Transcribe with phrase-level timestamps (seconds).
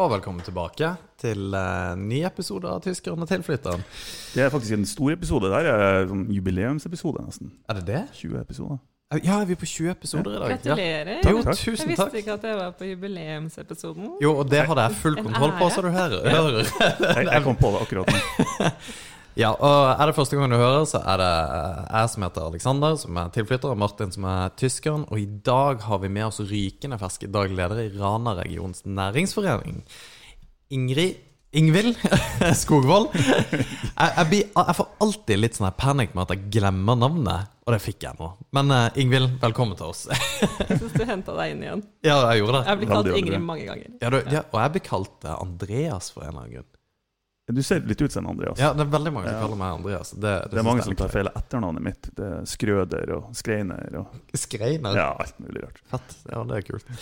[0.00, 3.82] og velkommen tilbake til uh, ny episode av 'Tyskeren og tilflytteren'.
[4.34, 5.50] Det er faktisk en stor episode.
[5.52, 7.50] Det er sånn jubileumsepisode, nesten.
[7.68, 8.00] Er det det?
[8.16, 8.78] 20 episoder.
[9.24, 10.54] Ja, er vi på 20 episoder i dag?
[10.54, 11.12] Gratulerer.
[11.18, 11.30] Ja.
[11.30, 11.66] Jo, Takk, takk.
[11.66, 14.10] Jeg visste ikke at jeg var på jubileumsepisoden.
[14.22, 16.30] Jo, og det hadde jeg full kontroll på, så du hører.
[16.30, 16.64] hører.
[17.16, 18.70] Jeg, jeg kom på det akkurat nå.
[19.40, 22.48] Ja, og er det første gang du hører, så er det eh, jeg som heter
[22.50, 25.06] Alexander, som er tilflytter, og Martin som er tyskeren.
[25.08, 29.80] Og i dag har vi med oss rykende ferske daglig leder i Rana regions næringsforening.
[30.76, 31.26] Ingrid
[31.56, 31.96] Ingvild
[32.62, 33.08] Skogvold.
[33.16, 37.74] Jeg, jeg, blir, jeg får alltid litt sånn panikk med at jeg glemmer navnet, og
[37.74, 38.28] det fikk jeg nå.
[38.54, 40.04] Men uh, Ingvild, velkommen til oss.
[40.12, 41.82] Jeg syns du henta deg inn igjen.
[42.06, 42.68] ja, jeg gjorde det.
[42.68, 43.96] Jeg blir kalt Ingrid mange ganger.
[43.96, 46.70] Ja, du, ja, og jeg blir kalt eh, Andreas for en eller annen grunn.
[47.56, 48.58] Du ser litt ut som en Andreas.
[48.60, 50.10] Ja, det er veldig mange som kaller meg Andreas.
[50.14, 52.08] Det, det, Det er mange som tar feil av etternavnet mitt.
[52.16, 54.14] Det er Skrøder og Skreiner og
[54.44, 54.96] Skreiner.
[54.96, 55.82] ja, alt mulig rart.
[55.92, 56.16] Fett.
[56.30, 56.96] Ja, det er kult.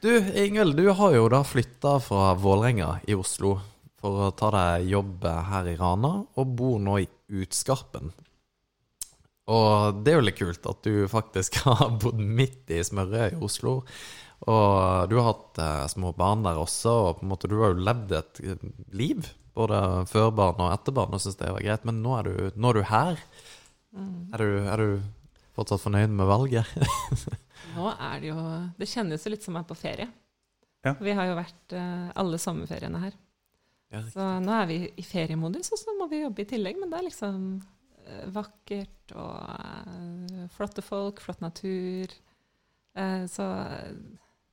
[0.00, 0.10] Du,
[0.44, 3.58] Ingvild, du har jo da flytta fra Vålerenga i Oslo
[4.00, 7.08] for å ta deg jobb her i Rana, og bor nå i
[7.42, 8.14] Utskarpen.
[9.50, 13.44] Og det er jo litt kult at du faktisk har bodd midt i smørøyet i
[13.44, 13.80] Oslo.
[14.48, 17.74] Og du har hatt eh, små barn der også, og på en måte du har
[17.74, 18.62] jo levd et eh,
[18.96, 19.26] liv.
[19.56, 19.78] Både
[20.10, 21.86] før barn og etter barn, og syntes det var greit.
[21.88, 23.22] Men nå er du, nå er du her.
[23.90, 24.12] Mm.
[24.32, 26.68] Er, du, er du fortsatt fornøyd med valget?
[27.74, 28.42] Nå er det jo
[28.78, 30.06] Det kjennes jo litt som jeg er på ferie.
[30.86, 30.94] Ja.
[30.96, 33.18] Vi har jo vært eh, alle sommerferiene her.
[33.90, 36.78] Ja, Så nå er vi i feriemodus, og så må vi jobbe i tillegg.
[36.80, 37.44] Men det er liksom
[38.06, 39.34] eh, vakkert og
[39.92, 42.14] eh, flotte folk, flott natur.
[42.94, 43.48] Eh, så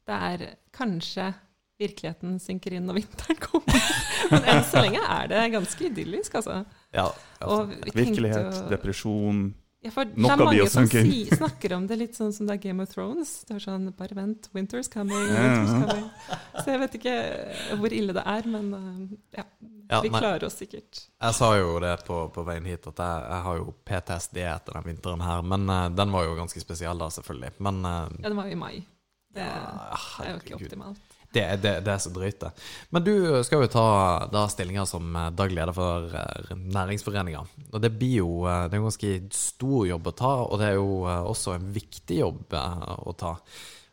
[0.07, 0.45] det er
[0.75, 1.31] kanskje
[1.81, 3.87] virkeligheten synker inn når vinteren kommer.
[4.31, 6.63] Men enn så lenge er det ganske idyllisk, altså.
[6.95, 7.07] Ja,
[7.39, 9.47] altså vi Virkelighet, jo- depresjon
[9.85, 12.47] ja, for det Nok er av mange som si, snakker om det litt sånn som
[12.49, 13.29] det er Game of Thrones.
[13.45, 16.07] Det er sånn Bare vent, winter's coming, winter's coming.
[16.57, 17.13] Så jeg vet ikke
[17.79, 19.03] hvor ille det er, men uh,
[19.37, 19.45] ja.
[19.87, 21.05] Ja, vi klarer oss sikkert.
[21.23, 24.75] Jeg sa jo det på, på veien hit, at jeg, jeg har jo PTSD etter
[24.75, 25.45] den vinteren her.
[25.47, 27.53] Men uh, den var jo ganske spesiell da, selvfølgelig.
[27.63, 28.73] Men uh, Ja, det var jo i mai.
[29.37, 31.06] Det ja, er jo ikke optimalt.
[31.33, 32.49] Det, det, det er så drøyt, det.
[32.95, 33.13] Men du
[33.45, 33.87] skal jo ta
[34.31, 37.41] da stillinga som eh, daglig leder for eh, næringsforeninga.
[37.73, 40.71] Og det blir jo eh, det er en ganske stor jobb å ta, og det
[40.71, 43.35] er jo også en viktig jobb å ta.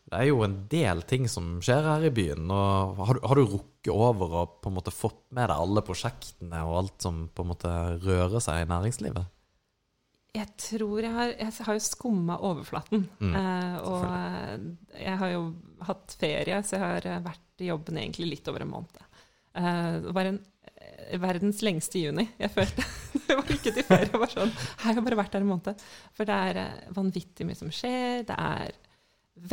[0.05, 2.47] Det er jo en del ting som skjer her i byen.
[2.55, 5.83] og Har du, har du rukket over og på en måte fått med deg alle
[5.85, 7.73] prosjektene og alt som på en måte
[8.05, 9.34] rører seg i næringslivet?
[10.35, 13.07] Jeg tror jeg har Jeg har jo skumma overflaten.
[13.21, 15.45] Mm, eh, og jeg har jo
[15.87, 19.05] hatt ferie, så jeg har eh, vært i jobben egentlig litt over en måned.
[19.55, 20.41] Eh, det var en
[21.23, 22.27] verdens lengste juni.
[22.41, 22.87] Jeg følte
[23.29, 24.09] Det var ikke til ferie.
[24.11, 25.87] Jeg var sånn jeg har bare vært der en måned.
[26.17, 28.27] For det er vanvittig mye som skjer.
[28.27, 28.75] Det er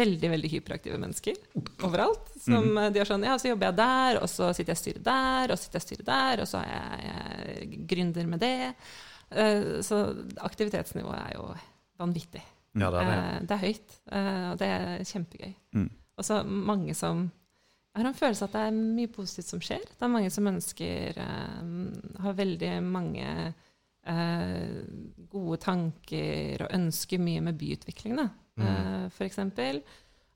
[0.02, 1.38] veldig veldig hyperaktive mennesker
[1.86, 2.34] overalt.
[2.42, 2.82] Som mm.
[2.94, 5.54] de har sånn Ja, så jobber jeg der, og så sitter jeg i styret der,
[5.54, 8.58] og så sitter jeg i styret der, og så er jeg, jeg gründer med det.
[9.32, 10.02] Eh, Så
[10.38, 11.46] aktivitetsnivået er jo
[12.00, 12.42] vanvittig.
[12.76, 13.18] Ja, det er det.
[13.18, 15.54] Eh, Det er høyt, eh, og det er kjempegøy.
[15.74, 15.90] Mm.
[16.18, 17.32] Og så mange som
[17.94, 19.82] Jeg har en følelse at det er mye positivt som skjer.
[19.84, 21.18] Det er mange som ønsker
[22.24, 23.54] Har veldig mange
[24.08, 24.86] eh,
[25.30, 28.16] gode tanker og ønsker mye med byutvikling.
[28.16, 28.30] Da.
[28.56, 28.66] Mm.
[28.68, 29.82] Eh, eksempel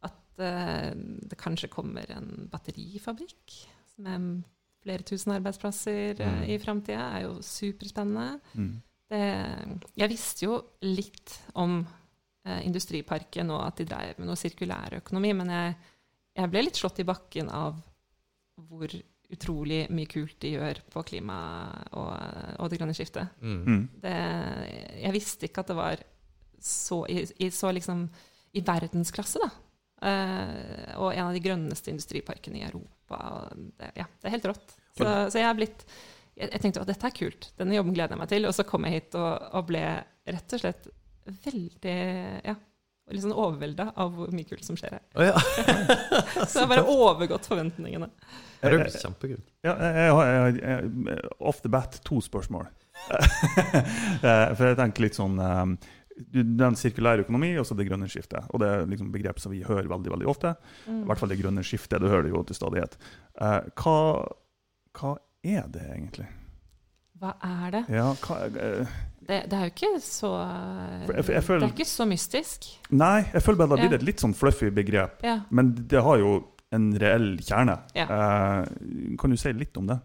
[0.03, 3.55] at det kanskje kommer en batterifabrikk
[4.03, 4.43] med
[4.85, 6.43] flere tusen arbeidsplasser eh, Mm.
[6.53, 7.07] i framtida.
[7.17, 8.39] er jo superspennende.
[8.55, 8.73] mm.
[9.05, 9.19] Det,
[10.01, 11.75] jeg visste jo litt om
[12.45, 15.75] eh, Industriparken og at de drev med noe sirkulærøkonomi, men jeg,
[16.39, 17.77] jeg ble litt slått i bakken av
[18.65, 18.89] hvor
[19.35, 21.37] utrolig mye kult de gjør på klima
[21.97, 22.11] og,
[22.61, 23.29] og det grønne skiftet.
[23.41, 23.61] Mm.
[23.65, 23.83] Mm.
[24.01, 24.15] Det,
[25.03, 26.03] jeg visste ikke at det var
[26.65, 28.07] så i, i, så liksom,
[28.57, 29.49] i verdensklasse, da.
[30.05, 32.94] Eh, og en av de grønneste industriparkene i Europa.
[33.09, 34.75] Det, ja, det er helt rått.
[34.95, 35.81] Så, så jeg er blitt
[36.35, 38.47] jeg, jeg tenkte at dette er kult, denne jobben gleder jeg meg til.
[38.49, 39.83] Og så kom jeg hit og, og ble
[40.35, 40.87] rett og slett
[41.45, 41.99] veldig
[42.45, 42.55] ja,
[43.13, 45.03] litt sånn overvelda av hvor mye kult som skjer her.
[45.15, 45.35] Oh, ja.
[46.49, 48.09] Så jeg har bare overgått forventningene.
[48.61, 49.45] Det er jo kjempekult.
[49.65, 52.67] Ja, jeg, har- the bat to spørsmål.
[54.25, 55.35] Eh, For jeg tenker litt sånn
[56.15, 58.45] eh, sirkulære økonomi og så det grønne skiftet.
[58.53, 60.55] Og det er liksom begrep som vi hører veldig veldig ofte.
[60.87, 61.99] I hvert fall det grønne skiftet.
[62.01, 62.97] Du hører det jo til stadighet.
[63.41, 63.97] Eh, Hva,
[64.99, 66.27] hva er det egentlig?
[67.21, 67.83] Hva er det?
[67.95, 68.95] Ja, hva, eh,
[69.25, 70.29] Det, det er jo ikke så
[71.07, 72.65] jeg- jeg føler- Det er ikke så mystisk.
[72.91, 75.23] nei, jeg føler bare det har blitt et litt sånn fluffy begrep.
[75.23, 75.39] Ja.
[75.49, 77.79] Men det har jo en reell kjerne.
[77.95, 78.03] Ja.
[78.05, 78.65] Eh,
[79.17, 79.99] kan du si litt om det?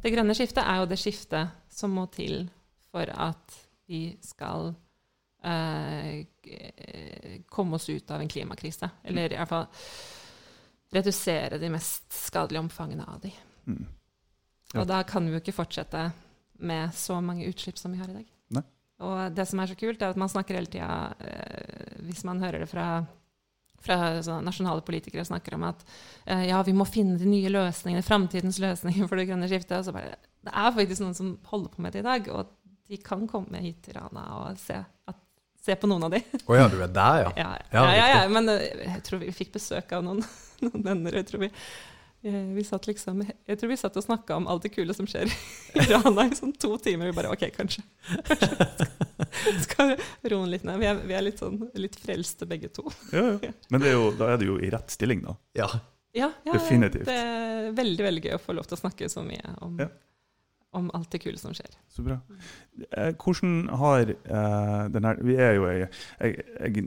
[0.00, 2.48] Det grønne skiftet er jo det skiftet som må til
[2.90, 4.74] for at vi skal
[7.52, 8.88] komme oss ut av en klimakrise.
[9.04, 9.66] Eller i hvert fall
[10.94, 13.32] redusere de mest skadelige omfangene av de.
[13.66, 13.86] Mm.
[14.74, 14.82] Ja.
[14.82, 16.08] Og da kan vi jo ikke fortsette
[16.64, 18.30] med så mange utslipp som vi har i dag.
[18.54, 18.64] Nei.
[19.04, 22.42] Og det som er så kult, er at man snakker hele tida, eh, hvis man
[22.42, 22.88] hører det fra,
[23.82, 23.98] fra
[24.44, 25.82] nasjonale politikere, snakker om at
[26.24, 29.80] eh, ja, vi må finne de nye løsningene, framtidens løsninger for det grønne skiftet.
[29.80, 32.54] Og så bare, det er faktisk noen som holder på med det i dag, og
[32.90, 35.23] de kan komme hit til Rana og se, at,
[35.64, 36.20] se på noen av de.
[36.44, 37.32] Å ja, du er der, ja.
[37.44, 40.20] Ja, Ja, ja, ja, men eh, jeg tror vi fikk besøk av noen,
[40.66, 41.16] noen venner.
[41.20, 41.50] Jeg tror vi,
[42.28, 45.08] eh, vi satt liksom Jeg tror vi satt og snakka om alt det kule som
[45.08, 47.10] skjer i Rana i sånn to timer.
[47.10, 47.84] Vi bare OK, kanskje.
[48.28, 49.96] kanskje skal
[50.30, 50.78] roe litt ned.
[50.82, 52.86] Vi er, vi er litt sånn litt frelste begge to.
[53.12, 53.52] Ja, ja.
[53.72, 55.36] Men det er jo, da er du jo i rett stilling, da.
[55.58, 55.68] Ja.
[56.14, 57.08] Ja, ja, Definitivt.
[57.08, 59.88] Det er veldig, veldig gøy å få lov til å snakke så mye om, Ja.
[60.74, 61.70] Om alt det kule som skjer.
[61.92, 62.18] Så bra.
[62.90, 65.88] Eh, hvordan har uh, den her Vi er jo jeg,
[66.20, 66.84] jeg, jeg,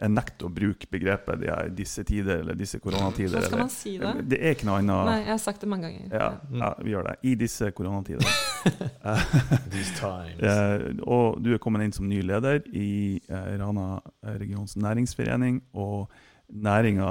[0.00, 3.36] jeg nekter å bruke begrepet de disse tider eller disse koronatider.
[3.36, 4.12] Hva skal eller- man si da?
[4.32, 5.10] Det er ikke noe annet.
[5.10, 6.14] Nei, jeg har sagt det mange ganger.
[6.14, 6.30] Ja,
[6.62, 7.16] ja, vi gjør det.
[7.28, 8.24] I disse koronatider.
[9.72, 10.40] These times.
[10.40, 14.00] Eh, og du er kommet inn som ny leder i eh, Rana
[14.40, 16.08] regions næringsforening, og
[16.48, 17.10] næringa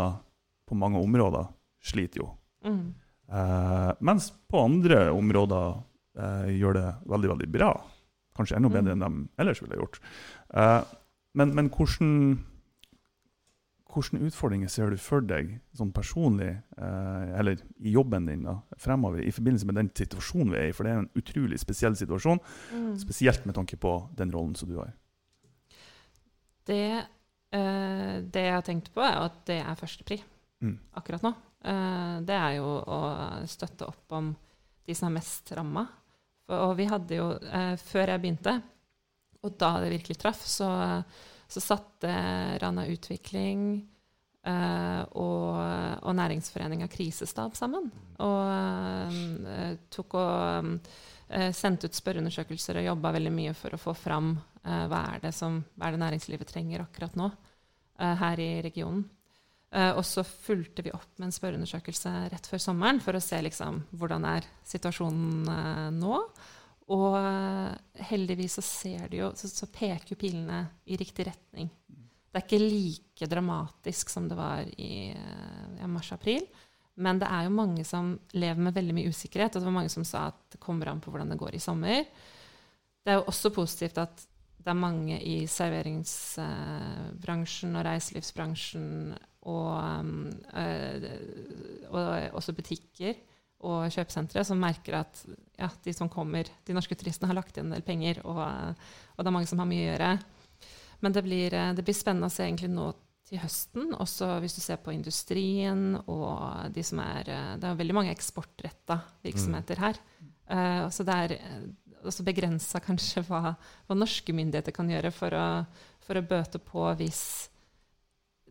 [0.70, 1.50] på mange områder
[1.86, 2.32] sliter jo.
[2.66, 2.94] Mm.
[3.30, 5.78] Eh, mens på andre områder
[6.20, 7.72] eh, gjør det veldig, veldig bra.
[8.38, 10.00] Kanskje enda bedre enn de ellers ville gjort.
[10.54, 10.84] Eh,
[11.40, 12.12] men men hvordan,
[13.90, 19.22] hvordan utfordringer ser du for deg sånn personlig, eh, eller i jobben din da, fremover,
[19.26, 20.76] i forbindelse med den situasjonen vi er i?
[20.78, 22.40] For det er en utrolig spesiell situasjon,
[22.74, 22.96] Mm.
[23.02, 24.94] spesielt med tanke på den rollen som du har.
[26.66, 27.06] Det,
[27.52, 30.22] eh, det jeg har tenkt på, er at det er førstepri
[30.62, 30.78] Mm.
[30.96, 31.34] akkurat nå.
[31.64, 34.36] Eh, det er jo å støtte opp om
[34.86, 35.88] de som er mest ramma.
[36.50, 38.56] Og vi hadde jo, eh, før jeg begynte,
[39.46, 40.70] og da det virkelig traff, så,
[41.48, 42.12] så satte
[42.60, 43.62] Rana Utvikling
[44.44, 45.60] eh, og,
[46.04, 47.88] og Næringsforeninga Krisestab sammen.
[48.20, 50.74] Og eh, tok og
[51.30, 54.34] eh, sendte ut spørreundersøkelser og jobba veldig mye for å få fram
[54.66, 59.06] eh, hva, er som, hva er det næringslivet trenger akkurat nå eh, her i regionen.
[59.70, 63.38] Eh, og så fulgte vi opp med en spørreundersøkelse rett før sommeren for å se
[63.46, 66.16] liksom, hvordan er situasjonen eh, nå.
[66.90, 67.76] Og eh,
[68.10, 71.70] heldigvis så, ser det jo, så, så peker jo pilene i riktig retning.
[72.30, 76.46] Det er ikke like dramatisk som det var i ja, mars-april.
[77.00, 79.56] Men det er jo mange som lever med veldig mye usikkerhet.
[79.56, 81.64] Og det var mange som sa at det kommer an på hvordan det går i
[81.64, 82.00] sommer.
[83.02, 84.16] Det er jo også positivt at
[84.60, 88.90] det er mange i serveringsbransjen og reiselivsbransjen
[89.48, 90.10] og,
[90.54, 91.10] eh,
[91.90, 93.18] og også butikker
[93.68, 95.22] og kjøpesentre som merker at
[95.60, 99.20] ja, de som kommer, de norske turistene har lagt igjen en del penger, og, og
[99.20, 100.12] det er mange som har mye å gjøre.
[101.04, 102.92] Men det blir, eh, det blir spennende å se egentlig nå
[103.30, 107.78] til høsten, også hvis du ser på industrien og de som er eh, Det er
[107.82, 110.00] veldig mange eksportretta virksomheter her.
[110.50, 111.66] Uh, så det er eh,
[112.10, 113.54] også begrensa kanskje hva,
[113.86, 115.46] hva norske myndigheter kan gjøre for å,
[116.02, 117.22] for å bøte på hvis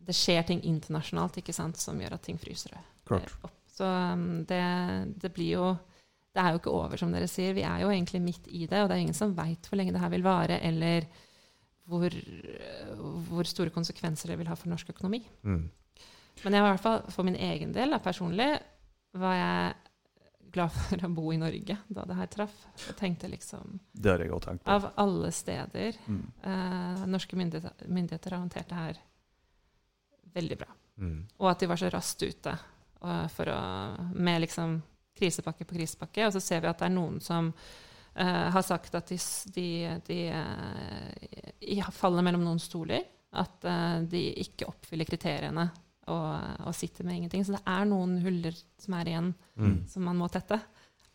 [0.09, 2.73] det skjer ting internasjonalt ikke sant, som gjør at ting fryser
[3.05, 3.29] Klart.
[3.45, 3.53] opp.
[3.79, 4.59] Så um, det,
[5.21, 5.67] det blir jo
[6.35, 7.53] Det er jo ikke over, som dere sier.
[7.57, 9.93] Vi er jo egentlig midt i det, og det er ingen som veit hvor lenge
[9.95, 11.07] det her vil vare, eller
[11.89, 12.13] hvor,
[13.29, 15.23] hvor store konsekvenser det vil ha for norsk økonomi.
[15.43, 15.63] Mm.
[16.43, 18.49] Men jeg var i hvert fall for min egen del, da, personlig,
[19.17, 19.73] var jeg
[20.53, 22.55] glad for å bo i Norge da det her traff.
[22.89, 24.71] Og tenkte liksom Det har jeg òg tenkt på.
[24.77, 26.23] Av alle steder Mm.
[26.43, 29.01] eh, Norske myndigheter, myndigheter har håndtert det her
[30.33, 30.69] veldig bra.
[30.99, 31.19] Mm.
[31.39, 33.59] Og at de var så raskt ute eh, for å,
[34.15, 34.79] med liksom
[35.19, 36.27] krisepakke på krisepakke.
[36.27, 39.19] Og så ser vi at det er noen som uh, har sagt at de,
[39.55, 39.67] de,
[40.07, 43.03] de uh, faller mellom noen stoler.
[43.35, 45.67] At uh, de ikke oppfyller kriteriene
[46.09, 46.29] og,
[46.65, 47.43] og sitter med ingenting.
[47.45, 49.81] Så det er noen huller som er igjen, Mm.
[49.91, 50.55] som man må tette.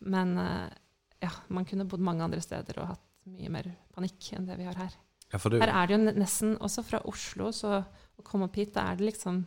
[0.05, 4.57] Men ja, man kunne bodd mange andre steder og hatt mye mer panikk enn det
[4.59, 4.93] vi har her.
[5.31, 7.79] Ja, for du Her er det jo nesten Også fra Oslo, så
[8.19, 9.43] å komme opp hit, da er det liksom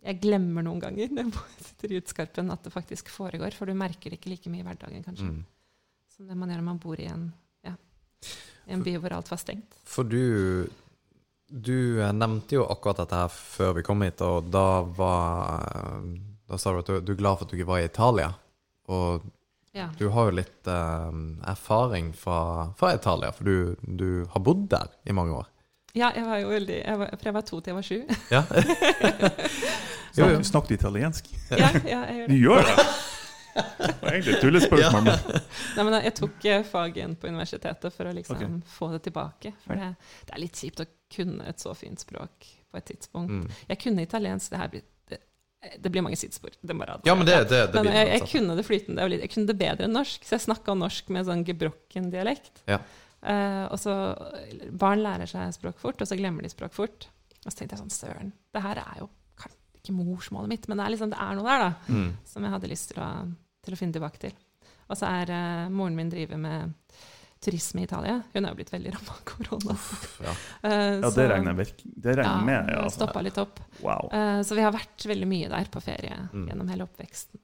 [0.00, 3.52] Jeg glemmer noen ganger når jeg sitter i utskarpen, at det faktisk foregår.
[3.56, 5.40] For du merker det ikke like mye i hverdagen, kanskje, mm.
[6.16, 7.26] som det man gjør når man bor i en,
[7.66, 7.74] ja,
[8.66, 9.76] i en by hvor alt var stengt.
[9.84, 10.68] For du
[11.50, 16.04] Du eh, nevnte jo akkurat dette her før vi kom hit, og da var eh,
[16.46, 18.32] Da sa du at du, du er glad for at du ikke var i Italia.
[18.88, 19.24] Og
[19.72, 19.88] Ja.
[19.98, 21.10] du har jo litt eh,
[21.46, 25.46] erfaring fra, fra Italia, for du, du har bodd der i mange år.
[25.94, 28.00] Ja, jeg var jo veldig jeg var, For jeg var to til jeg var sju.
[28.30, 28.42] Ja,
[30.16, 30.40] Jo, jo.
[30.40, 31.30] Snakk, snakk du italiensk?
[31.50, 32.40] Ja, ja, jeg gjør Du det.
[32.40, 32.84] gjør det!
[33.54, 35.08] Det var egentlig et tullespørsmål.
[35.10, 35.40] Ja.
[35.76, 38.60] Nei, men jeg tok eh, fag igjen på universitetet for å liksom okay.
[38.76, 39.52] få det tilbake.
[39.64, 39.90] For det,
[40.28, 43.42] det er litt kjipt å kunne et så fint språk på et tidspunkt.
[43.42, 43.60] mm.
[43.72, 44.52] Jeg kunne italiensk.
[44.52, 45.18] Det her blir det
[45.82, 46.54] Det blir mange sidespor.
[46.60, 49.08] Det må Ja, men det, det, det men jeg, jeg kunne det flytende.
[49.18, 52.62] Jeg kunne det bedre enn norsk, så jeg snakka norsk med sånn gebrokken dialekt.
[52.70, 52.80] Ja.
[53.22, 53.94] Eh, og så
[54.72, 57.08] Barn lærer seg språk fort, og så glemmer de språk fort.
[57.44, 59.08] Og så tenkte jeg sånn Søren, det her er jo
[59.80, 61.94] ikke morsmålet mitt, men det er, liksom, det er noe der, da.
[61.96, 62.10] Mm.
[62.28, 63.06] Som jeg hadde lyst til å,
[63.64, 64.34] til å finne tilbake til.
[64.90, 66.74] Og så er uh, moren min driver med
[67.40, 68.18] turisme i Italia.
[68.34, 69.76] Hun er jo blitt veldig ramma av korona.
[70.20, 70.34] Ja.
[70.60, 70.68] Uh,
[71.00, 72.68] Ja, så- det regner jeg det regner ja, med.
[72.74, 72.98] Ja, altså.
[73.00, 73.62] stoppa litt opp.
[73.80, 74.10] Wow.
[74.44, 76.44] Så vi har vært veldig mye der på ferie Mm.
[76.50, 77.40] gjennom hele oppveksten.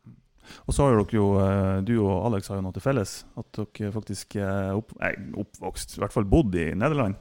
[0.66, 3.18] Og så har dere jo, eh, du og Alex har jo noe til felles.
[3.38, 7.18] At dere faktisk er opp, nei, oppvokst, i hvert fall bodd i Nederland.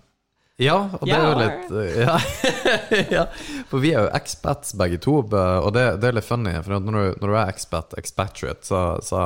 [0.62, 2.14] Ja, og det er jo litt uh, ja.
[3.18, 3.24] ja,
[3.68, 6.54] for vi er jo expats begge to, og det, det er litt funny.
[6.64, 9.26] For når du, når du er expat, expatriate, så, så,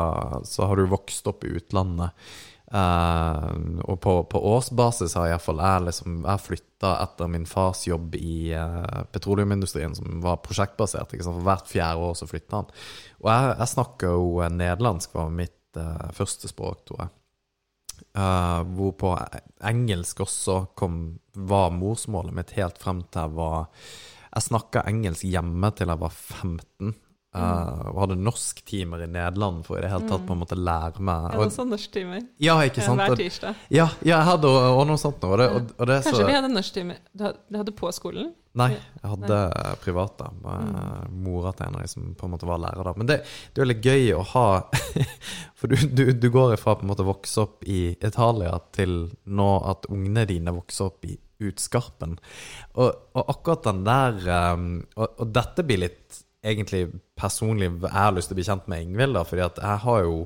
[0.50, 2.18] så har du vokst opp i utlandet.
[2.70, 3.54] Eh,
[3.90, 8.54] og på, på årsbasis har iallfall jeg liksom Jeg flytta etter min fars jobb i
[8.54, 11.12] uh, petroleumsindustrien, som var prosjektbasert.
[11.12, 12.70] For hvert fjerde år så flytta han.
[13.20, 17.16] Og jeg, jeg snakker jo eh, nederlandsk, var mitt uh, første språk, tror jeg.
[18.16, 19.12] Uh, hvorpå
[19.68, 23.68] engelsk også kom, var morsmålet mitt helt frem til jeg var
[24.30, 26.96] Jeg snakka engelsk hjemme til jeg var 15.
[27.30, 30.98] Uh, og hadde norsktimer i Nederland for i det hele tatt på en måte lære
[30.98, 32.98] meg Jeg hadde også norsktimer Ja, ikke sant?
[33.04, 33.60] hver tirsdag.
[33.70, 35.22] ja, ja, jeg hadde og, og noe sånt.
[35.28, 37.28] Og det, og, og det Kanskje så vi hadde norsktimer Du
[37.60, 38.32] hadde, på skolen?
[38.58, 39.38] Nei, jeg hadde
[39.84, 40.32] privat da.
[40.42, 41.20] Med Mm.
[41.22, 42.94] mora til en av de som på en måte var lærer da.
[42.98, 43.18] Men det,
[43.54, 44.46] det er jo litt gøy å ha
[45.60, 49.04] For du, du, du går ifra på en måte å vokse opp i Italia til
[49.30, 51.14] nå at ungene dine vokser opp i
[51.46, 52.18] Utskarpen.
[52.74, 54.18] Og, og akkurat den der
[54.58, 54.68] um,
[54.98, 56.88] og dette blir litt egentlig
[57.19, 60.05] personlig Jeg har lyst til å bli kjent med Ingvild, da, fordi at jeg har
[60.08, 60.19] jo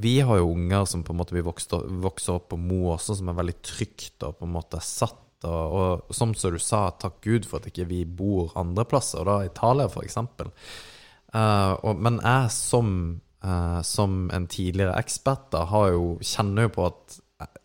[0.00, 3.30] vi har jo unger som på en måte vi vokser opp på Mo også, som
[3.30, 5.18] er veldig trygt og på en måte satt.
[5.48, 9.28] Og, og som du sa, takk Gud for at ikke vi bor andre plasser, og
[9.28, 10.52] da Italia for eksempel.
[11.34, 12.92] Eh, men jeg som,
[13.46, 17.18] uh, som en tidligere ekspert da, har jo, kjenner jo på at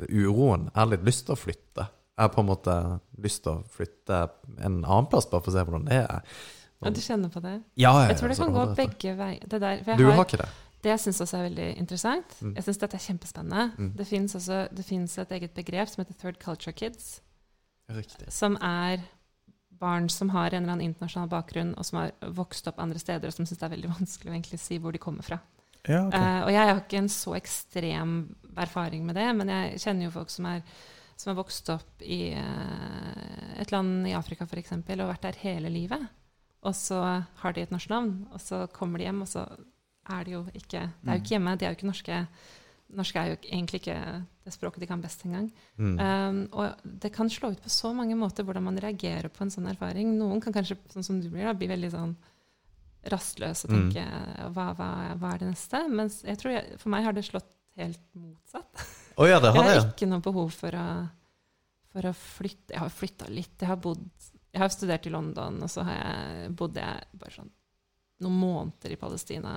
[0.08, 1.88] uroen Jeg har litt lyst til å flytte.
[2.16, 2.76] Jeg har på en måte
[3.20, 4.22] lyst til å flytte
[4.64, 6.38] en annen plass, bare for å se hvordan det er.
[6.86, 7.56] Ja, du kjenner på det?
[7.76, 9.50] Ja, jeg, Jeg tror det kan gå det begge veier.
[9.50, 10.50] Du har, ikke det?
[10.86, 12.54] det jeg syns også er veldig interessant Mm.
[12.56, 13.66] Jeg syns dette er kjempespennende.
[13.78, 13.92] Mm.
[13.98, 17.20] Det fins også det finnes et eget begrep som heter third culture kids.
[17.90, 18.32] Riktig.
[18.34, 19.04] Som er
[19.80, 23.28] barn som har en eller annen internasjonal bakgrunn, og som har vokst opp andre steder,
[23.28, 25.40] og som syns det er veldig vanskelig å egentlig si hvor de kommer fra.
[25.86, 26.18] Ja, okay.
[26.18, 28.14] uh, og jeg har ikke en så ekstrem
[28.58, 30.64] erfaring med det, men jeg kjenner jo folk som er
[31.16, 34.74] som har vokst opp i uh, et land i Afrika f.eks.
[34.76, 36.02] og vært der hele livet.
[36.66, 37.00] Og så
[37.42, 39.46] har de et norsk navn, og så kommer de hjem, og så
[40.10, 42.20] er de jo ikke Det er jo ikke hjemme, de er jo ikke norske.
[42.96, 43.98] Norsk er jo egentlig ikke
[44.46, 45.48] det språket de kan best engang.
[45.82, 45.96] Mm.
[45.98, 49.50] Um, og det kan slå ut på så mange måter hvordan man reagerer på en
[49.54, 50.12] sånn erfaring.
[50.20, 52.14] Noen kan kanskje, sånn som du blir, da, bli veldig sånn
[53.12, 53.80] rastløs og Mm.
[53.92, 54.06] tenke
[54.54, 54.90] hva, hva,
[55.22, 55.82] hva er det neste?
[55.90, 58.86] Mens jeg tror jeg, for meg har det slått helt motsatt.
[59.18, 59.90] Å ja, det har Jeg har det, ja.
[59.94, 60.86] ikke noe behov for å,
[61.94, 62.74] for å flytte.
[62.74, 63.54] Jeg har flytta litt.
[63.62, 64.06] Jeg har, bodd,
[64.56, 67.52] jeg har studert i London, og så har jeg, bodde jeg bare sånn
[68.24, 69.54] noen måneder i Palestina.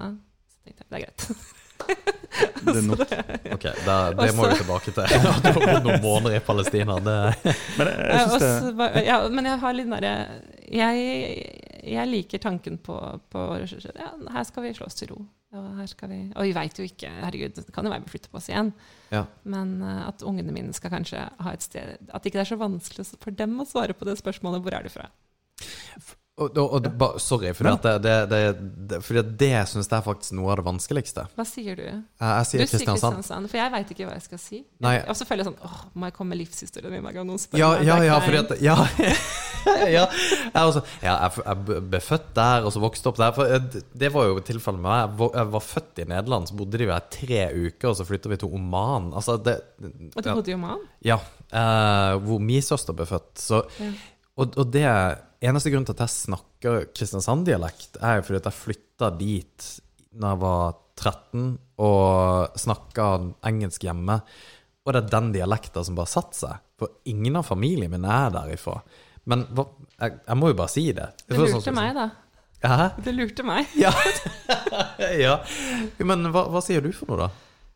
[0.50, 1.28] Så tenkte jeg det er greit.
[2.58, 3.02] Det er nok.
[3.54, 5.04] Ok, det, det må vi tilbake til.
[5.30, 6.98] At du har noen måneder i Palestina.
[6.98, 7.14] Det,
[7.78, 10.10] Men jeg, jeg også, ja, men jeg har litt nære
[10.68, 11.06] jeg,
[11.94, 12.98] jeg liker tanken på,
[13.30, 15.22] på ja, Her skal vi slå oss til ro.
[15.56, 18.12] Og, her skal vi, og vi veit jo ikke Herregud, det kan jo være vi
[18.12, 18.68] flytter på oss igjen.
[19.14, 19.22] Ja.
[19.48, 22.60] Men uh, at ungene mine skal kanskje ha et sted At ikke det er så
[22.60, 25.08] vanskelig for dem å svare på det spørsmålet 'Hvor er du fra?'
[26.38, 28.40] Og, og, og, ba- sorry, for det, det, det,
[28.90, 31.24] det, fordi det syns jeg er faktisk noe av det vanskeligste.
[31.36, 31.82] Hva sier du?
[31.84, 33.18] Jeg, jeg Du sier sier Kristiansand.
[33.18, 34.60] Kristiansand, for jeg veit ikke hva jeg skal si.
[34.86, 34.94] Nei.
[35.10, 37.42] Og så føler jeg sånn åh, Må jeg komme med livshistorien min hver gang noen
[37.42, 37.86] spør Ja, meg?
[37.90, 38.76] ja, ja, fordi at Ja,
[39.98, 43.32] ja jeg, også, ja jeg, jeg ble født der, og så vokste opp der.
[43.36, 45.32] For det, det var jo tilfellet med meg.
[45.34, 48.38] Jeg var, født i Nederland, så bodde de her tre uker, og så flytta vi
[48.40, 49.10] til Oman.
[49.18, 49.58] Altså, det,
[50.14, 50.86] Og du bodde i Oman?
[51.04, 51.18] ja,
[51.48, 53.38] Uh, hvor min søster ble født.
[53.40, 53.86] Så Ja.
[54.38, 54.86] Og, og det
[55.44, 59.68] eneste grunnen til at jeg snakker Kristiansand-dialekt, er jo fordi at jeg flytta dit
[60.18, 61.42] da jeg var 13
[61.84, 63.08] og snakka
[63.46, 64.18] engelsk hjemme.
[64.86, 66.64] Og det er den dialekta som bare satte seg.
[66.78, 68.78] For ingen av familien min er derifra.
[69.28, 69.66] Men hva,
[69.98, 71.10] jeg, jeg må jo bare si det.
[71.26, 72.08] Du Det sånn lurte meg, da.
[72.64, 72.88] Hæ?
[73.04, 73.74] Du lurte meg.
[73.84, 73.92] Ja.
[75.26, 75.36] ja.
[76.02, 77.66] Men hva, hva sier du for noe, da?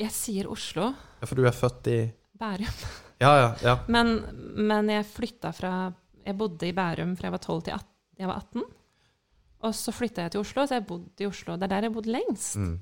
[0.00, 0.92] Jeg sier Oslo.
[1.20, 2.00] Ja, For du er født i
[2.40, 2.84] Bærum.
[3.20, 3.48] Ja, ja.
[3.60, 3.74] ja.
[3.92, 4.14] Men,
[4.56, 5.72] men jeg flytta fra
[6.26, 7.88] Jeg bodde i Bærum fra jeg var 12 til 18,
[8.20, 8.64] jeg var 18.
[9.60, 11.56] Og så flytta jeg til Oslo, så jeg bodde i Oslo.
[11.56, 12.56] Det er der jeg bodde lengst.
[12.56, 12.78] Mm.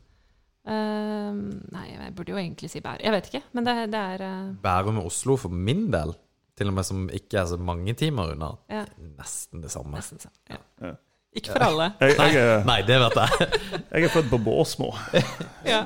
[0.69, 1.37] Uh,
[1.73, 3.03] nei, jeg burde jo egentlig si Bærum.
[3.05, 4.55] Jeg vet ikke, men det, det er uh...
[4.63, 6.15] Bærum og Oslo for min del,
[6.59, 8.85] til og med som ikke er så mange timer unna, ja,
[9.19, 9.97] nesten det samme.
[9.97, 10.63] nesten samme Ja.
[10.87, 10.97] Ja.
[11.39, 11.93] Ikke for alle.
[12.01, 13.49] Jeg, jeg, er, Nei, det vet jeg.
[13.93, 14.93] jeg er født på Båsmo.
[15.69, 15.85] Ja.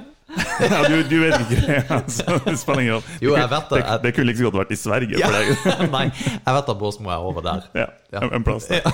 [0.62, 2.36] Ja, du, du vet ikke det, altså.
[2.44, 3.16] Det spiller ingen rolle.
[3.24, 3.80] Jo, jeg vet det.
[3.82, 5.30] Det, det kunne like så godt vært i Sverige Ja.
[5.96, 7.64] Nei, jeg vet at Båsmo er over der.
[7.76, 8.22] Ja, Ja.
[8.26, 8.86] en- en plass der.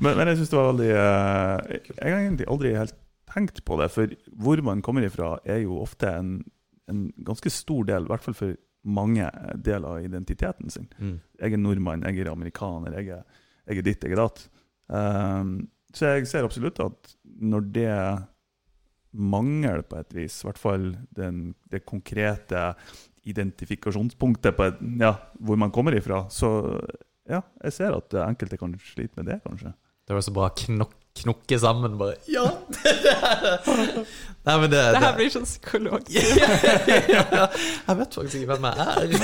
[0.00, 2.94] Men, men jeg syns det var veldig eh, Jeg har egentlig aldri helt
[3.34, 6.36] tenkt på det, for hvor man kommer ifra, er jo ofte en,
[6.90, 8.52] en ganske stor del, i hvert fall for
[8.84, 9.26] mange
[9.64, 10.86] deler av identiteten sin.
[11.00, 11.16] Mm.
[11.40, 13.24] Jeg er nordmann, jeg er amerikaner, jeg er,
[13.66, 14.44] jeg er ditt, jeg er datt.
[14.92, 15.54] Um,
[15.96, 17.88] så jeg ser absolutt at når det
[19.14, 22.72] mangler på et vis, i hvert fall den, det konkrete
[23.24, 26.50] identifikasjonspunktet på et, ja, hvor man kommer ifra, så
[27.30, 29.72] ja, jeg ser at enkelte kan slite med det, kanskje.
[30.04, 32.44] Det var så bra knok knokke sammen, bare Ja!
[34.44, 36.08] Nei, men det, Det her det blir sånn psykolog.
[36.12, 39.14] Jeg vet faktisk ikke hvem jeg er.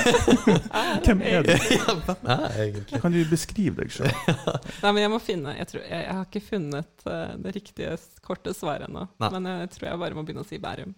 [1.05, 1.51] Hvem er du?
[1.75, 3.01] Ja, hvem er jeg egentlig?
[3.03, 4.09] Kan du beskrive deg sjøl?
[4.83, 7.93] Nei, men jeg må finne Jeg, tror, jeg, jeg har ikke funnet uh, det riktige
[8.25, 9.05] korte svaret ennå.
[9.21, 10.95] Men jeg tror jeg bare må begynne å si Bærum.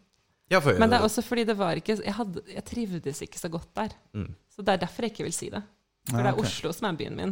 [0.52, 3.40] Ja, for, Men det er også fordi det var ikke Jeg, hadde, jeg trivdes ikke
[3.42, 3.96] så godt der.
[4.16, 4.32] mm.
[4.54, 5.64] Så det er derfor jeg ikke vil si det.
[6.12, 7.32] For det er Oslo som er byen min.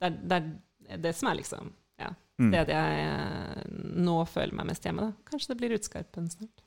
[0.00, 0.38] Det er det,
[0.90, 1.76] er det som er liksom Mm.
[2.48, 3.62] Stedet jeg eh,
[4.00, 5.10] nå føler meg mest hjemme.
[5.10, 5.30] Da.
[5.30, 6.64] Kanskje det blir Utskarpen snart.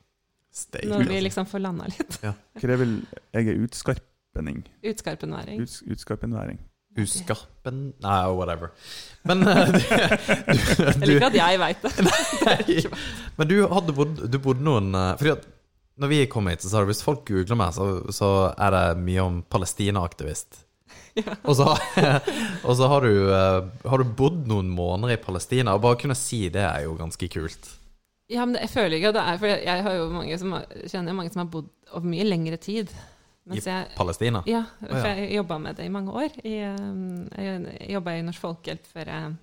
[0.54, 2.20] Steik, Når vi liksom får landa litt.
[2.22, 2.30] Ja.
[2.62, 2.86] Krever,
[3.34, 4.62] Jeg er utskarpening.
[4.86, 5.64] Utskarpenværing.
[5.64, 6.60] Uts, utskarpenværing.
[6.94, 8.70] Uskarpen Nei, whatever.
[9.26, 11.92] Men du, du, Jeg liker at jeg veit det.
[12.46, 12.76] Nei,
[13.38, 15.48] Men du hadde bodd, du bodde noen eh, Fordi at
[16.02, 19.02] når vi kom hit, så sa du hvis folk googler meg, så, så er det
[19.06, 20.63] mye om Palestina-aktivist.
[21.14, 21.30] Ja.
[21.46, 21.68] Og så,
[22.66, 26.16] og så har, du, eh, har du bodd noen måneder i Palestina, og bare kunne
[26.18, 27.68] si det er jo ganske kult.
[28.32, 30.56] Ja, men jeg føler ikke at det er For jeg, jeg har jo mange som
[30.90, 32.90] kjenner mange som har bodd over mye lengre tid.
[33.44, 34.40] Mens jeg, Palestina.
[34.48, 35.12] ja, for ja.
[35.20, 36.38] jeg jobba med det i mange år.
[36.48, 39.34] I, um, jeg jobba i Norsk Folkehjelp før jeg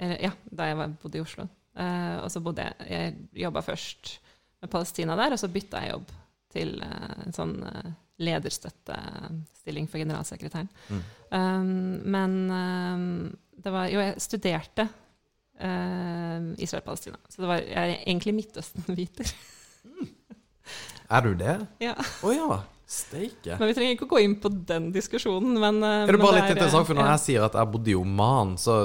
[0.00, 1.46] eller, Ja, da jeg bodde i Oslo.
[1.76, 3.14] Eh, og så bodde jeg Jeg
[3.44, 4.16] jobba først
[4.62, 6.12] med Palestina der, og så bytta jeg jobb
[6.52, 7.54] til eh, en sånn
[8.22, 10.68] lederstøttestilling for generalsekretæren.
[10.88, 11.02] Mm.
[11.36, 11.66] Um,
[12.04, 17.18] men um, det var Jo, jeg studerte uh, Israel-Palestina.
[17.28, 19.34] Så det var, jeg er egentlig Midtøsten-viter.
[21.10, 21.58] Er du det?
[21.86, 21.94] Ja.
[21.96, 22.62] Å ja.
[22.86, 23.56] Steike.
[23.58, 25.58] Men vi trenger ikke å gå inn på den diskusjonen.
[25.58, 27.16] Men, uh, Er det bare bare litt er, uh, interessant, for når ja.
[27.16, 28.78] jeg sier at jeg bodde i Oman, så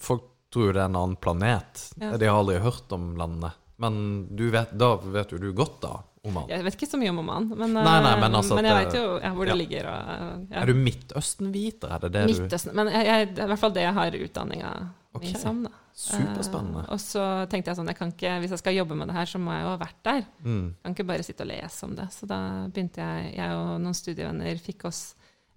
[0.00, 1.86] folk tror det er en annen planet.
[2.00, 2.14] Ja.
[2.16, 3.58] De har aldri hørt om landet.
[3.82, 3.98] Men
[4.36, 6.50] du vet, da vet jo du godt, da, Oman.
[6.50, 8.84] Jeg vet ikke så mye om Oman, men, Nei, nei, men altså men jeg at
[8.84, 9.58] vet jo ja, hvor det ja.
[9.62, 9.88] ligger.
[9.92, 10.60] Og, uh, ja.
[10.62, 11.96] Er du Midtøsten-hviter?
[11.96, 12.76] Er det det du Midtøsten.
[12.78, 14.72] Men jeg, jeg, det er i hvert fall det jeg har utdanninga
[15.12, 15.26] okay.
[15.28, 15.60] mi som.
[15.66, 15.72] da.
[15.96, 16.82] Superspennende.
[16.84, 19.16] Uh, og så tenkte jeg sånn, jeg kan ikke, hvis jeg skal jobbe med det
[19.16, 20.26] her, så må jeg jo ha vært der.
[20.44, 20.66] Mm.
[20.82, 22.08] Kan ikke bare sitte og lese om det.
[22.12, 25.04] Så da begynte jeg, jeg og noen studievenner fikk oss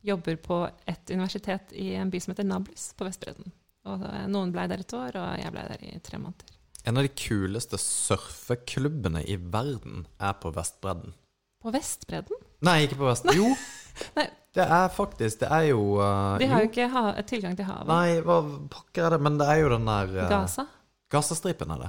[0.05, 3.51] jobber på et universitet i en by som heter Nablus på Vestbredden.
[3.89, 6.58] Og noen blei der et år, og jeg blei der i tre måneder.
[6.87, 11.13] En av de kuleste surfeklubbene i verden er på Vestbredden.
[11.59, 12.39] På Vestbredden?
[12.63, 13.41] Nei, ikke på Vestbredden.
[13.41, 13.51] Jo,
[14.17, 14.27] Nei.
[14.55, 17.89] det er faktisk Det er jo uh, De har jo ikke ha, tilgang til havet.
[17.91, 18.39] Nei, hva
[18.71, 19.23] pokker er det?
[19.27, 20.65] Men det er jo den der uh, Gaza?
[21.09, 21.87] Gazastripen, er det?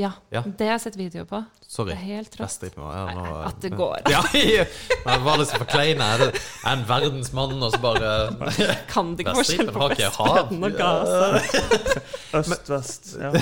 [0.00, 0.40] Ja, Ja.
[0.46, 1.42] det har jeg sett video på.
[1.68, 1.90] Sorry.
[1.92, 2.62] Det er helt rått.
[2.76, 3.98] Ja, At det går.
[4.08, 4.64] Ja, ja.
[5.04, 6.06] Men var det forkleina?
[6.14, 8.12] Er det er en verdensmann, og så bare
[8.92, 9.88] Kan det ikke forskjell på.
[9.92, 11.42] Vestbredden og Gaza?
[12.38, 13.10] Øst, vest.
[13.20, 13.32] Ja.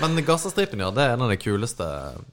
[0.00, 1.88] Men Gazastripen, ja, det er en av de kuleste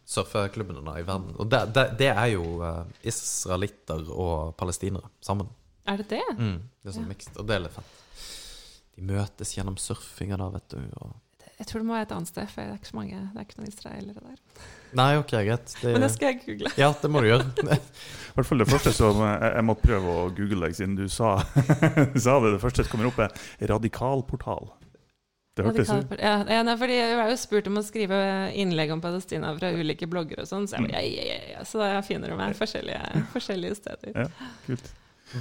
[0.06, 1.32] surfeklubbene i verden.
[1.42, 5.50] Og det, det, det er jo uh, israelitter og palestinere sammen.
[5.90, 6.22] Er det det?
[6.38, 7.14] Mm, det er sånn Ja.
[7.16, 7.98] mixed, og det er litt fett.
[9.00, 10.86] De møtes gjennom surfinga da, vet du.
[11.02, 11.18] Og...
[11.60, 13.40] Jeg tror det må være et annet sted, for det er ikke så mange, det
[13.42, 14.66] er ikke noen israelere der.
[14.96, 15.74] Nei, ok, greit.
[15.82, 15.92] Det...
[15.92, 16.70] Men det skal jeg google.
[16.80, 17.48] Ja, det må du gjøre.
[17.76, 21.04] I hvert fall det første som jeg, jeg måtte prøve å google deg, siden du
[21.12, 22.54] sa, du sa det.
[22.56, 24.72] Det første som kommer opp, er radikalportal.
[25.60, 28.20] Det hørtes ut Ja, ja, nei, fordi Jeg var jo spurt om å skrive
[28.56, 31.66] innlegg om Palestina fra ulike blogger, og sånn, så jeg ja, ja, ja.
[31.68, 34.16] Så da finner du meg forskjellige, forskjellige steder.
[34.16, 34.94] Ja, kult.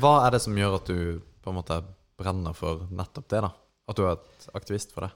[0.03, 1.79] Hva er det som gjør at du på en måte
[2.19, 3.55] brenner for nettopp det, da?
[3.89, 5.15] At du er et aktivist for det?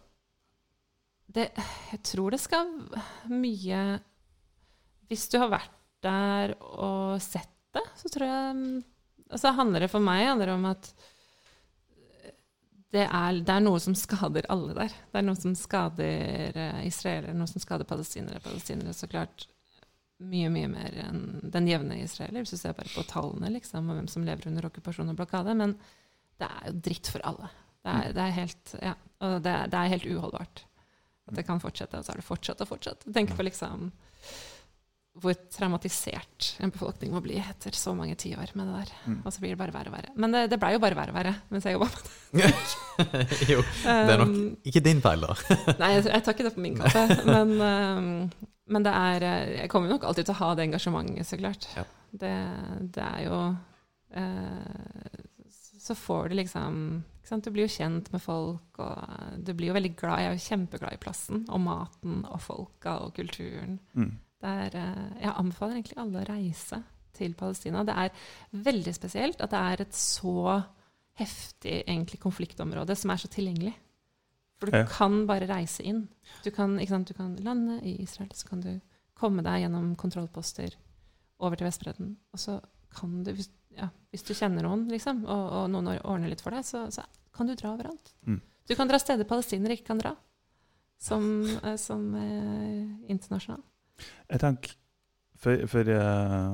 [1.26, 1.48] Det,
[1.92, 2.68] jeg tror det skal
[3.30, 3.78] mye
[5.08, 8.82] Hvis du har vært der og sett det, så tror jeg
[9.32, 10.90] Altså handler det for meg handler det om at
[12.92, 14.92] det er, det er noe som skader alle der.
[14.92, 18.42] Det er noe som skader eh, israelere, noe som skader palestinere.
[18.44, 19.46] Palestinere så klart
[20.22, 21.22] mye, mye mer enn
[21.54, 24.68] den jevne israeler, hvis du ser bare på tallene liksom, og hvem som lever under
[24.68, 25.54] okkupasjon og blokade.
[25.58, 25.74] Men
[26.40, 27.48] det er jo dritt for alle.
[27.82, 28.92] Det er, det er helt, ja,
[29.24, 30.64] og det, det er helt uholdbart.
[31.28, 33.06] At det kan fortsette, og så har det fortsatt og fortsatt.
[33.14, 33.90] Tenk på liksom
[35.20, 38.92] hvor traumatisert en befolkning må bli etter så mange tiår med det der.
[39.04, 39.18] Mm.
[39.20, 40.12] Og så blir det bare verre og verre.
[40.16, 41.88] Men det, det blei jo bare verre og verre mens jeg jobba
[42.32, 43.26] med det.
[43.52, 45.35] jo, det er nok Um, ikke din feil, da.
[45.82, 47.02] Nei, jeg, jeg tar ikke det på min kappe.
[47.35, 51.28] Men, um, men det er eh, Jeg kommer nok alltid til å ha det engasjementet,
[51.28, 51.66] så klart.
[51.76, 51.82] Ja.
[52.22, 52.32] Det,
[52.94, 53.40] det er jo
[54.16, 55.18] eh,
[55.82, 56.76] Så får du liksom?
[57.42, 60.44] Du blir jo kjent med folk, og du blir jo veldig glad Jeg er jo
[60.48, 63.78] kjempeglad i plassen og maten og folka og kulturen.
[63.96, 64.10] Mm.
[64.42, 66.82] Det er, eh, jeg anbefaler egentlig alle å reise
[67.14, 67.84] til Palestina.
[67.86, 68.10] Det er
[68.68, 70.62] veldig spesielt at det er et så
[71.18, 73.74] heftig egentlig, konfliktområde som er så tilgjengelig.
[74.58, 74.84] For du Ja.
[74.86, 76.08] kan bare reise inn.
[76.44, 78.80] Du kan, sant, du kan lande i Israel, så kan du
[79.14, 80.74] komme deg gjennom kontrollposter
[81.40, 82.16] over til Vestbredden.
[82.32, 82.60] Og så
[82.94, 86.54] kan du, hvis, ja, hvis du kjenner noen, liksom, og, og noen ordner litt for
[86.54, 87.04] deg, så, så
[87.35, 88.12] kan du dra overalt.
[88.28, 88.40] Mm.
[88.68, 90.12] Du kan dra steder palestinere ikke kan dra,
[91.02, 91.24] som,
[91.62, 93.62] eh, som eh, internasjonal.
[94.30, 94.78] Jeg tenker
[95.42, 96.52] For, for eh,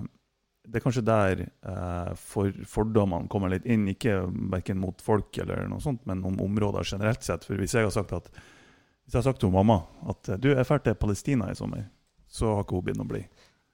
[0.69, 5.67] det er kanskje der eh, for, fordommene kommer litt inn, ikke verken mot folk eller
[5.69, 7.45] noe sånt, men om områder generelt sett.
[7.45, 9.79] For hvis jeg har sagt at hvis jeg har sagt til mamma
[10.13, 11.87] at du, jeg drar til Palestina i sommer,
[12.29, 13.23] så har ikke hun begynt å bli.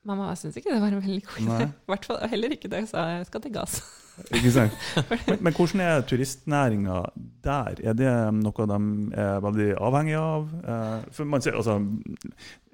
[0.05, 1.69] Mamma syns ikke det var en veldig god idé.
[1.91, 3.85] Hvert fall heller ikke da jeg sa jeg skal til Gaza.
[4.37, 4.75] Ikke sant?
[5.11, 7.01] Men, men hvordan er turistnæringa
[7.43, 7.81] der?
[7.83, 8.77] Er det noe de
[9.19, 10.45] er veldig avhengige av?
[10.63, 11.81] Eh, for man ser, altså,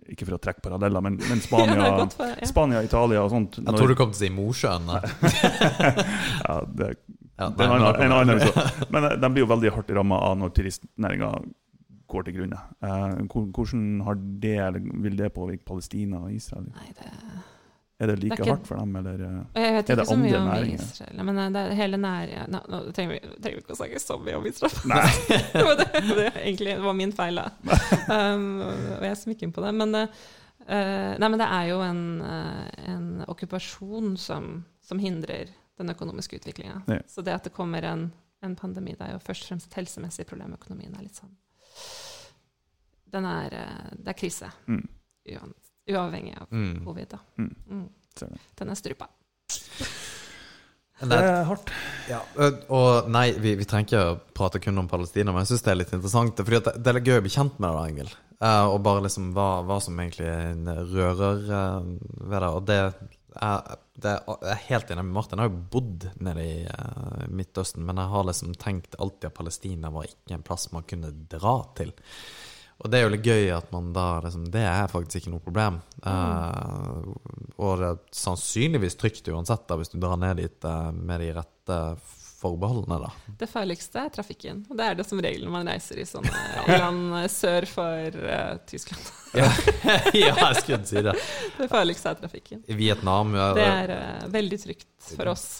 [0.04, 2.50] ikke for å trekke paralleller, men, men Spania, ja, for, ja.
[2.50, 4.92] Spania, Italia og sånt Jeg tror du kom til å si Mosjøen.
[4.92, 6.90] ja, det,
[7.40, 8.44] Ja, det er en annen, en annen.
[8.92, 11.32] Men eh, de blir jo veldig hardt ramma av når turistnæringa
[12.10, 12.58] går til grunne.
[12.82, 14.58] Eh, hvordan har det,
[15.04, 16.68] vil det påvirke Palestina og Israel?
[16.74, 17.12] Nei, det
[18.00, 19.14] Er det like Det er ikke- hardt for dem, eller?
[19.20, 19.62] eh?
[19.62, 20.80] Jeg vet Er det ikke så mye om næringer?
[20.80, 22.30] Israel, men det er hele nær...
[22.48, 24.78] Nå, nå trenger, vi, trenger vi ikke å snakke så mye om Israel.
[24.88, 25.10] Nei.
[25.52, 27.50] det, var det, det, egentlig, var min feil, da.
[28.10, 28.46] Um,
[28.96, 29.74] og jeg inn på det.
[29.76, 32.00] Men, eh, nei, men det er jo en,
[32.88, 36.82] en okkupasjon som, som hindrer den økonomiske utviklinga.
[36.88, 36.98] Ja.
[37.08, 38.08] Så det at det kommer en,
[38.42, 40.56] en pandemi, det er jo først og fremst et helsemessig problem.
[40.56, 41.36] Økonomien er litt sånn
[43.18, 44.50] er eh, Det er krise.
[44.68, 44.86] Mm.
[45.90, 46.84] Uavhengig av Mm.
[46.84, 47.18] covid, da.
[47.38, 47.54] Mm.
[47.70, 47.88] Mm.
[48.58, 49.08] Den er strupa.
[51.00, 51.70] Det er hardt.
[52.10, 52.18] ja,
[52.68, 55.70] og nei, vi, vi trenger ikke å prate kun om Palestina, men jeg syns det
[55.72, 56.42] er litt interessant.
[56.44, 58.16] Fordi det, det er gøy å bli kjent med det, Ingvild.
[58.40, 60.28] Eh, og bare liksom hva, hva som egentlig
[60.92, 61.88] rører uh,
[62.20, 62.50] ved det.
[62.50, 65.40] Og det er, det er, er helt enig med Martin.
[65.40, 69.38] Jeg har jo bodd nede i uh, Midtøsten, men jeg har liksom tenkt alltid at
[69.40, 71.94] Palestina var ikke en plass man kunne dra til.
[72.80, 75.44] Og det er jo litt gøy at man da liksom Det er faktisk ikke noe
[75.44, 75.80] problem.
[76.00, 77.10] Eh,
[77.60, 81.34] og det er sannsynligvis trygt uansett, da, hvis du drar ned dit uh, med de
[81.36, 81.78] rette
[82.40, 83.10] forbeholdene, da.
[83.42, 84.62] Det farligste er trafikken.
[84.70, 86.44] Og det er det som regel når man reiser i sånne
[86.80, 89.10] land eh, sør for uh, Tyskland.
[89.36, 91.16] ja, jeg skulle si det.
[91.58, 92.64] Det farligste er trafikken.
[92.64, 95.50] I Vietnam ja, Det er veldig trygt for oss.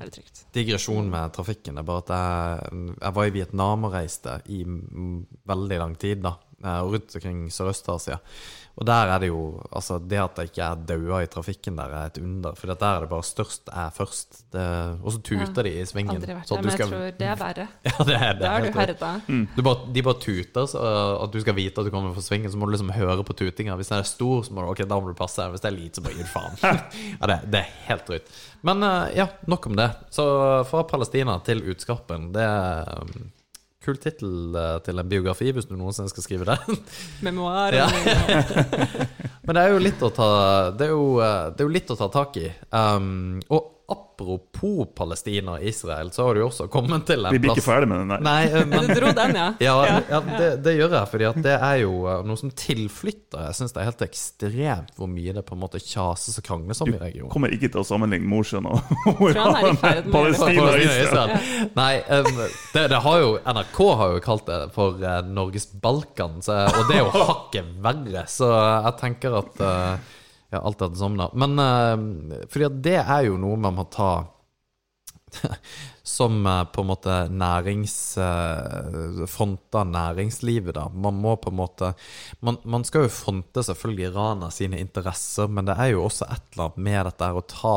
[0.00, 0.46] Er det trygt.
[0.56, 5.18] Digresjon med trafikken er bare at jeg, jeg var i Vietnam og reiste i mm,
[5.50, 6.38] veldig lang tid, da.
[6.64, 8.18] Eh, rundt omkring Sørøst-Asia.
[8.80, 9.40] Og der er det jo
[9.76, 12.54] Altså, det at jeg ikke er daua i trafikken der, er et under.
[12.58, 14.40] For der er det bare størst er først.
[14.52, 14.64] Det,
[15.02, 16.16] og så tuter de i svingen.
[16.16, 17.66] Aldri vært så der, men jeg tror det er verre.
[17.86, 18.42] Ja, det er det.
[18.42, 19.10] Da er du herda.
[19.28, 19.44] Mm.
[19.94, 20.84] de bare tuter, så
[21.22, 23.36] at du skal vite at du kommer for svingen, så må du liksom høre på
[23.36, 23.76] tutinga.
[23.78, 25.48] Hvis den er stor, så må du, ok, da må du passe.
[25.52, 26.56] Hvis det er lite, så bare gi faen.
[27.20, 28.32] ja, det, det er helt drøyt.
[28.66, 29.90] Men eh, ja, nok om det.
[30.14, 30.24] Så
[30.70, 33.30] fra Palestina til Utskarpen, det er um,
[33.80, 36.80] Kul tittel eh, til en biografi, hvis du noensinne skal skrive den.
[37.24, 37.72] Memoar.
[37.72, 37.86] Ja.
[39.46, 40.26] Men det er jo litt å ta
[40.76, 42.50] Det er jo, eh, det er jo litt å ta tak i.
[42.76, 47.34] Um, og apropos Palestina og Israel, så har du jo også kommet til en plass
[47.34, 48.22] Vi blir ikke ferdig med den der.
[48.24, 49.46] Nei, eh, men Du dro den, ja.
[49.64, 49.74] ja,
[50.10, 53.46] ja det, det gjør jeg, fordi at det er jo uh, noe som tilflytter.
[53.48, 56.82] Jeg syns det er helt ekstremt hvor mye det på en måte kjases og krangles
[56.84, 57.30] om i regionen.
[57.30, 58.94] Du Kommer ikke til å sammenligne Mosjøen og.
[59.20, 61.04] Palestina og Palestina og Israel.
[61.08, 61.74] Israel.
[61.80, 62.44] Nei, um,
[62.76, 66.90] det, det har jo NRK har jo kalt det for uh, Norges Balkan, så, og
[66.90, 68.26] det er jo hakket verre.
[68.30, 70.16] Så jeg tenker at uh,
[70.50, 71.30] Ja, alt er det samme, da.
[71.38, 74.10] Men uh, fordi det er jo noe man må ta
[76.02, 77.96] som uh, på en måte nærings...
[78.18, 80.88] Uh, fronta næringslivet, da.
[80.90, 81.92] Man må på en måte
[82.42, 86.46] Man, man skal jo fronte selvfølgelig Rana sine interesser, men det er jo også et
[86.52, 87.76] eller annet med dette her å ta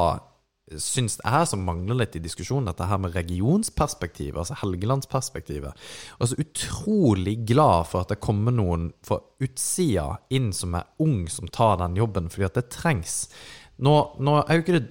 [0.72, 5.82] Syns er som mangler litt i diskusjonen, dette her med regionsperspektivet, altså Helgelandsperspektivet.
[6.18, 11.26] Og så utrolig glad for at det kommer noen fra utsida inn som er ung,
[11.28, 13.18] som tar den jobben, fordi at det trengs.
[13.84, 14.86] Nå, nå er jo ikke det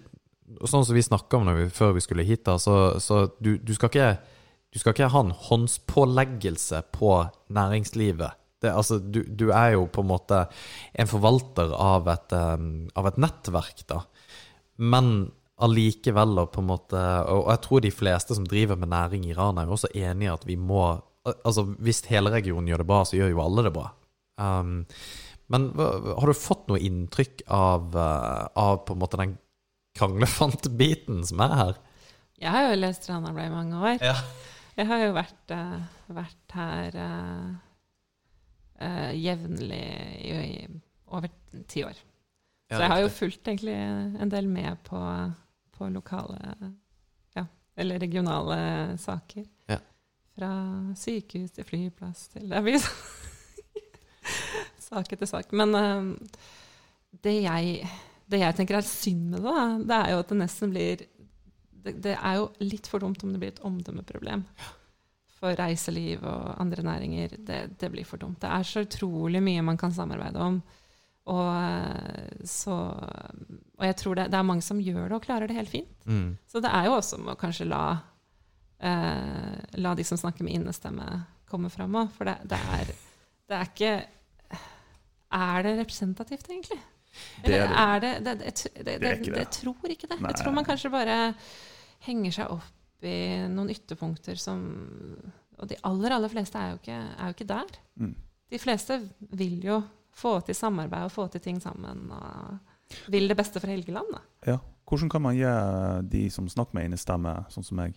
[0.68, 3.70] Sånn som vi snakka om vi, før vi skulle hit, da, så, så du, du,
[3.72, 4.08] skal ikke,
[4.68, 7.14] du skal ikke ha en håndspåleggelse på
[7.56, 10.42] næringslivet Det, altså, du, du er jo på en måte
[10.92, 12.68] en forvalter av et, um,
[13.00, 14.02] av et nettverk, da.
[14.76, 17.00] Men allikevel å på en måte
[17.32, 20.28] Og jeg tror de fleste som driver med næring i Iran, er jo også enig
[20.28, 20.84] i at vi må
[21.46, 23.84] Altså, hvis hele regionen gjør det bra, så gjør jo alle det bra.
[24.42, 24.80] Um,
[25.54, 29.36] men har du fått noe inntrykk av, uh, av på en måte den
[29.98, 31.78] kranglefant-biten som er her?
[32.42, 34.02] Jeg har jo lest Ranabladet i mange år.
[34.02, 34.16] Ja.
[34.74, 35.80] Jeg har jo vært, eh,
[36.16, 37.50] vært her uh,
[38.80, 39.82] eh, jevnlig
[40.16, 41.28] i, i over
[41.68, 41.98] ti år.
[42.72, 44.96] Så jeg har jo fulgt egentlig en del med på,
[45.72, 46.38] på lokale
[47.36, 48.58] ja, eller regionale
[49.00, 49.46] saker.
[49.70, 49.80] Ja.
[50.36, 50.52] Fra
[50.96, 53.10] sykehus til flyplass til Det blir sånn
[54.92, 55.52] sak etter sak.
[55.56, 56.12] Men um,
[57.24, 57.88] det, jeg,
[58.30, 61.06] det jeg tenker er synd med det, da, det er jo at det nesten blir
[61.82, 64.44] det, det er jo litt for dumt om det blir et omdømmeproblem.
[65.40, 67.34] For reiseliv og andre næringer.
[67.42, 68.38] Det, det blir for dumt.
[68.44, 70.60] Det er så utrolig mye man kan samarbeide om.
[71.30, 72.76] Og, eh, så,
[73.78, 76.06] og jeg tror det, det er mange som gjør det og klarer det helt fint.
[76.06, 76.32] Mm.
[76.50, 77.84] Så det er jo også om å kanskje la,
[78.82, 81.06] eh, la de som snakker med innestemme,
[81.50, 82.10] komme fram òg.
[82.16, 82.94] For det, det, er,
[83.50, 83.94] det er ikke
[85.32, 86.80] Er det representativt, egentlig?
[87.44, 88.10] Det er det.
[88.16, 89.12] er det det, det.
[89.36, 90.18] Jeg tror ikke det.
[90.18, 90.32] Nei.
[90.32, 91.16] Jeg tror man kanskje bare
[92.04, 93.16] henger seg opp i
[93.50, 94.60] noen ytterpunkter som
[95.58, 97.74] Og de aller, aller fleste er jo ikke, er jo ikke der.
[98.00, 98.14] Mm.
[98.52, 98.96] De fleste
[99.38, 102.10] vil jo få til samarbeid og få til ting sammen.
[102.12, 104.12] Og vil det beste for Helgeland.
[104.12, 104.22] Da.
[104.52, 104.58] Ja.
[104.88, 105.52] Hvordan kan man gi
[106.12, 107.96] de som snakker med innestemme, sånn som meg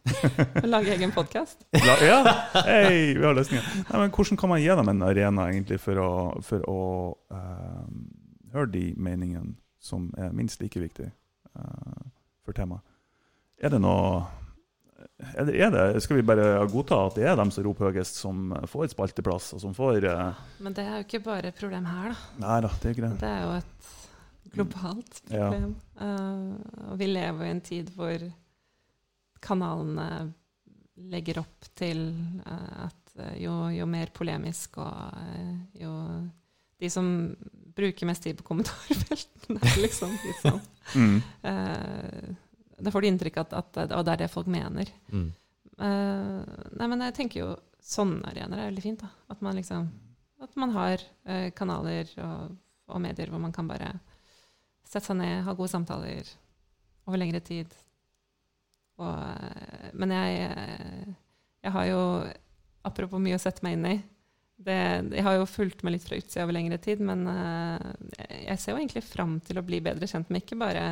[0.62, 1.66] lage egen podkast.
[2.00, 2.22] Ja,
[2.64, 3.64] hei, vi har løsninger.
[3.90, 6.10] Nei, men hvordan kan man gi dem en arena egentlig for å,
[6.44, 6.80] for å
[7.32, 7.88] uh,
[8.54, 11.12] høre de meningene som er minst like viktige
[11.56, 12.06] uh,
[12.44, 12.84] for temaet?
[13.60, 14.22] Er det noe
[15.34, 18.20] er det, er det, Skal vi bare godta at det er dem som roper høyest,
[18.22, 21.86] som får spalteplass, og som får eh, Men det er jo ikke bare et problem
[21.90, 22.28] her, da.
[22.44, 23.12] Nei da, det er ikke det.
[23.20, 23.90] Det er jo et
[24.56, 25.48] globalt Ja.
[25.50, 25.74] problem.
[26.00, 28.26] Eh, og vi lever i en tid hvor
[29.40, 30.08] kanalene
[31.10, 32.02] legger opp til
[32.44, 35.92] uh, at eh, jo, jo mer polemisk og uh, jo
[36.80, 37.06] De som
[37.76, 41.20] bruker mest tid på kommentarfeltene, er liksom de som Mm.
[42.80, 44.90] Da får du inntrykk av at, at Og det er det folk mener.
[45.12, 45.28] Mm.
[45.80, 46.44] Uh,
[46.76, 49.04] nei, men jeg tenker jo sånne arenaer er veldig fint.
[49.04, 49.08] da.
[49.32, 49.88] At man liksom
[50.40, 52.56] At man har uh, kanaler og,
[52.88, 53.94] og medier hvor man kan bare
[54.84, 56.28] sette seg ned, ha gode samtaler
[57.06, 57.72] over lengre tid.
[59.00, 60.46] Og, uh, men jeg,
[61.64, 62.04] jeg har jo
[62.80, 63.96] Apropos mye å sette meg inn i.
[64.56, 64.74] Det,
[65.12, 68.78] jeg har jo fulgt med litt fra utsida over lengre tid, men jeg ser jo
[68.78, 70.86] egentlig fram til å bli bedre kjent med ikke bare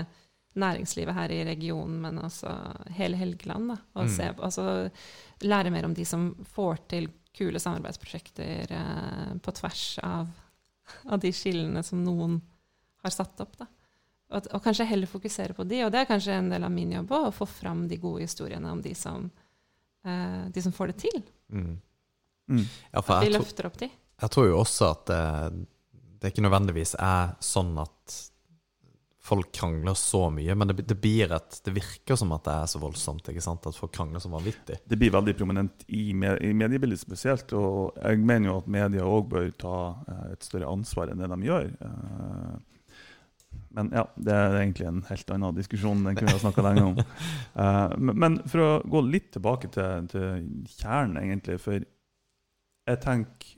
[0.57, 2.51] næringslivet her i regionen, men også
[2.97, 3.69] hele Helgeland.
[3.69, 3.77] Da.
[3.95, 4.15] Og Mm.
[4.17, 4.91] se, altså,
[5.43, 10.27] lære mer om de som får til kule samarbeidsprosjekter eh, på tvers av,
[11.07, 12.41] av de skillene som noen
[13.05, 13.57] har satt opp.
[13.59, 13.67] Da.
[14.31, 16.91] Og, og kanskje heller fokusere på de, og det er kanskje en del av min
[16.93, 19.31] jobb òg, å få fram de gode historiene om de som,
[20.05, 21.23] eh, de som får det til.
[21.53, 21.79] Mm.
[22.51, 22.65] Mm.
[22.93, 23.89] Ja, for Vi løfter opp de.
[24.21, 25.67] jeg tror jo også at det,
[26.21, 28.19] det ikke nødvendigvis er sånn at
[29.29, 32.71] folk krangler så mye, men det, det blir et Det virker som at det er
[32.73, 33.67] så voldsomt, ikke sant?
[33.69, 34.81] At folk krangler så vanvittig.
[34.89, 37.53] Det blir veldig prominent i, i mediebildet spesielt.
[37.57, 39.77] Og jeg mener jo at media òg bør ta
[40.09, 41.71] eh, et større ansvar enn det de gjør.
[41.85, 42.57] Eh,
[43.77, 46.03] men ja, det er egentlig en helt annen diskusjon.
[46.07, 46.99] Den kunne vi ha snakka lenge om.
[47.59, 50.45] Eh, men, men for å gå litt tilbake til, til
[50.77, 51.57] kjernen, egentlig.
[51.59, 53.58] For jeg tenker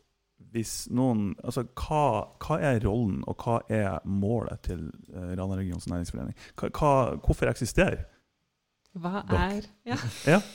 [0.52, 2.04] hvis noen Altså, hva,
[2.42, 6.34] hva er rollen, og hva er målet til uh, Rana regions næringsforening?
[6.58, 8.04] Hva, hva, hvorfor eksisterer?
[8.98, 10.00] Hva er ja.
[10.26, 10.40] Ja.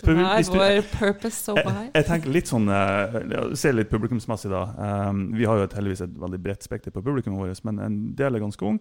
[0.00, 1.88] Hva er du- vår purpose so why?
[1.88, 4.62] Jeg, jeg tenker litt sånn uh, Se litt publikumsmessig, da.
[5.10, 7.98] Um, vi har jo et, heldigvis et veldig bredt spekter på publikummet vårt, men en
[8.16, 8.78] del er ganske ung.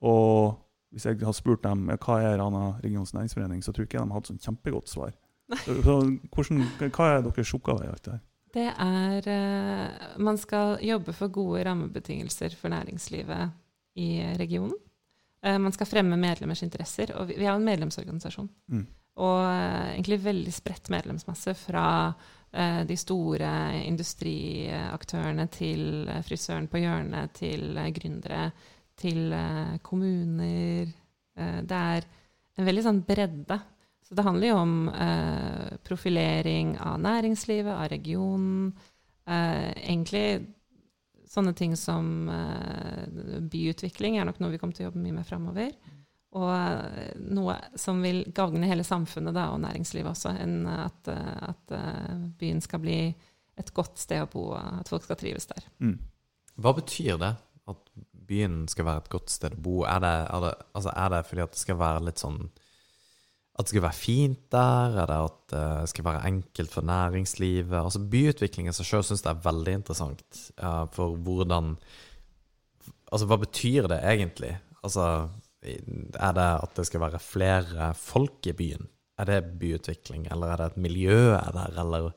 [0.00, 0.54] Og
[0.94, 4.06] hvis jeg har spurt dem hva er Rana regions næringsforening, så tror jeg ikke de
[4.08, 5.12] har hatt sånn kjempegodt svar.
[5.66, 5.94] Så, så
[6.30, 6.60] hvordan,
[6.94, 8.20] hva er deres oppgave i alt det her?
[8.54, 13.50] Det er eh, Man skal jobbe for gode rammebetingelser for næringslivet
[14.02, 14.74] i regionen.
[15.42, 17.14] Eh, man skal fremme medlemmers interesser.
[17.16, 18.50] Og vi, er jo en medlemsorganisasjon.
[18.74, 18.86] Mm.
[19.22, 21.88] Og eh, egentlig veldig spredt medlemsmasse fra
[22.50, 23.46] de store
[23.86, 28.48] industriaktørene til frisøren på hjørnet, til gründere,
[28.98, 29.30] til
[29.86, 30.90] kommuner.
[31.38, 32.08] Det er
[32.58, 33.60] en veldig sånn bredde.
[34.10, 38.72] Så det handler jo om eh, profilering av næringslivet, av regionen.
[39.22, 40.48] Eh, egentlig
[41.30, 43.04] sånne ting som eh,
[43.52, 45.70] byutvikling er nok noe vi kommer til å jobbe mye med framover.
[46.34, 51.36] Og eh, noe som vil gagne hele samfunnet da, og næringslivet også, enn at, eh,
[51.46, 52.98] at eh, byen skal bli
[53.60, 55.70] et godt sted å bo, at folk skal trives der.
[55.78, 56.00] Mm.
[56.58, 57.34] Hva betyr det?
[57.70, 57.82] At
[58.30, 59.76] byen skal være et godt sted å bo?
[59.86, 62.40] Er det, er det, altså er det fordi at det skal være litt sånn
[63.60, 64.94] At det skal være fint der?
[65.02, 67.76] Er det at det skal være enkelt for næringslivet?
[67.76, 71.74] Altså Byutviklingen seg sjøl syns jeg er veldig interessant uh, for hvordan
[73.10, 74.52] Altså, hva betyr det egentlig?
[74.86, 75.04] Altså,
[75.66, 78.86] er det at det skal være flere folk i byen?
[79.18, 82.12] Er det byutvikling, eller er det et miljø er der, eller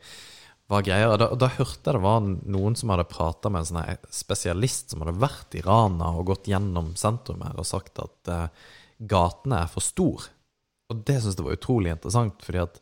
[0.71, 1.15] hva greier?
[1.19, 5.03] Da, da hørte jeg det var noen som hadde prata med en sånn spesialist som
[5.03, 8.69] hadde vært i Rana og gått gjennom sentrum her og sagt at uh,
[9.01, 10.29] gatene er for store.
[10.93, 12.79] Og det syns jeg var utrolig interessant, fordi at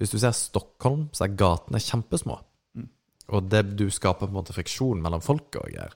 [0.00, 2.36] hvis du ser Stockholm, så er gatene kjempesmå.
[2.76, 2.88] Mm.
[3.32, 5.94] Og det, du skaper på en måte friksjon mellom folk og greier.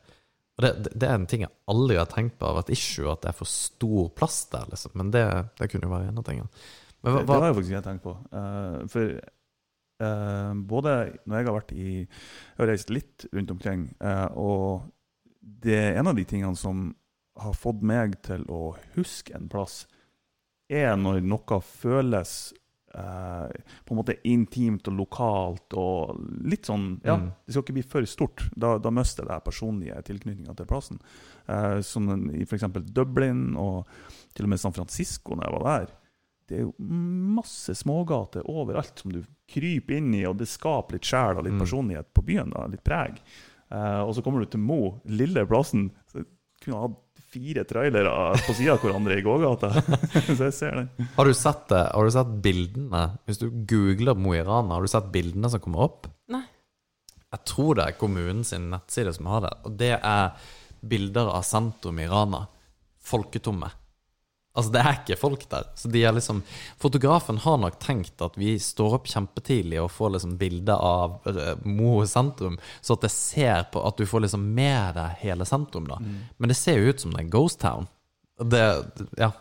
[0.59, 3.31] Og det, det, er en ting jeg aldri har tenkt på et issue, at det
[3.31, 4.95] er for stor plass der, liksom.
[4.99, 5.25] Men det,
[5.61, 6.63] det kunne jo være en av tingene.
[6.99, 8.15] Men hva, Det, hva, har jeg faktisk ikke tenkt på.
[8.33, 9.13] Uh, for
[10.03, 14.89] uh, både når jeg har vært i Jeg har reist litt rundt omkring, uh, og
[15.39, 16.89] det er en av de tingene som
[17.39, 19.85] har fått meg til å huske en plass,
[20.69, 22.53] er når noe føles
[22.95, 23.49] eh,
[23.85, 27.31] på en måte intimt og lokalt og litt sånn Ja, Mm.
[27.47, 28.49] det skal ikke bli for stort.
[28.57, 30.99] Da, da mister det personlige tilknytninga til plassen.
[31.49, 32.65] Eh, som i f.eks.
[32.93, 33.87] Dublin og
[34.35, 35.93] til og med San Francisco, når jeg var der.
[36.49, 41.05] Det er jo masse smågater overalt som du kryper inn i, og det skaper litt
[41.05, 41.61] sjel og litt Mm.
[41.61, 42.51] personlighet på byen.
[42.51, 43.21] da, Litt preg.
[43.71, 45.91] Eh, og så kommer du til Mo, lille plassen.
[46.11, 46.25] Så
[46.65, 46.97] kunne hatt
[47.33, 48.13] fire trailere
[48.47, 49.71] på sida av hverandre i gågata.
[50.37, 51.09] så jeg ser den.
[51.17, 51.83] har, du sett, det?
[51.95, 53.03] har du sett bildene?
[53.29, 56.09] Hvis du googler Mo i Rana, har du sett bildene som kommer opp?
[56.33, 56.45] Nei.
[57.29, 59.53] Jeg tror det er kommunen sin nettside som har det.
[59.69, 62.47] Og det er bilder av sentrum i Rana.
[63.09, 63.69] Folketomme.
[64.59, 65.69] Altså, det er ikke folk der.
[65.79, 66.43] Så de er liksom
[66.83, 71.53] Fotografen har nok tenkt at vi står opp kjempetidlig og får liksom bilde av eh,
[71.69, 75.87] Mo sentrum, så at det ser på at du får liksom med deg hele sentrum,
[75.91, 76.01] da.
[76.03, 77.87] Men det ser jo ut som det er Ghost Town.
[78.43, 78.65] Det
[79.19, 79.33] Ja.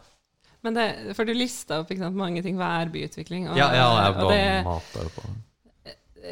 [0.66, 2.58] Men det, for du lista opp ikke sant, mange ting.
[2.60, 3.46] Hva er byutvikling?
[3.52, 5.30] Og, Ja, ja, jeg og det, mater på.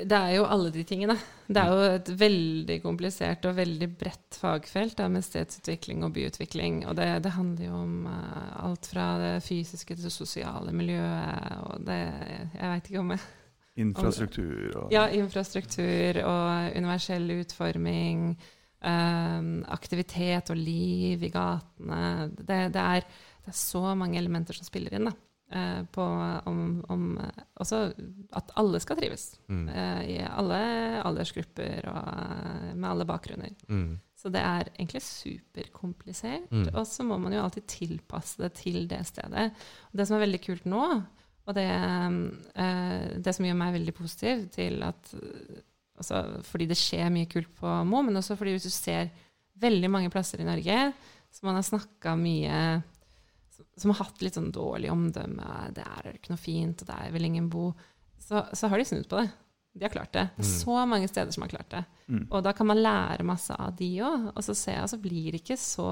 [0.04, 1.16] Det er jo alle de tingene.
[1.48, 6.84] Det er jo et veldig komplisert og veldig bredt fagfelt da, med stedsutvikling og byutvikling.
[6.90, 11.58] Og det, det handler jo om uh, alt fra det fysiske til det sosiale miljøet.
[11.70, 13.26] Og det Jeg veit ikke om jeg
[13.76, 18.36] Infrastruktur og Ja, infrastruktur og universell utforming.
[18.86, 22.30] Um, aktivitet og liv i gatene.
[22.38, 23.08] Det, det, er,
[23.44, 25.10] det er så mange elementer som spiller inn.
[25.10, 25.16] da.
[25.52, 26.06] Eh, på
[26.46, 27.06] om, om
[27.56, 29.28] at alle skal trives.
[29.48, 29.68] Mm.
[29.70, 30.60] eh, I alle
[31.06, 33.54] aldersgrupper og eh, med alle bakgrunner.
[33.68, 33.98] Mm.
[34.16, 36.50] Så det er egentlig superkomplisert.
[36.50, 36.70] Mm.
[36.74, 39.52] Og så må man jo alltid tilpasse det til det stedet.
[39.92, 40.88] Og det som er veldig kult nå,
[41.46, 41.68] og det,
[43.22, 45.12] det som gjør meg veldig positiv til at
[45.94, 49.12] altså, Fordi det skjer mye kult på Mo, men også fordi hvis du ser
[49.62, 50.80] veldig mange plasser i Norge
[51.36, 52.58] som man har snakka mye
[53.78, 57.28] som har hatt litt sånn dårlig omdømme, det er ikke noe fint, og der vil
[57.28, 57.70] ingen bo,
[58.22, 59.30] så, så har de snudd på det.
[59.76, 60.30] De har klart det.
[60.38, 60.46] Mm.
[60.48, 61.82] så mange steder som har klart det.
[62.08, 62.28] Mm.
[62.30, 64.30] Og da kan man lære masse av de òg.
[64.32, 65.90] Og så ser jeg, så blir det ikke så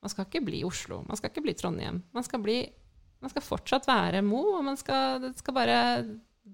[0.00, 1.98] Man skal ikke bli Oslo, man skal ikke bli Trondheim.
[2.16, 2.62] Man skal, bli,
[3.20, 5.76] man skal fortsatt være Mo, og man skal, det skal bare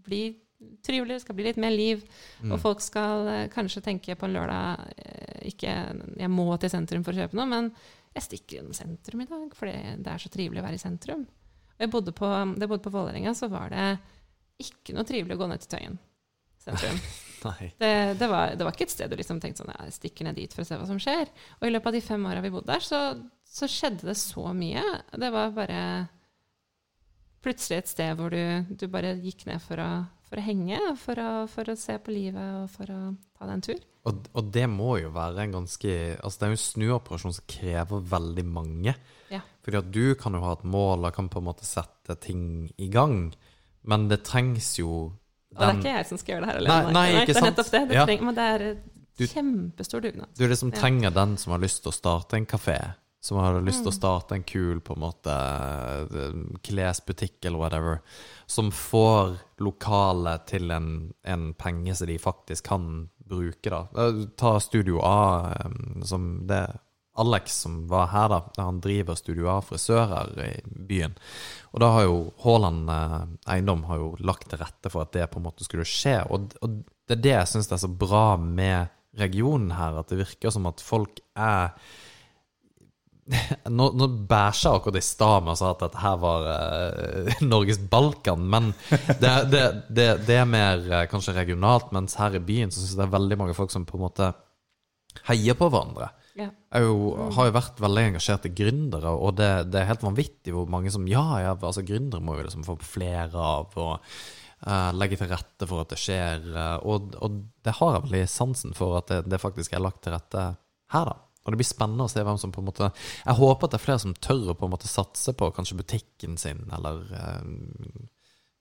[0.02, 0.24] bli
[0.82, 2.02] trivelig, det skal bli litt mer liv.
[2.40, 2.56] Mm.
[2.56, 5.76] Og folk skal eh, kanskje tenke på en lørdag eh, ikke
[6.18, 7.70] jeg må til sentrum for å kjøpe noe, men
[8.16, 11.26] jeg stikker innom sentrum i dag, for det, er så trivelig å være i sentrum.
[11.76, 13.86] Jeg bodde på, da jeg bodde på Vålerenga, så var det
[14.64, 16.02] ikke noe trivelig å gå ned til Tøyen
[16.64, 17.00] sentrum.
[17.46, 20.34] Det, det, var, det var ikke et sted du liksom tenkte sånn Jeg stikker ned
[20.34, 21.28] dit for å se hva som skjer.
[21.60, 22.98] Og i løpet av de fem åra vi bodde der, så,
[23.46, 24.82] så skjedde det så mye.
[25.14, 25.82] Det var bare
[27.44, 29.90] plutselig et sted hvor du, du bare gikk ned for å,
[30.26, 33.00] for å henge, for å, for å se på livet og for å
[33.36, 33.86] ta deg en tur.
[34.06, 35.92] Og, og det må jo være en ganske
[36.22, 38.94] Altså det er jo en snuoperasjon som krever veldig mange.
[39.32, 39.40] Ja.
[39.66, 42.70] Fordi at du kan jo ha et mål og kan på en måte sette ting
[42.78, 43.32] i gang,
[43.82, 46.76] men det trengs jo Og det er ikke jeg som skal gjøre det her Nei,
[46.76, 46.92] alene.
[46.92, 47.82] nei, ikke det er nettopp det.
[47.88, 48.06] det Ja.
[48.22, 48.76] men det er
[49.18, 50.28] Du- kjempestor dugnad.
[50.36, 52.94] Du er det som trenger den som har lyst til å starte en kafé.
[53.20, 53.98] Som har lyst til å Mm.
[53.98, 58.00] starte en kul på en måte eh, klesbutikk eller whatever.
[58.46, 63.86] Som får lokalet til en, en penge som de faktisk kan bruke, da.
[63.98, 66.78] Eh, Ta Studio A, eh, som det
[67.18, 68.42] Alex som var her, da.
[68.62, 70.50] Han driver Studio A frisører i
[70.86, 71.14] byen.
[71.72, 72.90] Og da har jo Haaland
[73.48, 76.18] Eiendom har jo lagt til rette for at det på en måte skulle skje.
[76.30, 80.18] Og, og det er det jeg syns er så bra med regionen her, at det
[80.20, 81.72] virker som at folk er
[83.78, 87.80] Nå, nå bæsja akkurat i stad med å si at dette her var uh, Norges
[87.90, 92.70] Balkan, men det, det, det, det er mer uh, kanskje regionalt, mens her i byen
[92.70, 94.30] så syns jeg det er veldig mange folk som på en måte
[95.26, 96.12] heier på hverandre.
[96.36, 96.50] Ja.
[96.76, 96.96] Jeg jo,
[97.32, 100.92] har jo vært veldig engasjert i gründere, og det, det er helt vanvittig hvor mange
[100.92, 103.94] som Ja, ja, altså gründere må jo liksom få flere av, og
[104.68, 106.50] uh, legge til rette for at det skjer.
[106.52, 110.04] eh, og, og det har jeg veldig sansen for at det, det faktisk er lagt
[110.04, 110.50] til rette
[110.92, 111.16] her, da.
[111.46, 113.78] Og det blir spennende å se hvem som på en måte Jeg håper at det
[113.78, 118.06] er flere som tør å på en måte satse på kanskje butikken sin, eller eh,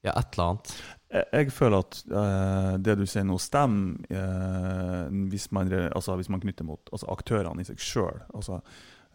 [0.06, 0.74] ja, et eller annet.
[1.16, 6.44] Jeg, føler at eh, det du sier nå, stemmer eh, hvis, man, altså, hvis man
[6.44, 8.22] knytter mot altså, aktørene i seg sjøl.
[8.38, 8.60] Altså,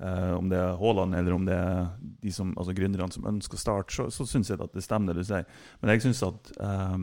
[0.03, 1.93] eh, om det er Haaland eller om det er
[2.25, 5.15] de som, altså, gründerne som ønsker å starte, så, så syns jeg at det stemmer
[5.15, 5.47] det du sier.
[5.83, 6.97] Men jeg syns at eh,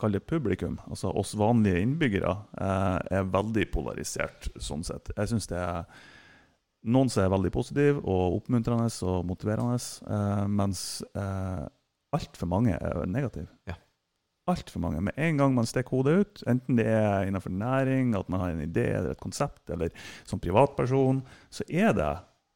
[0.00, 5.12] Kall det publikum, altså oss vanlige innbyggere, eh, er veldig polarisert sånn sett.
[5.14, 5.84] Jeg syns det er
[6.90, 9.76] noen som er veldig positive og oppmuntrende og motiverende,
[10.08, 11.62] eh, mens eh,
[12.16, 13.50] altfor mange er negative.
[13.68, 13.76] Ja.
[14.50, 15.00] Altfor mange.
[15.00, 18.52] Med en gang man stikker hodet ut, enten det er innenfor næring, at man har
[18.52, 19.92] en idé eller et konsept, eller
[20.24, 21.22] som privatperson,
[21.52, 22.12] så er det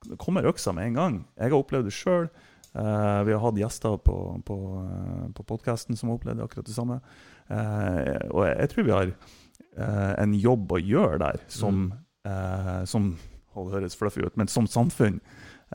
[0.07, 1.17] det kommer øksa med en gang.
[1.37, 2.29] Jeg har opplevd det sjøl.
[2.75, 4.17] Eh, vi har hatt gjester på,
[4.47, 7.01] på, uh, på podkasten som har opplevd akkurat det samme.
[7.49, 11.89] Uh, og jeg, jeg tror vi har uh, en jobb å gjøre der, som,
[12.29, 13.13] eh, som
[13.59, 15.19] Det høres fluffy ut, men som samfunn.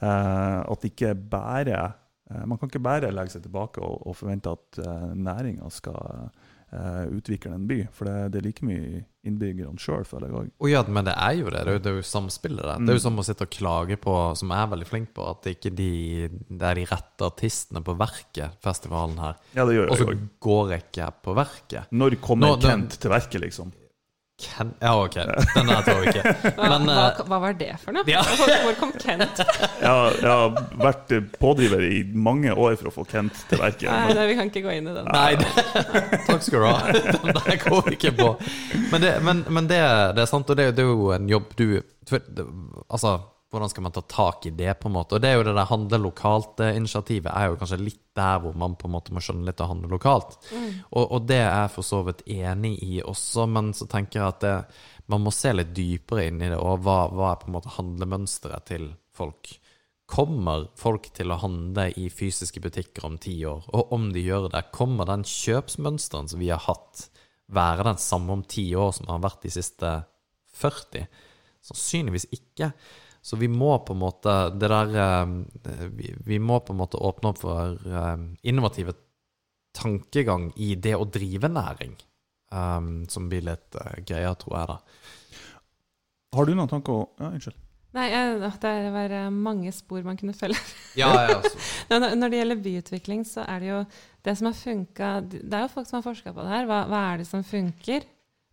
[0.01, 1.93] Eh, at ikke bare
[2.31, 6.31] eh, Man kan ikke bare legge seg tilbake og, og forvente at uh, næringa skal
[6.73, 7.79] eh, utvikle en by.
[7.95, 10.69] For det, det er like mye innbyggerne sjøl, føler jeg òg.
[10.71, 11.61] Ja, men det er jo det.
[11.63, 12.81] Det er jo, det er jo samspillet der.
[12.81, 15.27] Det er jo som å sitte og klage på, som jeg er veldig flink på,
[15.31, 15.91] at det ikke de,
[16.49, 19.39] det er de rette artistene på Verket, festivalen her.
[19.55, 20.09] Ja, det gjør Og så
[20.47, 21.93] går jeg ikke på Verket.
[21.93, 23.71] Når kommer Nå, Kent til verket, liksom?
[24.43, 25.15] Ken ja, ok.
[25.55, 26.33] Den der tror jeg ikke.
[26.61, 28.03] Men hva, hva, hva var det for noe?
[28.09, 28.21] Ja.
[28.27, 29.41] Hvor, kom Kent?
[29.83, 33.89] Jeg har, jeg har vært pådriver i mange år for å få Kent til verket.
[33.91, 35.09] Nei, nei, vi kan ikke gå inn i den.
[35.11, 35.49] Nei, det,
[36.29, 36.77] takk skal du ha.
[36.93, 38.29] Den der går ikke på.
[38.93, 39.81] Men, det, men, men det,
[40.17, 41.67] det er sant, og det, det er jo en jobb du
[42.09, 42.47] for det-
[42.93, 43.17] Altså,
[43.53, 45.15] hvordan skal man ta tak i det, på en måte?
[45.15, 48.75] Og det er jo det der handle lokalt-initiativet er jo kanskje litt der hvor man
[48.77, 50.37] på en måte må skjønne litt å handle lokalt.
[50.89, 54.27] Og, og det er jeg for så vidt enig i også, men så tenker jeg
[54.27, 54.55] at det,
[55.13, 57.75] man må se litt dypere inn i det, og hva, hva er på en måte
[57.77, 59.51] handlemønsteret til folk?
[60.09, 63.69] Kommer folk til å handle i fysiske butikker om ti år?
[63.73, 67.07] Og om de gjør det, kommer den kjøpsmønsteren som vi har hatt,
[67.53, 69.93] være den samme om ti år som har vært de siste
[70.59, 71.07] 40?
[71.63, 72.73] Sannsynligvis ikke.
[73.23, 76.99] Så vi må på en måte Det der eh, vi, vi må på en måte
[76.99, 78.97] åpne opp for eh, innovative
[79.73, 81.95] tankegang i det å drive næring.
[82.53, 84.77] um, som blir litt uh, greia, tror jeg, da.
[86.37, 87.59] Har du noen tanker å Ja, unnskyld.
[87.93, 88.07] Nei,
[88.41, 90.57] det var mange spor man kunne følge.
[91.01, 91.37] Ja, ja,
[92.17, 93.79] når det gjelder byutvikling, så er det jo
[94.25, 96.67] det som har funka Det er jo folk som har forska på det her.
[96.69, 98.05] Hva, hva er det som funker?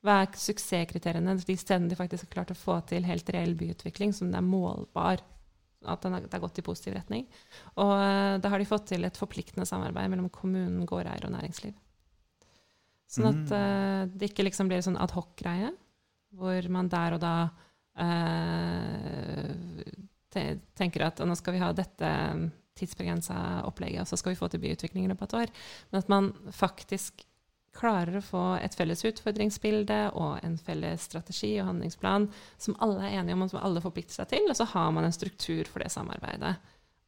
[0.05, 1.36] Hva er suksesskriteriene?
[1.44, 5.20] De stedene de faktisk har klart å få til helt reell byutvikling, som er målbar.
[5.88, 7.26] At den har, det har gått i positiv retning.
[7.80, 11.76] Og eh, da har de fått til et forpliktende samarbeid mellom kommunen, gårdeier og næringsliv.
[13.11, 15.72] Sånn at eh, det ikke liksom blir en sånn adhoc-greie,
[16.36, 17.34] hvor man der og da
[18.01, 19.48] eh,
[20.30, 20.44] te
[20.78, 22.11] tenker at nå skal vi ha dette
[22.78, 25.64] tidsbegrensa opplegget, og så skal vi få til byutvikling i løpet av et år.
[25.90, 27.24] Men at man faktisk
[27.76, 32.26] klarer å få et felles utfordringsbilde og en felles strategi og handlingsplan
[32.58, 35.06] som alle er enige om, og som alle forplikter seg til, og så har man
[35.06, 36.56] en struktur for det samarbeidet.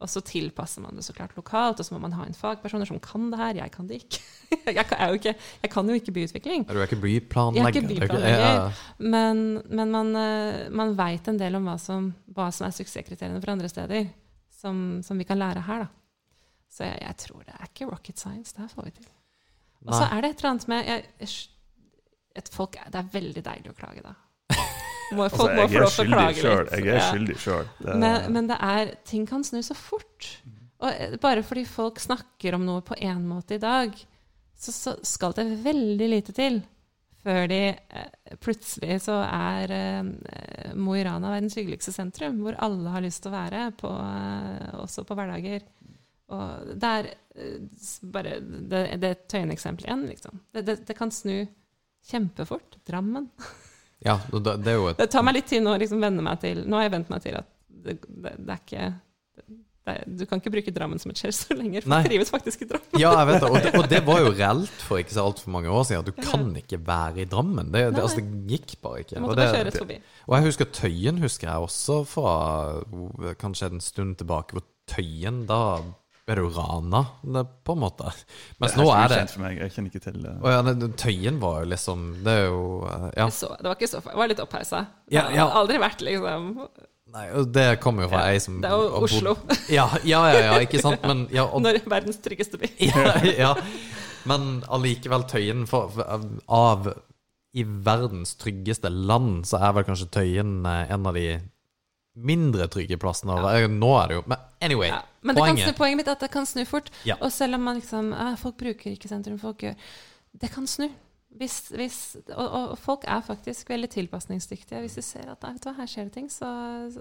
[0.02, 2.88] Og så tilpasser man det så klart lokalt, og så må man ha inn fagpersoner
[2.88, 3.60] som kan det her.
[3.60, 4.22] Jeg kan det ikke.
[4.66, 5.32] Jeg kan, jo, ikke,
[5.62, 6.64] jeg kan jo ikke byutvikling.
[6.68, 7.56] Du er ikke byplanlegger?
[7.56, 8.82] Jeg er ikke byplanlegger.
[9.14, 13.40] Men, men man, eh, man veit en del om hva som, hva som er suksesskriteriene
[13.40, 14.10] for andre steder,
[14.60, 15.86] som, som vi kan lære her.
[15.86, 16.36] Da.
[16.68, 18.52] Så jeg, jeg tror det er ikke rocket science.
[18.52, 19.08] Det her får vi til.
[19.86, 21.30] Og så er det et eller annet med jeg,
[22.38, 24.14] et folk, Det er veldig deilig å klage, da.
[25.12, 26.60] Må, Altså, folk må få lov til å klage selv.
[26.70, 26.86] litt.
[26.86, 27.66] Jeg er skyldig sjøl.
[27.84, 30.28] Men, men det er, ting kan snu så fort.
[30.80, 33.92] Og eh, bare fordi folk snakker om noe på én måte i dag,
[34.56, 36.62] så, så skal det veldig lite til
[37.22, 42.94] før de eh, plutselig så er eh, Mo i Rana verdens hyggeligste sentrum, hvor alle
[42.94, 45.62] har lyst til å være, på, eh, også på hverdager.
[46.32, 47.58] Og det er eh,
[48.14, 50.40] bare Det, det er et Tøyen-eksempel igjen, liksom.
[50.54, 51.42] Det, det, det kan snu
[52.10, 52.80] kjempefort.
[52.88, 53.30] Drammen.
[54.02, 56.24] Ja, det, det er jo et Det tar meg litt tid nå å liksom venne
[56.26, 57.52] meg til Nå har jeg vent meg til at
[57.86, 57.92] det,
[58.34, 58.88] er ikke
[59.86, 62.00] er, du kan ikke bruke Drammen som et skjellsord lenger, for Nei.
[62.02, 62.98] du trives faktisk i Drammen.
[63.02, 63.48] Ja, jeg vet det.
[63.48, 63.72] Og, det.
[63.78, 66.04] og det var jo reelt for ikke så altfor mange år siden.
[66.04, 66.26] At du Ja.
[66.30, 67.72] kan ikke være i Drammen.
[67.74, 69.22] Det, det, altså, det gikk bare ikke.
[69.22, 74.54] Og, bare og jeg husker Tøyen husker jeg også fra kanskje en stund tilbake.
[74.58, 75.60] Hvor Tøyen, da
[76.22, 77.02] ble det jo rana,
[77.66, 78.12] på en måte.
[78.62, 79.58] Mens nå er det kjent for meg.
[79.58, 83.08] Jeg kjenner ikke til eh, Å ja, Tøyen var jo liksom Det er jo uh,
[83.18, 83.26] Ja.
[83.34, 84.84] Så, det var ikke så Det var litt opphausa.
[85.08, 86.48] Det Ja, har aldri vært liksom
[87.12, 89.34] Nei, og det kommer jo fra ei som Det er jo Oslo.
[89.78, 91.02] Ja, ja, ja, ja, ikke sant?
[91.04, 92.70] Men ja, og Når verdens tryggeste by.
[92.88, 93.50] ja, ja.
[94.30, 96.92] Men allikevel Tøyen for, for, Av
[97.52, 101.26] i verdens tryggeste land, så er vel kanskje Tøyen eh, en av de
[102.16, 103.36] mindre trygge plassene.
[103.50, 105.02] Eh, Nå er det jo Men anyway, Ja.
[105.20, 106.90] Men det kan snu, poenget poenget mitt er at det kan snu fort.
[107.06, 107.16] Ja.
[107.20, 109.74] Og selv om man liksom eh, Folk bruker ikke sentrum, folk gjør
[110.40, 110.88] Det kan snu.
[111.32, 111.98] Hvis, hvis,
[112.36, 114.80] og, og folk er faktisk veldig tilpasningsdyktige.
[114.84, 116.48] Hvis de ser at nei, vet du hva, her skjer det ting, så,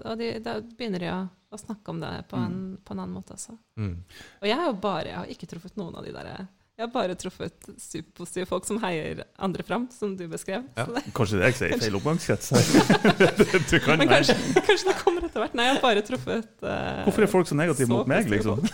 [0.06, 1.18] og de, da begynner de å,
[1.52, 3.58] å snakke om det på en, på en annen måte også.
[3.76, 3.92] mm.
[4.40, 6.30] Og jeg har jo bare, jeg har ikke truffet noen av de der
[6.82, 10.64] Jeg har bare truffet superpositive folk som heier andre fram, som du beskrev.
[10.74, 10.88] Ja.
[10.88, 12.70] Så det, Kanskje det jeg sier feil omgangskrets her.
[13.70, 15.54] Du kan men kanskje, kanskje det kommer etter hvert.
[15.54, 18.64] Nei, jeg har bare truffet uh, Hvorfor er folk så negative så mot meg, liksom?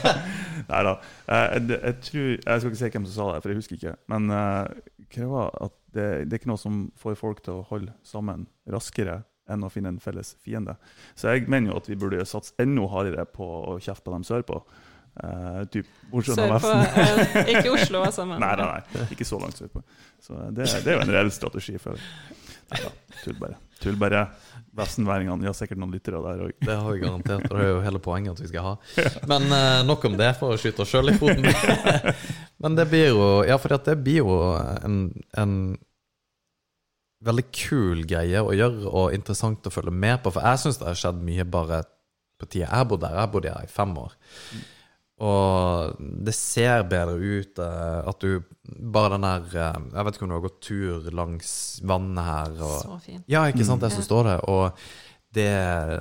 [0.72, 0.94] Nei da.
[1.28, 3.94] Jeg, jeg, tror, jeg skal ikke si hvem som sa det, for jeg husker ikke.
[4.10, 7.66] Men eh, hva var at det, det er ikke noe som får folk til å
[7.70, 10.74] holde sammen raskere enn å finne en felles fiende.
[11.14, 14.26] Så jeg mener jo at vi burde satse enda hardere på å kjefte på dem
[14.26, 14.58] sørpå.
[15.14, 17.20] Uh, typ Oslo og Sør på Vesten.
[17.38, 19.82] eh, Ikke Oslo, altså, men Nei, nei, nei, ikke så langt sørpå.
[20.24, 21.76] Så det, det er jo en reell strategi.
[21.78, 22.00] For.
[22.72, 22.90] Nei da,
[23.22, 23.60] tull bare.
[23.84, 24.24] Tull bare.
[24.74, 26.54] Vestenværingene, har sikkert noen lyttere der òg.
[26.58, 28.72] Det har vi garantert, og det er jo hele poenget at vi skal ha.
[29.30, 31.46] Men uh, nok om det, for å skyte oss sjøl i foten.
[32.64, 34.34] Men det blir jo Ja, for det blir jo
[34.82, 34.98] en,
[35.38, 35.54] en
[37.24, 40.34] veldig kul greie å gjøre, og interessant å følge med på.
[40.34, 41.84] For jeg syns det har skjedd mye bare
[42.40, 43.20] på tida jeg bodde der.
[43.22, 44.16] Jeg bodde her i fem år.
[45.22, 45.94] Og
[46.26, 48.40] det ser bedre ut eh, at du
[48.94, 51.50] Bare den der eh, Jeg vet ikke om du har gått tur langs
[51.86, 52.54] vannet her.
[52.58, 53.24] Og, så fint.
[53.30, 53.96] ja, ikke sant, det Mm.
[54.00, 54.40] som står der.
[54.50, 54.72] Og
[55.34, 55.50] det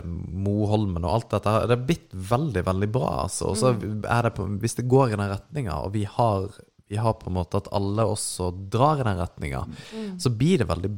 [0.05, 3.49] Moholmen og alt dette her, det er blitt veldig, veldig bra, altså.
[3.51, 4.03] Og så Mm.
[4.05, 6.49] er det på, hvis det går i den retninga, og vi har,
[6.89, 10.20] vi har på en måte at alle også drar i den retninga, Mm.
[10.20, 10.91] så blir det veldig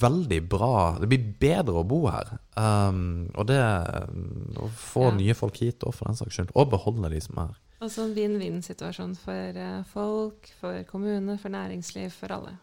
[0.00, 0.98] Veldig bra.
[1.00, 2.34] Det blir bedre å bo her.
[2.56, 5.14] Um, og det Å få Ja.
[5.16, 6.50] nye folk hit òg, for den saks skyld.
[6.54, 7.56] Og beholde de som er.
[7.78, 12.56] Og Altså en vinn-vinn-situasjon for eh, folk, for kommune, for næringsliv, for alle.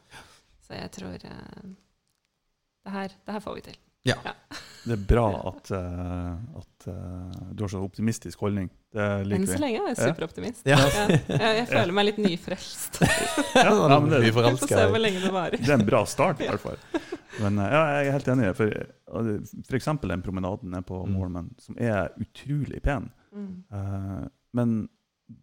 [0.68, 1.64] Så jeg tror uh,
[2.86, 3.78] det, her, det her får vi til.
[4.06, 8.68] Det er bra at, uh, at uh, du har så optimistisk holdning.
[8.94, 9.02] Det
[9.34, 10.10] Enn så lenge er jeg Ja.
[10.12, 10.68] superoptimist.
[10.70, 10.78] Ja.
[10.78, 11.08] Ja.
[11.10, 13.00] Jeg, jeg føler meg litt nyfrelst.
[13.56, 15.58] Ja, ja, men det, vi Vi får se hvor lenge det varer.
[15.58, 16.78] det er en bra start, i hvert fall.
[17.44, 18.50] Men eh, ja, jeg er helt enig.
[18.56, 18.74] For,
[19.68, 21.50] for eksempel den promenaden nede på Mm.
[21.60, 23.10] Som er utrolig pen.
[23.36, 23.64] Mm.
[23.72, 24.76] Eh, men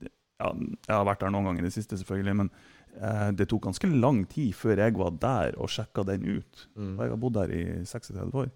[0.01, 0.53] ja,
[0.89, 2.37] Jeg har vært der noen ganger i det siste, selvfølgelig.
[2.37, 2.51] Men
[2.97, 6.69] eh, det tok ganske lang tid før jeg var der og sjekka den ut.
[6.77, 6.95] Mm.
[6.97, 8.51] Og jeg har bodd der i 36 år.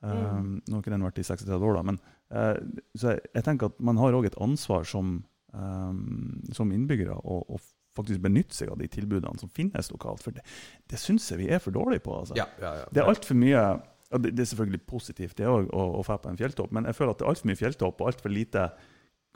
[0.00, 0.50] Um, Mm.
[0.68, 1.82] Nå har ikke den vært i 36 år, da.
[1.82, 1.96] Men,
[2.30, 2.54] uh,
[2.94, 7.40] så jeg, jeg tenker at man har òg et ansvar som, um, som innbyggere å
[7.50, 7.58] å
[7.98, 10.22] faktisk benytte seg av de tilbudene som finnes lokalt.
[10.24, 10.46] For det,
[10.88, 12.16] det syns jeg vi er for dårlige på.
[12.22, 12.38] Altså.
[12.38, 12.88] Ja, ja, ja.
[12.92, 13.64] Det er altfor mye
[14.08, 16.86] og det, det er selvfølgelig positivt det òg, å, å dra på en fjelltopp, men
[16.88, 18.62] jeg føler at det er altfor mye fjelltopp og altfor lite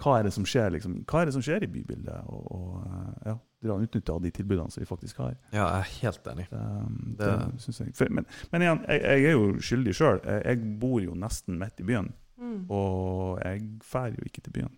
[0.03, 2.79] hva er det som skjer liksom, hva er det som skjer i bybildet, og, og
[2.89, 3.35] eh, ja,
[3.69, 5.35] dra utnytte av de tilbudene som vi faktisk har.
[5.53, 6.47] ja, jeg er helt enig.
[6.49, 7.93] Det, um, Det- det synes jeg.
[8.01, 10.23] For, men, men igjen, jeg, jeg er jo skyldig sjøl.
[10.25, 12.09] Jeg, jeg bor jo nesten midt i byen,
[12.43, 12.65] Mm.
[12.75, 14.73] og jeg drar jo ikke til byen.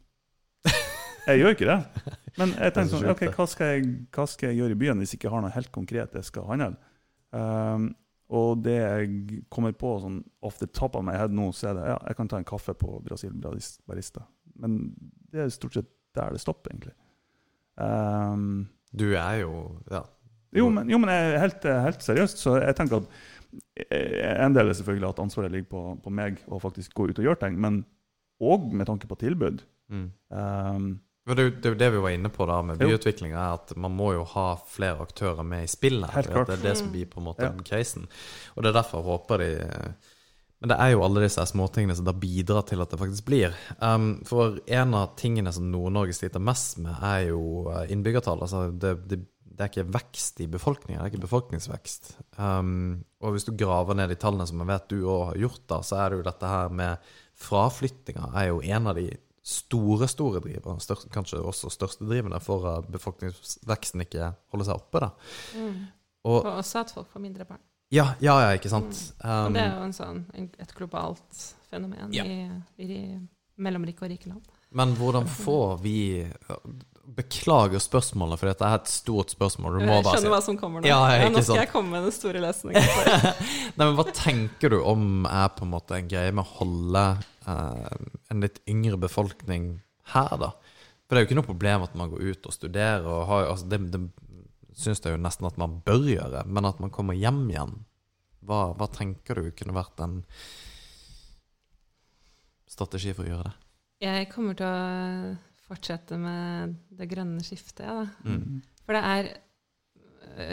[1.24, 1.78] Jeg gjør ikke det.
[2.38, 4.98] Men jeg er tenker sånn, ok, hva skal, jeg, hva skal jeg gjøre i byen
[5.00, 6.74] hvis jeg ikke har noe helt konkret jeg skal handle?
[7.34, 7.90] Um,
[8.34, 11.78] og det jeg kommer på sånn off the top of my head nå, så er
[11.78, 13.34] det ja, jeg kan ta en kaffe på Brasil
[13.86, 14.24] Barista.
[14.60, 14.78] Men
[15.32, 16.94] det er stort sett der det stopper, egentlig.
[17.76, 20.04] Um, Du er jo Ja.
[20.54, 23.08] jo, men, jo, men jeg helt, helt seriøst, så jeg tenker at
[23.90, 27.18] eh, en del er selvfølgelig at ansvaret ligger på, på meg å faktisk gå ut
[27.18, 27.84] og gjøre ting, men
[28.42, 29.64] òg med tanke på tilbud.
[29.90, 30.06] Mm.
[30.30, 30.86] Um,
[31.32, 32.90] det, det er jo det vi var inne på da med Jo.
[32.90, 36.12] byutviklinga, er at man må jo ha flere aktører med i spillet.
[36.12, 36.92] Det er det som Mm.
[36.92, 37.52] blir på en måte Ja.
[37.64, 38.04] casen.
[38.56, 39.94] Og det er derfor jeg håper de
[40.60, 43.52] Men det er jo alle disse småtingene som da bidrar til at det faktisk blir.
[43.82, 48.40] Um, for en av tingene som Nord-Norge sliter mest med, er jo eh, innbyggertall.
[48.40, 52.14] Altså det, det, det er ikke vekst i befolkningen, det er ikke befolkningsvekst.
[52.38, 55.60] Um, og hvis du graver ned de tallene, som jeg vet du òg har gjort,
[55.68, 56.98] da, så er det jo dette her med
[57.36, 59.10] fraflyttinga er jo en av de
[59.44, 65.00] store, store driverne, størst, kanskje også største drivende, for at befolkningsveksten ikke holder seg oppe.
[65.04, 65.10] da.
[65.60, 65.82] Mm.
[66.24, 67.60] Og Og også at folk får mindre barn.
[67.92, 69.14] ja, ja, ja, ikke sant.
[69.20, 70.24] Og Um, det er jo en sånn,
[70.58, 72.24] et globalt fenomen Ja.
[72.24, 73.18] i, i
[73.58, 74.42] mellomrike og rike land.
[74.70, 76.24] Men hvordan får vi
[77.04, 79.76] Beklager spørsmålet, for dette er et stort spørsmål.
[79.78, 80.88] Du må Jeg bare si skjønner hva som kommer nå.
[80.88, 81.60] Ja, ja, nå skal sant.
[81.60, 82.88] jeg komme med den store lesningen.
[83.76, 87.04] Nei, men Hva tenker du om er på en måte en greie med å holde
[87.52, 89.68] eh, en litt yngre befolkning
[90.14, 90.50] her, da?
[91.04, 93.50] For det er jo ikke noe problem at man går ut og studerer, og har,
[93.52, 94.00] altså det, det
[94.74, 97.74] syns jeg jo nesten at man bør gjøre, men at man kommer hjem igjen.
[98.44, 100.22] Hva, hva tenker du kunne vært en
[102.68, 103.54] strategi for å gjøre det?
[104.04, 105.36] Jeg kommer til å
[105.68, 107.84] fortsette med det grønne skiftet.
[107.86, 108.30] Ja, da.
[108.30, 108.62] Mm.
[108.84, 109.32] For det er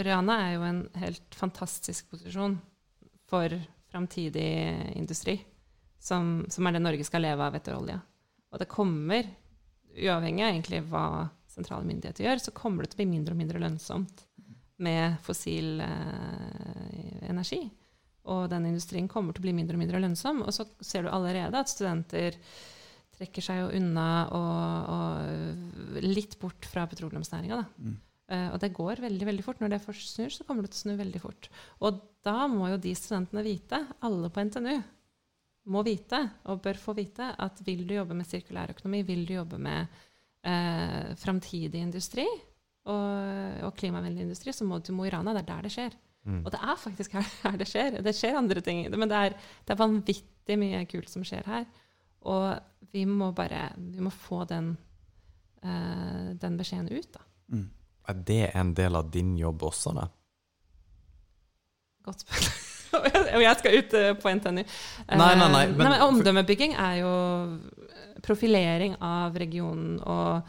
[0.06, 2.60] Rana er jo en helt fantastisk posisjon
[3.30, 3.54] for
[3.92, 4.52] framtidig
[4.96, 5.40] industri,
[6.00, 7.98] som, som er det Norge skal leve av etter olja.
[8.52, 9.28] Og det kommer,
[9.96, 11.06] uavhengig av egentlig hva
[11.52, 14.26] sentrale myndigheter gjør, så kommer det til å bli mindre og mindre lønnsomt
[14.82, 17.62] med fossil eh, energi.
[18.32, 20.44] Og den industrien kommer til å bli mindre og mindre lønnsom.
[20.46, 22.38] Og så ser du allerede at studenter
[23.22, 27.60] trekker seg jo unna og, og litt bort fra petroleumsnæringa.
[27.78, 28.00] Mm.
[28.32, 29.62] Uh, og det går veldig veldig fort.
[29.62, 31.50] Når det først snur, så kommer det til å snu veldig fort.
[31.84, 34.78] Og da må jo de studentene vite, alle på NTNU,
[35.72, 39.60] må vite, og bør få vite, at vil du jobbe med sirkulærøkonomi, vil du jobbe
[39.62, 40.00] med
[40.48, 42.26] uh, framtidig industri
[42.90, 45.36] og, og klimavennlig industri, så må du til Mo i Rana.
[45.38, 46.00] Det er der det skjer.
[46.26, 46.42] Mm.
[46.46, 48.00] Og det er faktisk her, her det skjer.
[48.06, 51.68] Det skjer andre ting, men det er, det er vanvittig mye kult som skjer her.
[52.22, 52.60] Og
[52.94, 54.74] vi må bare vi må få den,
[55.66, 57.24] uh, den beskjeden ut, da.
[57.52, 57.70] Mm.
[58.12, 60.08] Er det en del av din jobb også, da?
[62.06, 62.68] Godt spørsmål.
[63.38, 64.62] Og jeg skal ut eh, på NTNU.
[64.66, 67.12] Eh, Nei, nei, nei, men- men omdømmebygging er jo
[68.26, 70.42] profilering av regionen og,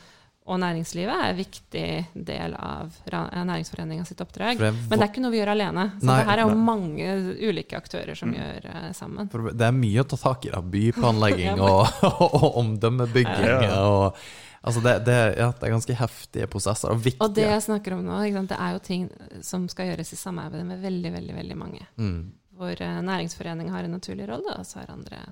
[0.44, 1.84] og næringslivet er en viktig
[2.26, 4.58] del av Ra- Næringsforeninga sitt oppdrag.
[4.58, 5.84] Det, Men det er ikke noe vi gjør alene.
[6.00, 6.64] Så Nei, det her er jo nei.
[6.66, 7.10] mange
[7.48, 8.38] ulike aktører som Mm.
[8.40, 9.28] gjør uh, sammen.
[9.30, 10.50] For det er mye å ta tak i.
[10.50, 13.46] da Byplanlegging Ja, og, og, omdømmebygging.
[13.46, 13.78] Ja, ja.
[13.86, 14.18] Og,
[14.64, 16.90] altså det, det, ja, det er ganske heftige prosesser.
[16.90, 17.22] Og viktige.
[17.28, 19.06] Og det jeg snakker om nå, ikke sant, det er jo ting
[19.46, 21.86] som skal gjøres i samarbeid med veldig, veldig, veldig mange.
[22.02, 22.20] mm.
[22.58, 25.22] Hvor uh, næringsforening har en naturlig rolle, og så har andre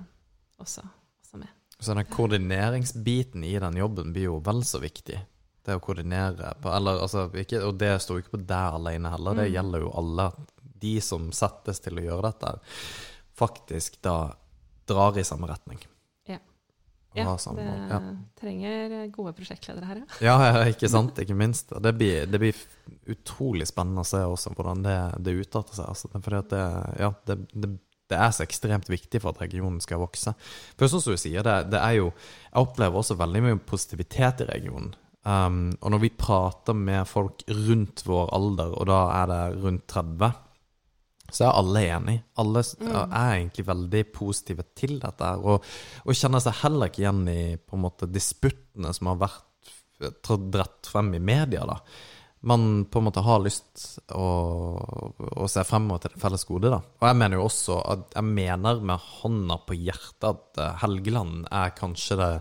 [0.59, 0.81] også.
[1.81, 5.17] Så den koordineringsbiten i den jobben blir jo vel så viktig.
[5.65, 9.09] Det å koordinere på eller, altså, ikke, Og det står jo ikke på deg alene
[9.13, 9.53] heller, det Mm.
[9.55, 10.31] gjelder jo alle.
[10.81, 12.53] De som settes til å gjøre dette,
[13.37, 14.33] faktisk da
[14.89, 15.79] drar i samme retning.
[16.27, 16.39] Ja.
[17.13, 17.65] Ja, det.
[17.89, 17.99] Ja.
[18.39, 20.05] trenger gode prosjektledere her, ja.
[20.21, 21.17] Ja, ja, ikke sant?
[21.19, 21.69] Ikke minst.
[21.81, 22.55] Det blir, det blir
[23.11, 25.89] utrolig spennende å se også hvordan det, det utarter seg.
[25.91, 26.63] Altså, fordi at det,
[27.03, 27.71] ja, det, det,
[28.11, 30.33] det er så ekstremt viktig for at regionen skal vokse.
[30.77, 32.11] For sånn som du sier, det, det er jo
[32.51, 34.91] Jeg opplever også veldig mye positivitet i regionen.
[35.23, 39.85] Um, og når vi prater med folk rundt vår alder, og da er det rundt
[39.87, 40.31] 30,
[41.31, 42.15] så er alle enig.
[42.41, 42.89] Alle Mm.
[43.13, 45.23] er egentlig veldig positive til dette.
[45.23, 45.63] her, Og,
[46.05, 50.89] og kjenner seg heller ikke igjen i på en måte disputtene som har vært dratt
[50.89, 51.65] frem i media.
[51.65, 51.77] da.
[52.47, 54.27] Man på en måte har lyst å,
[55.37, 56.71] å se fremover til det felles gode.
[56.73, 56.79] da.
[56.81, 61.45] Og jeg mener jo også at jeg mener med hånda på hjertet at eh, Helgeland
[61.53, 62.31] er kanskje det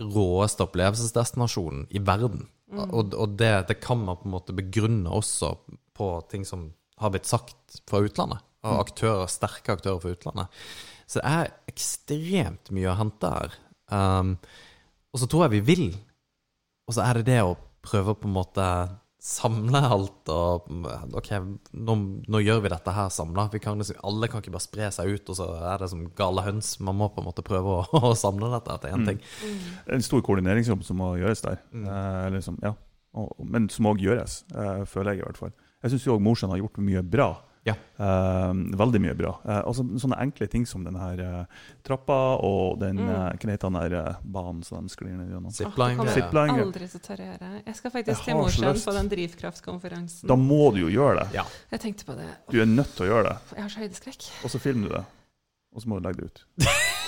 [0.00, 2.44] råeste opplevelsesdestinasjonen i verden.
[2.70, 5.54] Og, og det, det kan man på en måte begrunne også
[5.96, 6.68] på ting som
[7.00, 8.44] har blitt sagt fra utlandet.
[8.60, 10.62] Av aktører, sterke aktører fra utlandet.
[11.08, 13.54] Så det er ekstremt mye å hente her.
[13.90, 14.34] Um,
[15.10, 15.86] og så tror jeg vi vil.
[16.86, 18.66] Og så er det det å prøve på en måte
[19.20, 20.68] samle alt og
[21.18, 21.30] OK,
[21.76, 23.46] nå, nå gjør vi dette her samla.
[23.52, 26.72] Liksom, alle kan ikke bare spre seg ut, og så er det som gale høns.
[26.80, 29.20] Man må på en måte prøve å, å samle dette til én ting.
[29.92, 31.60] En stor koordineringsjobb som må gjøres der.
[31.74, 31.84] Mm.
[31.84, 32.72] Eh, liksom, ja.
[33.20, 35.54] og, men som òg gjøres, eh, føler jeg i hvert fall.
[35.80, 37.30] Jeg syns òg Mosjøen har gjort mye bra.
[37.68, 37.74] Ja.
[38.00, 39.34] Uh, veldig mye bra.
[39.44, 43.08] Uh, altså, sånne enkle ting som den her uh, trappa og den Mm.
[43.08, 45.52] uh, Hva heter den der banen som de sklir ned gjennom?
[45.52, 45.90] Zipline.
[45.92, 46.16] det kommer ja.
[46.16, 46.56] Zipline.
[46.64, 47.50] aldri til å tørre å gjøre.
[47.66, 50.28] Jeg skal faktisk Jeg til Mosjøen på den drivkraftkonferansen.
[50.28, 51.28] Da må du jo gjøre det.
[51.36, 51.44] Ja.
[51.76, 52.28] Jeg tenkte på det.
[52.50, 53.36] Du er nødt til å gjøre det.
[53.56, 54.30] Jeg har så høydeskrekk.
[54.44, 55.04] Og så filmer du det.
[55.76, 56.44] Og så må du legge det ut.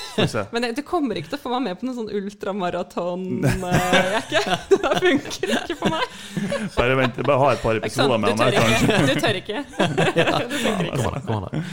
[0.53, 3.23] Men du kommer ikke til å få meg med på noen sånn ultramaraton
[3.71, 4.43] eh, jekke.
[4.73, 6.05] Det funker ikke for meg.
[6.77, 9.07] Bare vent, bare ha et par episoder med Du han her.
[9.09, 9.65] Du tør ikke.
[9.99, 10.97] Det funker ikke.
[11.03, 11.65] Kom an, kom an.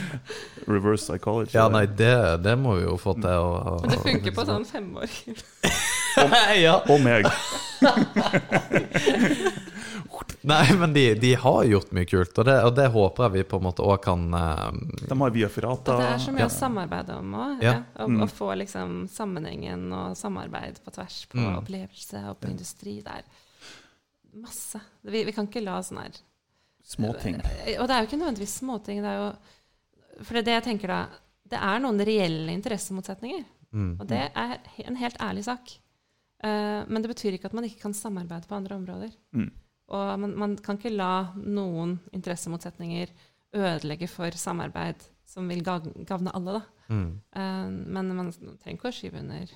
[0.70, 1.54] Reverse psychology.
[1.56, 2.12] Ja, nei, det,
[2.44, 5.36] det må vi jo få til å å- Men det funker på sånn femåring.
[6.20, 7.26] og, Og meg.
[10.42, 13.42] Nei, men de, de har gjort mye kult, og det, og det håper jeg vi
[13.50, 14.70] på en måte òg kan uh,
[15.06, 15.94] De har Via Ferrata.
[15.94, 16.48] Og det er så mye Ja.
[16.48, 17.62] å samarbeide om òg.
[17.62, 17.74] Ja.
[17.98, 18.06] Ja.
[18.08, 18.22] Mm.
[18.24, 21.58] å få liksom sammenhengen og samarbeid på tvers på Mm.
[21.60, 22.96] opplevelse og på industri.
[23.04, 23.24] Det er
[24.40, 24.80] masse.
[25.02, 26.18] Vi, vi kan ikke la sånn her
[26.90, 27.36] Småting.
[27.78, 29.02] Og det er jo ikke nødvendigvis småting.
[29.04, 31.00] Det er jo For det er det jeg tenker da
[31.52, 33.44] Det er noen reelle interessemotsetninger.
[33.72, 33.92] Mm.
[34.00, 34.56] Og det er
[34.88, 35.70] en helt ærlig sak.
[36.42, 39.12] Uh, men det betyr ikke at man ikke kan samarbeide på andre områder.
[39.36, 39.50] Mm.
[39.90, 43.10] Og man, man kan ikke la noen interessemotsetninger
[43.58, 46.94] ødelegge for samarbeid som vil gag- gagne alle, da.
[46.94, 47.08] Mm.
[47.36, 49.50] Eh, men man trenger ikke å skyve under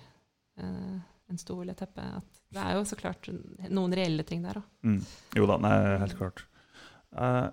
[0.58, 0.96] eh,
[1.30, 2.02] en stol eller teppe.
[2.18, 3.28] At det er jo så klart
[3.70, 4.66] noen reelle ting der òg.
[4.86, 5.00] Mm.
[5.38, 6.44] Jo da, nei, helt klart.
[7.14, 7.46] Eh,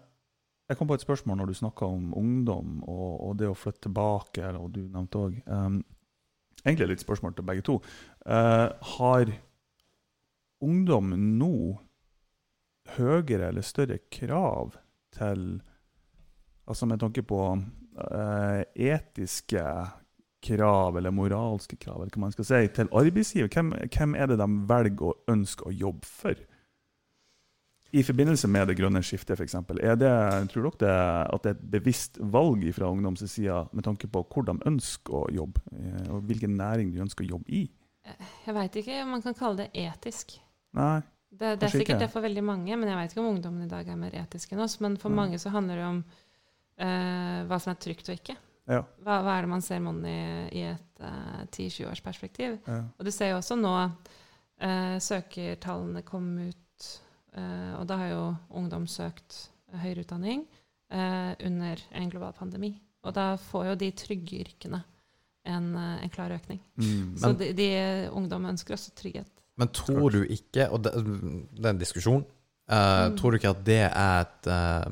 [0.72, 3.86] jeg kom på et spørsmål når du snakka om ungdom og, og det å flytte
[3.90, 5.42] tilbake, eller- og du nevnte òg
[6.62, 7.80] Egentlig litt spørsmål til begge to.
[8.30, 8.68] Eh,
[8.98, 9.30] har
[10.62, 11.10] ungdom
[11.40, 11.54] nå
[12.98, 14.78] høyere eller større krav
[15.18, 15.62] til
[16.72, 18.62] Altså med tanke på eh,
[18.94, 19.64] etiske
[20.42, 23.50] krav eller moralske krav, eller hva man skal si, til arbeidsgiver?
[23.52, 26.39] Hvem, hvem er det de velger å ønske å jobbe for?
[27.92, 29.58] I forbindelse med det grønne skiftet, f.eks.
[29.68, 30.94] Tror dere det,
[31.36, 35.18] at det er et bevisst valg fra ungdoms side med tanke på hvor de ønsker
[35.18, 37.66] å jobbe, eh, og hvilken næring de ønsker å jobbe i?
[38.46, 40.39] Jeg veit ikke om man kan kalle det etisk.
[40.78, 41.02] Nei.
[41.32, 43.72] Det, det er sikkert det for veldig mange, men jeg veit ikke om ungdommen i
[43.72, 44.78] dag er mer etiske enn oss.
[44.84, 45.20] Men for mm.
[45.22, 48.36] mange så handler det om uh, hva som er trygt og ikke.
[48.72, 48.82] Ja.
[49.04, 52.60] Hva, hva er det man ser money i et uh, 10-20 års perspektiv?
[52.68, 52.82] ja.
[52.98, 56.90] Og du ser jo også nå uh, søkertallene kom ut,
[57.40, 58.26] uh, og da har jo
[58.62, 59.48] ungdom søkt
[59.82, 60.46] høyere utdanning
[60.92, 62.74] eh, under en global pandemi.
[63.02, 64.82] Og da får jo de trygge yrkene
[65.44, 66.62] en, eh, en klar økning.
[66.76, 67.18] Mm.
[67.18, 67.70] Så de, de
[68.12, 69.32] ungdom ønsker også trygghet.
[69.58, 72.26] Men tror du ikke, og det, det er en diskusjon,
[72.72, 73.16] Uh, Mm.
[73.18, 74.86] tror du ikke at det er et uh,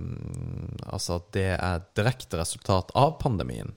[0.91, 3.71] Altså at det er et direkte resultat av pandemien?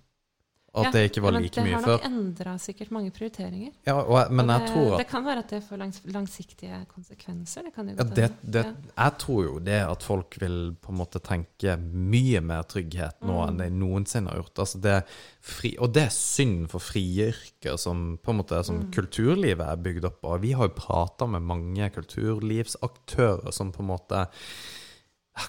[0.75, 1.99] At Ja, det ikke var like mye før.
[1.99, 3.73] Det har nok endra sikkert mange prioriteringer.
[3.85, 6.79] Ja, og, men Og jeg tror tror det kan være at det får langs, langsiktige
[6.89, 7.63] konsekvenser.
[7.67, 8.73] Det kan jo ja, godt det, det, Ja.
[9.05, 13.37] Jeg tror jo det at folk vil på en måte tenke mye mer trygghet nå
[13.37, 13.49] Mm.
[13.51, 14.59] enn de noensinne har gjort.
[14.65, 14.97] Altså det
[15.43, 18.91] fri, og det er synd for frie yrker som på en måte som Mm.
[18.93, 20.41] kulturlivet er bygd opp av.
[20.41, 24.27] Vi har jo prata med mange kulturlivsaktører som på en måte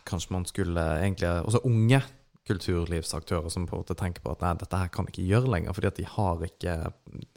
[0.05, 2.01] Kanskje man skulle egentlig Også unge
[2.47, 5.51] kulturlivsaktører som på en måte tenker på at nei, dette her kan de ikke gjøre
[5.53, 6.73] lenger, fordi at de har ikke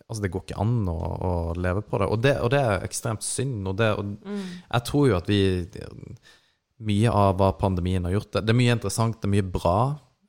[0.07, 0.96] Altså, det går ikke an å,
[1.26, 2.07] å leve på det.
[2.07, 2.34] Og, det.
[2.38, 3.66] og det er ekstremt synd.
[3.66, 4.42] Og, det, og Mm.
[4.70, 5.40] jeg tror jo at vi
[6.86, 9.78] Mye av hva pandemien har gjort Det, er mye interessant, det er mye bra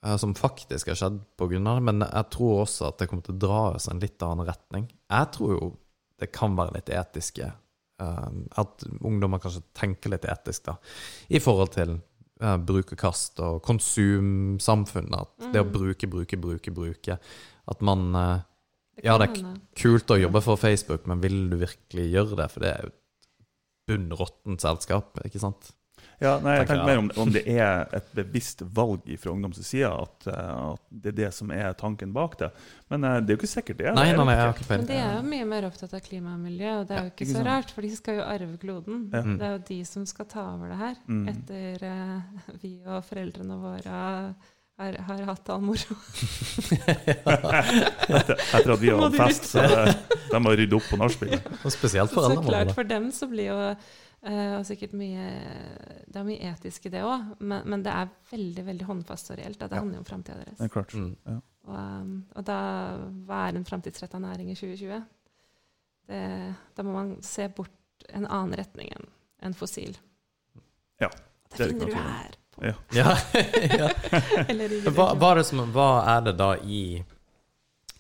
[0.06, 1.60] eh, som faktisk har skjedd pga.
[1.60, 4.48] det, men jeg tror også at det kommer til å dra oss en litt annen
[4.48, 4.88] retning.
[5.12, 5.72] Jeg tror jo
[6.18, 10.78] det kan være litt etiske eh, At ungdommer kanskje tenker litt etisk, da,
[11.30, 12.00] i forhold til
[12.42, 12.92] eh, bruk
[13.40, 15.20] og konsumsamfunnet.
[15.22, 15.72] At det å Mm.
[15.74, 17.20] bruke, bruke, bruke, bruke
[17.68, 18.40] At man eh,
[19.04, 19.44] Ja, det er
[19.76, 22.48] kult å jobbe for Facebook, men vil du virkelig gjøre det?
[22.52, 22.98] For det er jo et
[23.88, 25.72] bunnråttent selskap, ikke sant?
[26.18, 29.86] Ja, nei, jeg Tenker mer om, om det er et bevisst valg fra ungdoms side,
[29.86, 32.50] at, eh, at det er det som er tanken bak det.
[32.90, 34.18] Men eh, det er jo ikke sikkert det Nei, det.
[34.18, 34.70] Nei, jeg har ikke.
[34.72, 37.12] Men de er jo mye mer opptatt av klima og miljø, og det er jo
[37.14, 39.04] ikke ikke så rart, for de skal jo arve kloden.
[39.14, 39.22] Ja.
[39.28, 39.38] Mm.
[39.38, 41.28] Det er jo de som skal ta over det her, Mm.
[41.32, 44.02] etter uh, vi og foreldrene våre
[44.78, 45.96] har, har hatt all moro.
[46.98, 49.64] Etter, etter at vi har hatt fest, så
[50.32, 51.48] de må rydde opp på nachspielet.
[51.64, 53.60] Og spesielt Så klart for dem så blir jo
[54.24, 55.26] eh, og sikkert mye
[56.08, 59.38] Det er mye etisk i det òg, men, men det er veldig veldig håndfast og
[59.40, 59.62] reelt.
[59.62, 59.82] At det Ja.
[59.84, 60.58] handler jo om framtida deres.
[60.58, 60.94] Det er klart.
[60.94, 61.42] Mm.
[61.68, 62.58] Og, um, og da,
[63.28, 65.04] hva er en framtidsretta næring i 2020?
[66.08, 67.72] Det, da må man se bort
[68.16, 69.08] en annen retning enn
[69.44, 69.98] en fossil.
[71.02, 72.32] Ja, Det, det er det finner du her.
[72.52, 72.74] På, Ja.
[72.96, 73.12] Ja,
[73.84, 73.90] ja.
[74.96, 77.04] Hva, hva, er som, hva er det da i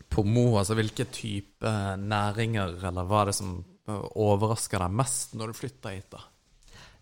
[0.09, 0.57] på Mo?
[0.57, 3.51] Altså hvilke type næringer, eller hva er det som
[3.87, 6.21] overrasker deg mest når du flytter hit, da?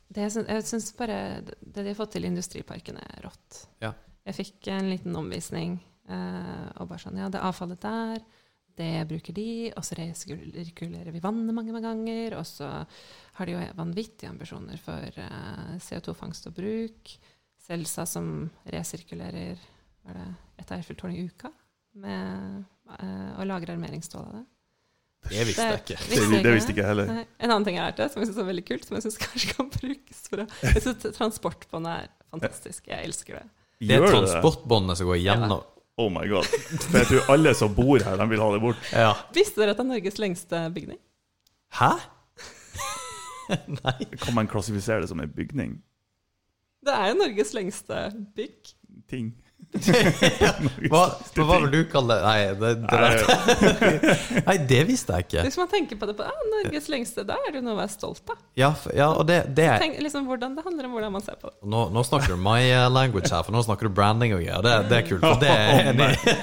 [0.07, 3.67] Det, jeg syns- syns bare det de har fått til i industriparken, er rått.
[3.81, 3.93] Ja.
[4.25, 5.79] Jeg fikk en liten omvisning,
[6.09, 8.23] eh, og bare sånn Ja, det er avfallet der.
[8.75, 12.35] Det bruker de, og så resirkulerer vi vannet mange mange ganger.
[12.37, 12.67] Og så
[13.37, 17.17] har de jo vanvittige ambisjoner for eh, CO2-fangst og -bruk.
[17.57, 19.57] Selsa som resirkulerer
[20.03, 21.49] hva er det, et Eiffeltårn i uka
[21.95, 22.65] med,
[22.99, 24.45] eh, og lager armeringsstål av det.
[25.29, 25.97] Det visste jeg ikke.
[26.09, 27.11] Det, det visste ikke jeg heller.
[27.11, 27.25] Nei.
[27.43, 29.53] En annen ting jeg lærte, som jeg synes er veldig kult, som jeg synes kanskje
[29.55, 32.89] kan brukes for å Jeg synes Transportbåndet er fantastisk.
[32.91, 33.45] Jeg elsker det.
[33.85, 35.63] Det er transportbåndet som går gjennom
[35.95, 36.43] Oh my god.
[36.89, 38.87] For jeg tror alle som bor her, de vil ha det bort.
[38.91, 39.13] Ja.
[39.35, 40.99] Visste dere at det er Norges lengste bygning?
[41.77, 41.91] Hæ?
[43.79, 43.99] Nei.
[44.19, 45.77] Kan man klassifisere det som en bygning?
[46.85, 48.01] Det er jo Norges lengste
[48.35, 48.73] bygg.
[49.07, 49.31] Ting.
[50.91, 51.01] Hva,
[51.35, 52.23] hva var det du kalle det?
[52.23, 54.43] Nei, det, det der.
[54.47, 55.43] Nei, det visste jeg ikke.
[55.49, 57.91] Hvis man tenker på det på ja, Norges lengste, da er det noe å være
[57.91, 58.39] stolt av.
[58.59, 61.39] Ja, ja og det, det er Tenk, liksom, hvordan, det handler om hvordan man ser
[61.41, 61.57] på det.
[61.71, 64.63] nå, nå snakker du my eh, language her, for nå snakker du branding og greier.
[64.65, 65.25] Det, det er kult.
[65.25, 66.37] For det er jeg enig i.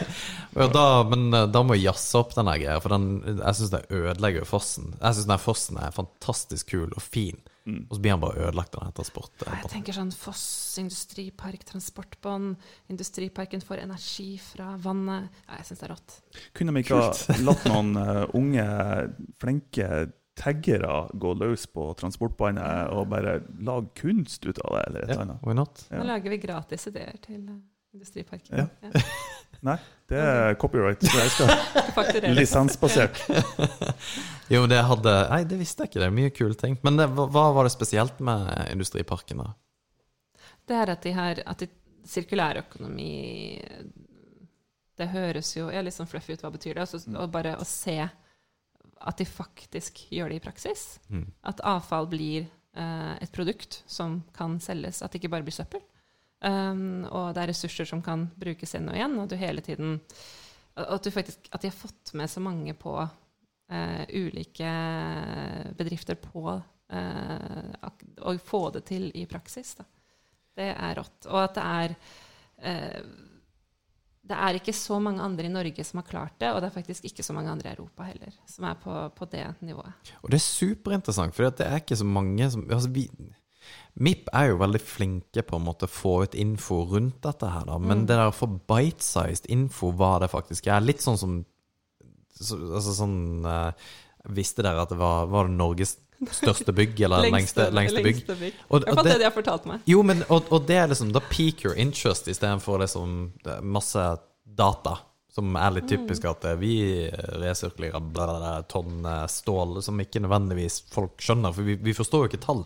[0.52, 3.72] Ja, da, men eh, da må jeg jazze opp den greia, for den, jeg syns
[3.72, 4.92] det ødelegger fossen.
[4.98, 8.74] Jeg syns den fossen er fantastisk kul og fin, og så blir han bare ødelagt
[8.74, 9.44] av den transport.
[9.46, 10.44] Jeg tenker sånn Foss
[10.82, 12.56] industripark, transportbånd,
[12.90, 15.30] industriparken får energi fra vannet.
[15.46, 16.16] Ja, jeg syns det er rått.
[16.58, 17.12] Kunne vi ikke ha
[17.48, 18.66] latt noen uh, unge,
[19.42, 19.92] flinke
[20.38, 25.26] taggere gå løs på transportbåndet og bare lage kunst ut av det, eller et eller
[25.26, 25.44] annet?
[25.44, 25.84] why not?
[25.90, 26.00] Ja.
[26.00, 27.60] Nå lager vi gratis ideer til eh,
[27.94, 28.64] industriparken.
[28.64, 28.66] Ja.
[28.88, 29.04] Ja.
[29.62, 29.76] Nei,
[30.10, 31.04] det er copyright.
[31.06, 33.20] Så jeg skal lisensbasert.
[34.50, 36.00] Jo, det hadde Nei, det visste jeg ikke.
[36.02, 36.78] Det er mye kule ting.
[36.82, 39.52] Men det, hva, hva var det spesielt med industriparken, da?
[40.68, 41.68] Det er at de har at de,
[42.06, 43.12] sirkulærøkonomi
[44.98, 46.86] Det høres jo er litt sånn fluffy ut, hva betyr det?
[46.86, 50.82] Altså, og bare å se at de faktisk gjør det i praksis.
[51.10, 51.24] Mm.
[51.50, 55.82] At avfall blir eh, et produkt som kan selges, at det ikke bare blir søppel.
[56.42, 59.62] Um, og det er ressurser som kan brukes igjen og igjen, og at du hele
[59.62, 59.92] tiden
[60.74, 62.96] at, du faktisk, at de har fått med så mange på
[63.72, 64.70] eh, ulike
[65.78, 66.46] bedrifter på
[66.92, 69.74] eh, å få det til i praksis.
[69.80, 69.88] Da.
[70.56, 71.28] Det er rått.
[71.30, 71.94] Og at det er
[72.70, 73.12] eh,
[74.22, 76.76] Det er ikke så mange andre i Norge som har klart det, og det er
[76.76, 80.12] faktisk ikke så mange andre i Europa heller som er på, på det nivået.
[80.22, 83.08] Og det er superinteressant, for det er ikke så mange som altså vi,
[83.94, 87.66] MIP er jo veldig flinke på en måte å få ut info rundt dette her,
[87.68, 87.76] da.
[87.82, 91.40] Men det der å få bite-sized info, hva det faktisk er Litt sånn som
[92.38, 93.72] så, Altså sånn eh,
[94.32, 95.96] Visste dere at det var, var det Norges
[96.30, 98.20] største bygg, eller lengste, lengste bygg?
[98.20, 98.58] lengste bygg.
[98.68, 99.80] Og- og fall det- det de har fortalt meg.
[99.90, 104.04] Jo, men og, og det er liksom Da peak your interest istedenfor liksom masse
[104.46, 104.98] data.
[105.32, 107.08] Som er litt typisk at eh, vi
[107.42, 112.42] resirkulerer tonn eh, stål som ikke nødvendigvis folk skjønner, for vi, vi forstår jo ikke
[112.46, 112.64] tall.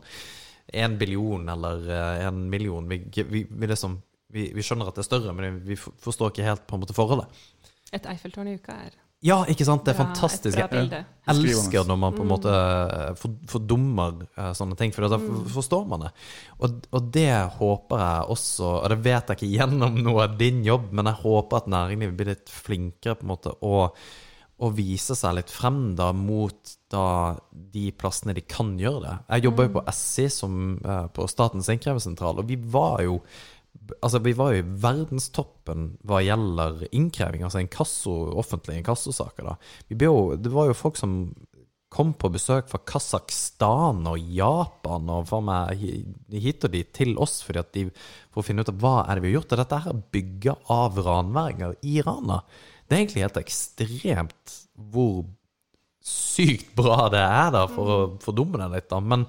[0.74, 1.88] En billion eller
[2.26, 2.88] en million.
[2.90, 4.00] Vi, vi, vi, liksom,
[4.34, 6.96] vi, vi skjønner at det er større, men vi forstår ikke helt på en måte
[6.96, 7.30] forholdet.
[7.94, 9.84] Et Eiffeltårn i uka er Ja, ikke sant?
[9.86, 10.58] Det er bra- fantastisk.
[10.58, 15.18] Jeg elsker når man på en måte eh, fordummer eh, sånne ting, for da
[15.54, 16.10] forstår man det.
[16.60, 20.60] Og, og det håper jeg også, og det vet jeg ikke gjennom noe av din
[20.66, 23.80] jobb, men jeg håper at næringslivet blir litt flinkere på en måte å,
[24.56, 27.06] å vise seg litt frem da mot da
[27.50, 29.16] de plassene de kan gjøre det.
[29.32, 33.18] Jeg jobber jo på SI, som, eh, på Statens innkrevesentral, og vi var jo
[34.01, 39.51] Altså, vi var jo i verdenstoppen hva gjelder innkreving, altså inkasso, offentlige inkassosaker.
[39.51, 39.57] da.
[39.93, 41.18] Jo, det var jo folk som
[41.93, 45.80] kom på besøk fra Kasakhstan og Japan og for meg
[46.34, 47.84] hit og dit til oss fordi at de,
[48.34, 49.55] for å finne ut av hva er det vi har gjort.
[49.55, 52.43] Og dette her er bygga av ranværinger i Rana.
[52.87, 54.57] Det er egentlig helt ekstremt
[54.93, 55.24] hvor
[56.07, 58.88] sykt bra det er, da, for å fordumme det litt.
[58.92, 59.00] da.
[59.02, 59.24] Men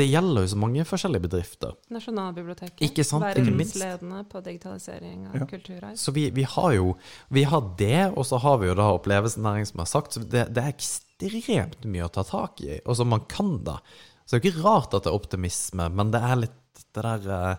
[0.00, 1.74] det gjelder jo så mange forskjellige bedrifter.
[1.92, 2.80] Nasjonalbiblioteket.
[2.86, 3.26] Ikke sant.
[3.26, 5.46] Verdensledende på digitalisering av Ja.
[5.50, 5.96] kulturarv.
[6.00, 6.94] Så vi, vi har jo
[7.28, 10.12] Vi har det, og så har vi jo da opplevelsenæring, som jeg har sagt.
[10.16, 13.76] Så det, det er ekstremt mye å ta tak i, og som man kan da.
[14.24, 16.58] Så det er jo ikke rart at det er optimisme, men det er litt
[16.94, 17.58] det der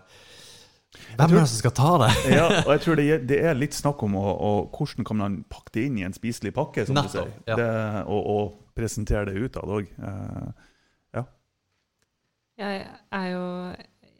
[0.94, 2.10] eh, tror, er det som skal ta det?
[2.34, 5.40] Ja, og jeg tror det, det er litt snakk om å, å, hvordan kan man
[5.50, 7.34] pakke det inn i en spiselig pakke, som Nettopp, du sier.
[7.50, 7.58] ja.
[7.58, 7.70] Det,
[8.04, 9.90] og, og presentere det utad òg.
[12.54, 13.44] Jeg er jo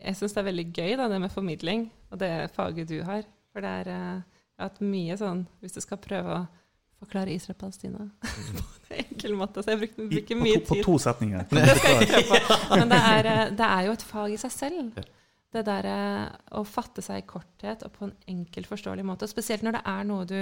[0.04, 3.22] Jeg syns det er veldig gøy, da, det med formidling, og det faget du har.
[3.54, 4.22] For det er eh,
[4.54, 6.44] Jeg har hatt mye sånn Hvis du skal prøve å
[7.04, 8.08] forklare Israel-Palestina
[8.88, 10.84] på en enkel måte Så jeg bruker, bruker på, mye to, på tid.
[10.88, 11.46] to setninger.
[11.54, 12.78] Det skal jeg ikke prøve på.
[12.80, 15.04] Men det er, eh, det er jo et fag i seg selv.
[15.54, 19.28] Det der eh, å fatte seg i korthet og på en enkel, forståelig måte.
[19.30, 20.38] Spesielt når det er noe du,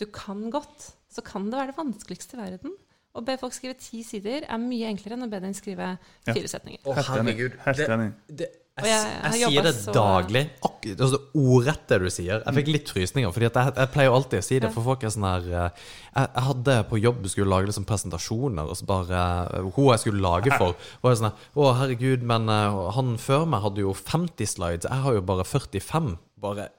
[0.00, 2.74] du kan godt, så kan det være det vanskeligste i verden.
[3.14, 5.92] Å be folk skrive ti sider er mye enklere enn å be dem skrive
[6.26, 6.34] Ja.
[6.34, 6.82] fire setninger.
[6.82, 7.56] Å, herregud.
[7.62, 8.12] Herregud.
[8.26, 8.48] Det, det,
[8.82, 10.42] jeg, jeg jeg, har sier det så- daglig.
[10.66, 12.42] Ak altså, ordrett det du sier.
[12.42, 14.70] Jeg fikk litt frysninger, fordi jeg, jeg pleier jo alltid å si det.
[14.74, 15.82] For folk er sånn her eh,
[16.16, 20.02] jeg, jeg hadde på jobb skulle lage liksom presentasjoner, og så bare eh, Hun jeg
[20.02, 23.86] skulle lage for, var jo sånn her Å, herregud, men eh, han før meg hadde
[23.86, 26.16] jo 50 slides, jeg har jo bare 45.
[26.42, 26.70] Bare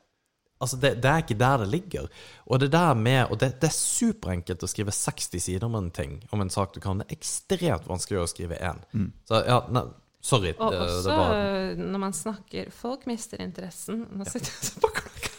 [0.64, 2.06] Altså, det, det er ikke der det ligger.
[2.48, 5.89] Og det der med Og det, det er superenkelt å skrive 60 sider om en
[5.91, 7.02] ting, om en sak du kan.
[7.04, 8.80] Det er ekstremt vanskelig å skrive én.
[9.28, 9.84] Så ja, nei,
[10.26, 10.55] sorry.
[10.57, 14.05] Og det, også det var når man snakker Folk mister interessen.
[14.11, 15.34] Nå sitter jeg så på klokka.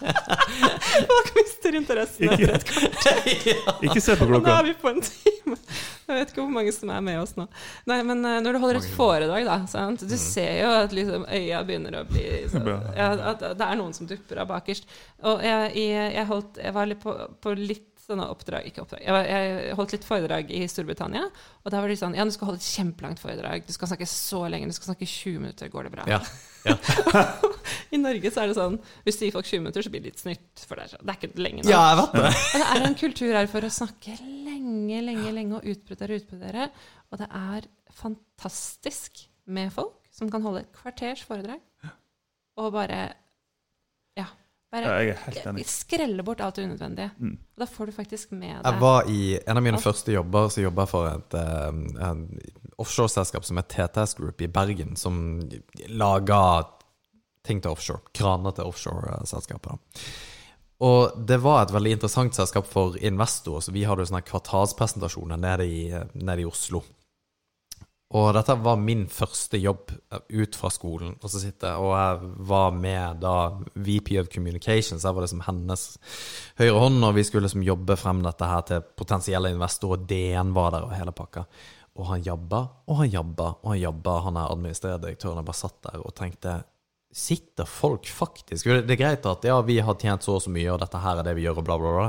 [1.10, 3.58] Folk mister interessen etter et kvarter.
[3.86, 4.48] Ikke se på klokka.
[4.48, 5.58] nå er vi på en time.
[6.10, 7.46] Jeg vet ikke hvor mange som er med oss nå.
[7.90, 10.02] Nei, men eh, når du holder et foredrag, da sant?
[10.02, 10.10] Mm.
[10.10, 12.64] Du ser jo at liksom øya begynner å bli så,
[12.96, 14.88] ja, At det er noen som dupper av bakerst.
[15.28, 17.14] Og jeg, jeg, holdt, jeg var litt på,
[17.44, 19.02] på litt sånne oppdrag Ikke oppdrag.
[19.06, 21.28] Jeg, var, jeg holdt litt foredrag i Storbritannia,
[21.62, 23.64] og da var det sånn Ja, du skal holde et kjempelangt foredrag.
[23.66, 24.68] Du skal snakke så lenge.
[24.70, 25.70] Du skal snakke 20 minutter.
[25.72, 26.06] Går det bra?
[26.10, 26.20] Ja.
[27.94, 28.74] I Norge så er det sånn
[29.06, 30.64] Hvis du gir folk 20 minutter, så blir det litt snytt.
[30.66, 31.72] For det er, det er ikke lenge nå.
[31.72, 32.34] Ja, jeg vet det.
[32.34, 36.24] Og det er en kultur her for å snakke lenge, lenge, lenge og utbrodere og
[36.24, 36.68] utbrodere.
[37.10, 41.62] Og det er fantastisk med folk som kan holde et kvarters foredrag
[42.60, 43.00] og bare
[44.70, 44.80] Ja.
[44.86, 45.64] Ja, jeg er helt enig.
[45.66, 47.10] skrelle bort alt det unødvendige.
[47.18, 47.36] Mm.
[47.56, 49.84] Og da får du faktisk med Jeg var i en av mine Alt.
[49.84, 52.38] første jobber, så jobba for et et en
[52.78, 55.40] offshoreselskap som er TTS Group i Bergen, som
[55.88, 56.64] laga
[57.44, 58.00] ting til offshore.
[58.14, 59.76] Kraner til offshoreselskaper.
[60.80, 65.36] Og det var et veldig interessant selskap for investorer, så vi hadde jo sånne kvartalspresentasjoner
[65.40, 65.82] nede i,
[66.14, 66.80] nede i Oslo.
[68.10, 71.12] Og dette var min første jobb eh, ut fra skolen.
[71.20, 73.34] Og så sitter jeg, og jeg var med da
[73.78, 75.04] VP of Communications.
[75.04, 75.84] Jeg var liksom hennes
[76.58, 80.00] høyre hånd, og vi skulle liksom jobbe frem dette her til potensielle investorer.
[80.02, 81.46] og DN var der, og hele pakka.
[82.00, 84.18] Og han jabba, og han jabba, og han jabba.
[84.26, 85.38] Han er administrerende direktøren.
[85.38, 86.58] Jeg bare satt der og tenkte
[87.10, 90.68] Sitter folk faktisk Det er greit at ja, vi har tjent så og så mye,
[90.70, 92.04] og dette her er det vi gjør, og bla, bla, bla.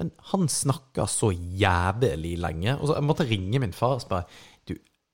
[0.00, 2.74] Men han snakka så jævlig lenge.
[2.80, 4.26] Og så jeg måtte ringe min far og spørre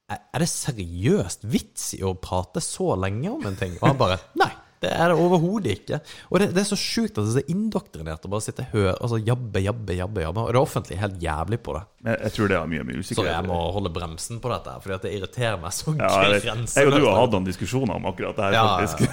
[0.06, 3.74] er det seriøst vits i å prate så lenge om en ting?
[3.80, 4.52] Og han bare Nei,
[4.82, 5.98] det er det overhodet ikke.
[6.30, 8.92] Og det, det er så sjukt at det er indoktrinert å bare sitte og høre
[8.94, 10.22] altså jabbe, jabbe, jabbe.
[10.26, 10.44] jabbe.
[10.44, 11.82] Og det offentlige er helt jævlig på det.
[12.06, 14.96] Jeg, jeg tror det har mye med Så jeg må holde bremsen på dette, fordi
[14.98, 16.78] at det irriterer meg så ja, grenseløst.
[16.78, 19.04] jeg og du har hatt noen diskusjoner om akkurat det her, Ja, faktisk.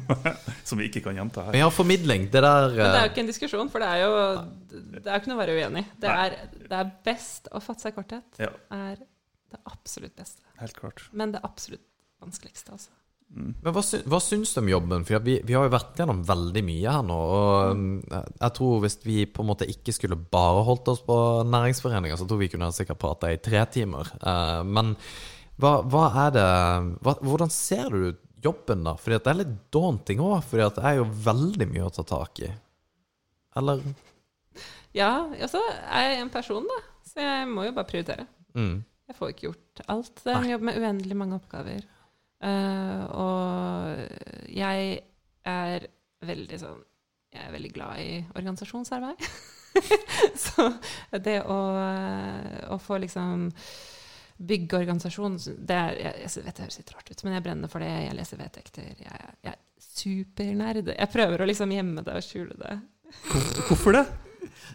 [0.68, 1.54] Som vi ikke kan gjenta her.
[1.54, 3.92] Men ja, formidling, det der Men det er eh, jo ikke en diskusjon, for det
[3.94, 4.14] er jo
[4.74, 5.90] Det er jo ikke noe å være uenig i.
[6.02, 6.16] Det,
[6.66, 8.42] det er best å fatte seg i korthet.
[8.42, 8.98] Ja, er
[9.52, 10.42] det absolutt beste.
[10.60, 11.08] helt klart.
[11.12, 11.84] Men det absolutt
[12.22, 12.94] vanskeligste, altså.
[13.34, 13.54] Mm.
[13.58, 15.04] Men hva, sy hva syns du om jobben?
[15.06, 17.16] For vi, vi har jo vært gjennom veldig mye her nå.
[17.36, 21.16] Og um, jeg tror hvis vi på en måte ikke skulle bare holdt oss på
[21.50, 24.12] næringsforeninger, så tror vi kunne sikkert prata i tre timer.
[24.22, 24.94] Uh, men
[25.58, 26.46] hva, hva er det
[27.02, 28.94] hva, Hvordan ser du jobben, da?
[29.00, 32.44] Fordi det er litt daunting òg, fordi det er jo veldig mye å ta tak
[32.46, 32.50] i.
[33.58, 33.82] Eller
[34.96, 36.82] Ja, altså er jeg en person, da.
[37.08, 38.28] Så jeg må jo bare prioritere.
[38.54, 38.76] mm.
[39.06, 40.22] Jeg får ikke gjort alt.
[40.22, 40.52] Det er en Nei.
[40.54, 41.84] jobb med uendelig mange oppgaver.
[42.42, 44.98] Uh, og jeg
[45.48, 45.86] er
[46.26, 46.82] veldig sånn
[47.32, 49.22] Jeg er veldig glad i organisasjonsarbeid.
[50.44, 50.66] Så
[51.24, 51.58] det å,
[52.72, 53.50] å få liksom
[54.36, 57.72] bygge organisasjon det er, jeg, jeg vet det høres litt rart ut, men jeg brenner
[57.72, 57.90] for det.
[58.04, 58.88] Jeg leser vedtekter.
[59.04, 59.60] Jeg, jeg er
[59.96, 60.92] supernerd.
[60.92, 62.78] Jeg prøver å liksom gjemme det og skjule det.
[63.68, 64.06] Hvorfor det?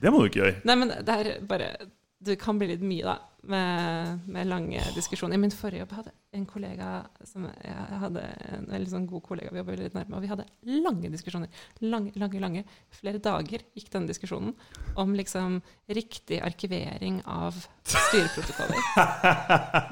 [0.02, 0.62] Det må du ikke gjøre.
[0.70, 1.74] Nei, men det er bare
[2.22, 5.36] Det kan bli litt mye, da, med, med lange diskusjoner.
[5.36, 6.90] I min forrige jobb hadde en kollega
[7.28, 8.22] som jeg hadde
[8.56, 10.46] en veldig sånn god kollega, vi jobber litt nærme, og vi hadde
[10.80, 11.52] lange diskusjoner.
[11.84, 12.62] Lange, lange, lange.
[12.96, 14.54] Flere dager gikk denne diskusjonen
[15.02, 15.60] om liksom
[15.92, 18.80] riktig arkivering av styreprotokoller.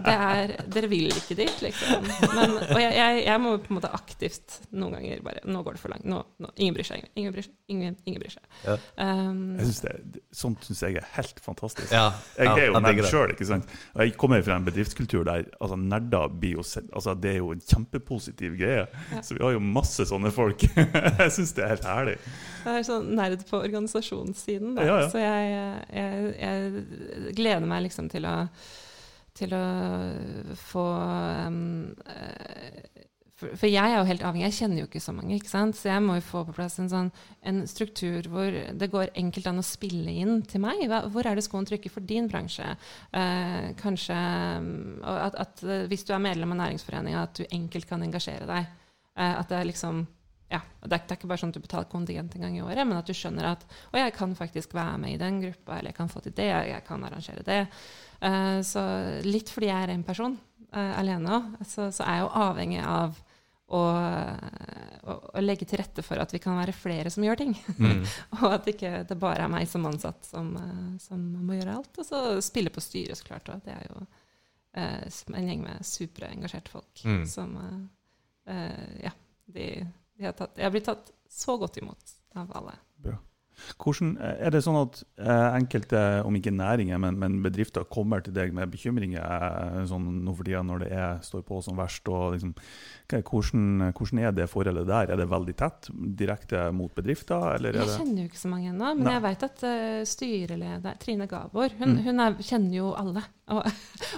[0.06, 2.08] Det er Dere vil ikke dit, liksom.
[2.38, 5.76] Men, og jeg, jeg, jeg må på en måte aktivt noen ganger bare Nå går
[5.76, 6.08] det for langt.
[6.08, 7.04] Nå, nå, ingen bryr seg.
[7.20, 7.56] Ingen bryr seg.
[7.74, 8.46] Ingen, ingen bryr seg.
[8.64, 8.78] Ja.
[8.96, 11.92] Um, Jeg synes det, sånt syns jeg er helt fantastisk.
[11.92, 12.10] Ja.
[12.38, 13.78] Jeg ja, er jo jeg nerd sjøl, ikke sant.
[14.00, 17.54] Jeg kommer fra en bedriftskultur der altså, nerder blir jo sett Altså, det er jo
[17.56, 18.86] en kjempepositiv greie.
[19.14, 19.22] Ja.
[19.26, 20.66] Så vi har jo masse sånne folk.
[21.24, 22.18] jeg syns det er helt herlig.
[22.66, 24.86] Jeg er sånn nerd på organisasjonssiden, da.
[24.88, 25.10] Ja, ja.
[25.12, 25.56] Så jeg,
[25.96, 28.38] jeg, jeg gleder meg liksom til å
[29.40, 29.66] til å
[30.60, 30.86] få
[31.48, 31.94] um,
[33.40, 35.78] for, for jeg er jo helt avhengig, jeg kjenner jo ikke så mange, ikke sant?
[35.80, 37.10] så jeg må jo få på plass en, sånn,
[37.48, 40.84] en struktur hvor det går enkelt an å spille inn til meg.
[40.92, 42.68] Hva, hvor er det skoen trykker for din bransje?
[43.16, 44.20] Eh, kanskje
[44.60, 48.50] um, at, at eh, hvis du er medlem av næringsforeninga, at du enkelt kan engasjere
[48.50, 48.72] deg.
[49.16, 50.04] Eh, at det er liksom
[50.50, 52.64] ja, det er, det er ikke bare sånn at du betaler kontingent en gang i
[52.66, 55.78] året, men at du skjønner at å, jeg kan faktisk være med i den gruppa,
[55.78, 57.60] eller jeg kan få til det, jeg kan arrangere det.
[58.20, 58.82] Uh, så
[59.24, 60.34] litt fordi jeg er en person
[60.74, 63.22] uh, alene òg, så, så er jeg jo avhengig av
[63.70, 63.82] å,
[65.04, 67.54] og, og, legge til rette for at vi kan være flere som gjør ting.
[67.78, 68.02] Mm.
[68.40, 72.02] og at ikke det bare er meg som ansatt som, eh, som må gjøre alt.
[72.02, 73.52] Og så spille på styret, så klart.
[73.54, 74.02] Og det er jo
[74.74, 77.24] eh, en gjeng med superengasjerte folk Mm.
[77.30, 77.80] som eh,
[78.56, 79.16] eh, Ja,
[79.46, 79.70] de,
[80.18, 82.74] de har tatt Jeg har blitt tatt så godt imot av alle.
[83.00, 83.18] Bra.
[83.80, 88.36] Hvordan, er det sånn at eh, enkelte, om ikke næringer, men, men bedrifter kommer til
[88.36, 92.08] deg med bekymringer eh, sånn nå for tida når det er, står på som verst?
[92.10, 92.54] og liksom,
[93.10, 95.14] hvordan, hvordan er det forholdet der?
[95.14, 95.90] Er det veldig tett,
[96.20, 97.56] direkte mot bedrifter?
[97.58, 99.16] Eller er Jeg kjenner jo ikke så mange ennå, men Nei.
[99.18, 102.02] jeg vet at uh, styreleder Trine Gabor hun, Mm.
[102.06, 103.24] hun er, kjenner jo alle.
[103.50, 103.66] Og,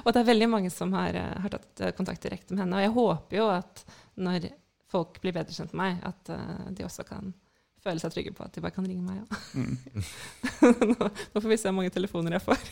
[0.04, 2.76] og det er veldig mange som har, eh, har tatt eh, kontakt direkte med henne.
[2.76, 3.84] Og jeg håper jo at
[4.20, 4.50] når
[4.92, 7.32] folk blir bedre kjent med meg, at uh, de også kan
[7.82, 9.16] føle seg trygge på at de bare kan ringe meg.
[9.22, 9.26] Ja.
[9.58, 9.76] mm.
[10.92, 12.60] nå, nå får vi se hvor mange telefoner jeg får.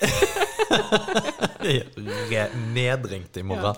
[2.75, 3.75] Nedringt i morgen.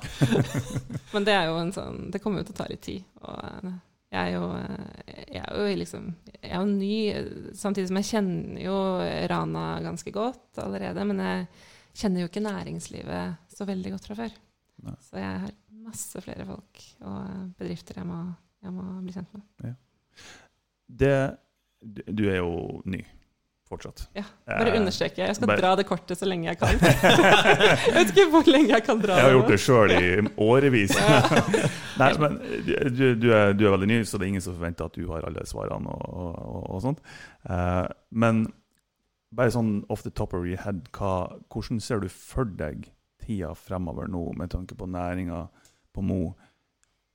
[1.13, 3.01] Men det er jo en sånn Det kommer jo til å ta litt tid.
[3.23, 3.71] Og eh,
[4.11, 4.85] jeg er jo, eh,
[5.37, 6.03] jeg er jo liksom
[6.35, 6.95] Jeg er jo ny,
[7.57, 8.77] samtidig som jeg kjenner jo
[9.31, 11.01] Rana ganske godt allerede.
[11.07, 11.37] Men jeg
[12.03, 13.25] kjenner jo ikke næringslivet
[13.55, 14.31] så veldig godt fra før.
[14.81, 14.97] Nei.
[15.05, 15.51] Så jeg har
[15.81, 16.73] masse flere folk
[17.07, 17.19] og
[17.57, 18.19] bedrifter jeg må,
[18.63, 19.43] jeg må bli kjent med.
[20.99, 21.15] Det
[21.81, 22.99] du er jo ny
[23.71, 24.03] fortsatt.
[24.13, 25.23] Ja, Bare Eh, understreke.
[25.23, 26.75] Jeg skal bare- dra det kortet så lenge jeg kan.
[27.87, 29.21] jeg vet ikke hvor lenge jeg kan dra det.
[29.21, 30.09] Jeg har gjort det sjøl i
[30.43, 30.95] årevis.
[32.01, 32.35] Nei, men
[32.67, 35.05] du, du, er, du er veldig ny, så det er ingen som forventer at du
[35.09, 36.99] har alle svarene og, og, og sånt.
[37.47, 38.43] Uh, men
[39.31, 41.13] bare sånn off the top of your head, hva,
[41.53, 42.89] hvordan ser du for deg
[43.23, 45.45] tida fremover nå med tanke på næringa
[45.95, 46.33] på Mo?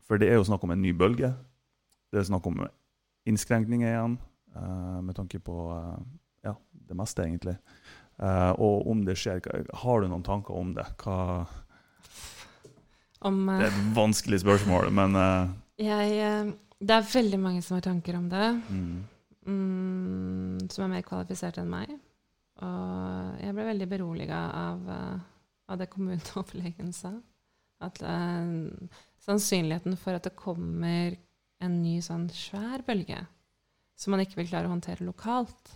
[0.08, 1.34] For det er jo snakk om en ny bølge.
[2.14, 2.64] Det er snakk om
[3.26, 4.18] innskrenkninger igjen,
[4.54, 5.98] eh, med tanke på eh,
[6.42, 7.56] ja, det meste, egentlig.
[8.22, 9.42] Eh, og om det skjer,
[9.82, 10.86] har du noen tanker om det?
[11.02, 11.46] Hva
[13.26, 15.16] Om, det er et vanskelig spørsmål, men
[15.80, 18.48] jeg, det er veldig mange som har tanker om det.
[18.68, 18.98] mm,
[19.48, 21.96] mm, som er mer kvalifisert enn meg.
[22.62, 24.92] Og jeg ble veldig beroliga av,
[25.66, 27.16] av det kommuneoverlegen sa.
[27.82, 28.70] At uh,
[29.26, 31.16] sannsynligheten for at det kommer
[31.60, 33.22] en ny sånn svær bølge
[33.96, 35.70] som man ikke vil klare å håndtere lokalt,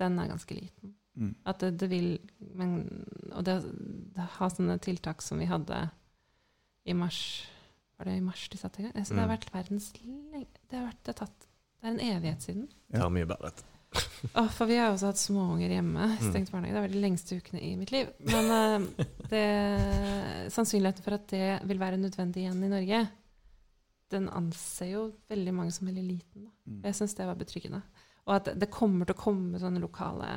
[0.00, 0.94] den er ganske liten.
[1.14, 2.08] mm, At det, det vil
[2.56, 2.72] men,
[3.36, 3.54] Og det,
[4.16, 5.78] det ha sånne tiltak som vi hadde
[6.86, 7.46] i mars
[7.98, 9.04] Var det i mars de satte i gang?
[9.04, 9.34] Så det har Mm.
[9.36, 11.46] vært verdens lenge, det, har vært, det, har tatt,
[11.80, 12.68] det er en evighet siden.
[12.96, 13.50] Ja, mye bedre.
[14.34, 16.06] oh, for vi har også hatt småunger hjemme.
[16.16, 16.30] Mm.
[16.30, 16.72] Stengt barnehage.
[16.72, 18.08] Det har vært de lengste ukene i mitt liv.
[18.30, 19.44] Men uh, det,
[20.54, 23.00] sannsynligheten for at det vil være nødvendig igjen i Norge,
[24.10, 26.46] den anser jo veldig mange som veldig liten.
[26.46, 26.52] Da.
[26.66, 26.80] mm.
[26.88, 27.82] Jeg syns det var betryggende.
[28.26, 30.30] Og at det kommer til å komme sånne lokale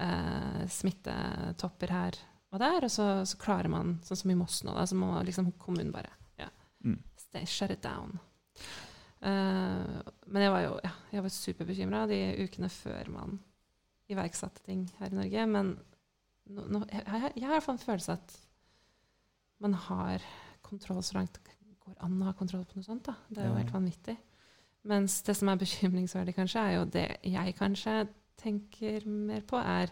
[0.00, 2.18] eh, smittetopper her
[2.52, 5.14] og der, og så, så klarer man, sånn som i Moss nå, da, så må
[5.24, 6.50] liksom kommunen bare ja,
[6.84, 6.98] Mm.
[7.16, 8.18] stay, shut it down.
[9.22, 13.38] Eh, men jeg var jo ja, jeg var superbekymra de ukene før man
[14.12, 15.46] iverksatte ting her i Norge.
[15.48, 15.72] Men
[16.50, 18.36] nå, nå, jeg, jeg, jeg har i hvert fall en følelse at
[19.62, 20.24] man har
[20.66, 21.38] kontroll så langt
[21.86, 23.04] går an å ha kontroll på noe sånt.
[23.04, 23.14] Da.
[23.30, 23.58] Det er jo Ja.
[23.62, 24.16] helt vanvittig.
[24.84, 28.08] Mens det som er bekymringsverdig, kanskje, er jo det jeg kanskje
[28.42, 29.90] tenker mer på, er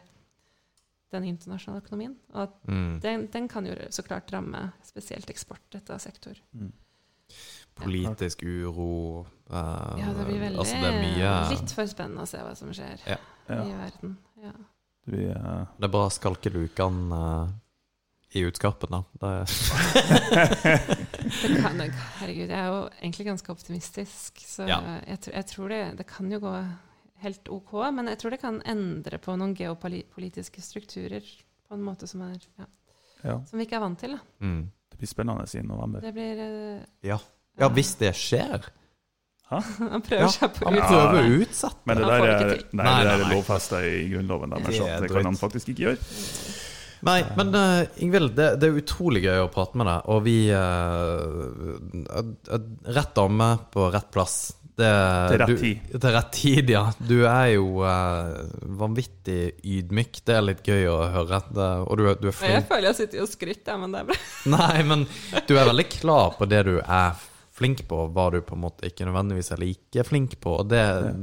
[1.13, 2.17] den internasjonale økonomien.
[2.35, 3.01] Og at Mm.
[3.01, 6.35] den, den kan jo så klart ramme spesielt eksportrettet sektor.
[6.55, 6.73] Mm.
[7.77, 12.39] Politisk uro eh, Ja, det blir veldig Altså, det mye Litt for spennende å se
[12.39, 13.17] hva som skjer Ja.
[13.49, 14.17] i verden.
[14.43, 14.53] Ja.
[15.07, 17.49] Det, blir, uh, Det er bare skalkelukene uh,
[18.35, 19.03] i utskarpen, da.
[19.19, 21.81] Det er, Det kan,
[22.21, 24.81] herregud, jeg er jo egentlig ganske optimistisk, så Ja.
[25.07, 26.55] jeg, jeg tror det, det kan jo gå
[27.23, 27.73] helt OK.
[27.95, 31.21] Men jeg tror det kan endre på noen geopolitiske strukturer
[31.69, 32.67] på en måte som, er, ja,
[33.23, 34.17] ja, som vi ikke er vant til.
[34.17, 34.21] Da.
[34.47, 34.63] mm.
[34.91, 36.01] det blir spennende i november.
[36.05, 37.19] Det blir uh, ja.
[37.61, 38.71] ja, hvis det skjer.
[39.51, 40.87] Han prøver Ja, seg på Han Ja.
[40.87, 44.51] prøver å utsette Men det der er, nei, Nei, det der er lovfesta i Grunnloven.
[44.55, 46.69] deres, Det så er det kan han faktisk ikke gjøre.
[47.07, 50.09] Nei, men uh, Ingvild, det, det er utrolig gøy å prate med deg.
[50.13, 50.61] Og vi uh,
[52.91, 54.39] Rett dame på rett plass.
[54.81, 54.91] Det,
[55.29, 55.89] Til rett du, tid.
[55.93, 56.85] Til rett tid, ja.
[56.99, 58.37] Du er jo uh,
[58.81, 60.23] vanvittig ydmyk.
[60.25, 61.43] Det er litt gøy å høre.
[61.49, 64.21] Det, og du, du er Jeg føler jeg sitter og skryter, men det er bra.
[64.57, 65.09] Nei, men
[65.49, 67.27] du er veldig klar på det du er
[67.61, 70.55] flink på, hva du på en måte ikke nødvendigvis er like flink på.
[70.63, 70.81] Og det,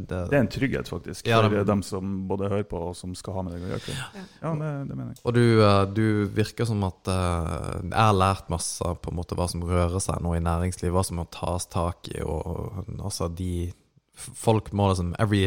[0.07, 2.95] det, Det er en trygghet, faktisk, Ja, for det- dem som både hører på og
[2.95, 3.95] som skal ha med deg å gjøre.
[3.97, 4.25] Ja.
[4.43, 5.21] Ja, det, det mener jeg.
[5.25, 6.05] Og du, eh, du
[6.37, 10.21] virker som at eh, jeg har lært masse på en måte hva som rører seg
[10.21, 13.73] nå i næringslivet, hva som må tas tak i, og altså de
[14.17, 15.43] Folk må liksom every,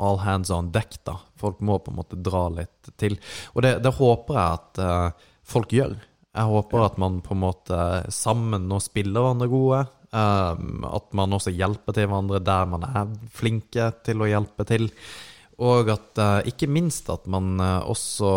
[0.00, 1.18] All hands on deck, da.
[1.36, 3.18] Folk må på en måte dra litt til.
[3.52, 5.98] Og det, det håper jeg at uh, folk gjør.
[6.32, 7.76] Jeg håper at man på en måte
[8.12, 9.82] sammen nå spiller hverandre gode.
[10.16, 14.88] Um, at man også hjelper til hverandre der man er flinke til å hjelpe til.
[15.60, 18.30] Og at uh, ikke minst at man uh, også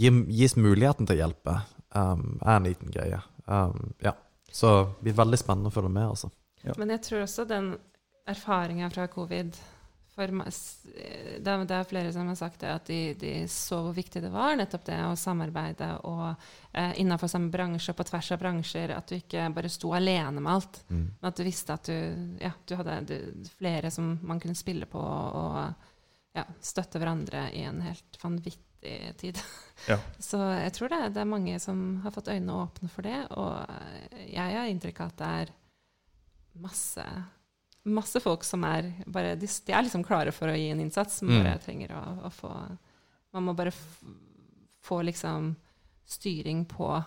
[0.00, 1.58] gir, gis muligheten til å hjelpe,
[1.92, 3.20] um, er en liten greie.
[3.44, 4.14] Um, ja.
[4.50, 6.30] Så det blir veldig spennende å følge med, altså.
[6.76, 7.70] Men jeg tror også den
[8.28, 9.56] erfaringa fra covid
[10.20, 13.96] for eh, det, er- er flere som har sagt det, at de, de så hvor
[13.96, 16.26] viktig det var, nettopp det å samarbeide og
[16.76, 18.92] eh, innenfor samme bransje og på tvers av bransjer.
[18.96, 21.06] At du ikke bare sto alene med alt, Mm.
[21.20, 23.16] men at du visste at du, ja, du hadde du,
[23.58, 25.60] flere som man kunne spille på og
[26.36, 28.66] ja, støtte hverandre i en helt vanvittig
[29.18, 29.38] tid.
[29.88, 29.96] Ja.
[30.30, 33.64] Så jeg tror det, det er mange som har fått øynene åpne for det, og
[33.66, 35.52] eh, jeg har inntrykk av at det er
[36.60, 37.04] masse
[37.84, 41.18] Masse folk som er bare De, de er liksom klare for å gi en innsats,
[41.22, 41.42] som Mm.
[41.44, 42.50] bare trenger å, å få
[43.32, 44.02] Man må bare f
[44.82, 45.54] få liksom
[46.08, 47.04] styring på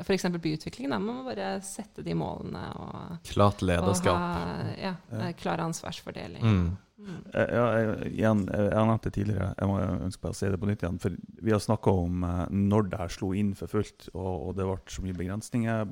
[0.00, 0.24] f.eks.
[0.24, 0.88] byutvikling.
[0.90, 0.98] Da.
[0.98, 4.16] Man må bare sette de målene og, Klart og lederskap.
[4.16, 5.32] ha ja, Ja.
[5.38, 6.42] klar ansvarsfordeling.
[6.42, 6.76] Mm.
[6.98, 7.20] Mm.
[7.34, 7.66] Eh, Ja,
[8.08, 10.82] igjen, jeg har nevnt det tidligere, jeg må ønske bare å si det på nytt
[10.82, 10.98] igjen.
[11.00, 11.10] For
[11.42, 14.64] vi har snakka om eh, når det her slo inn for fullt, og, og det
[14.64, 15.86] ble så mye begrensninger,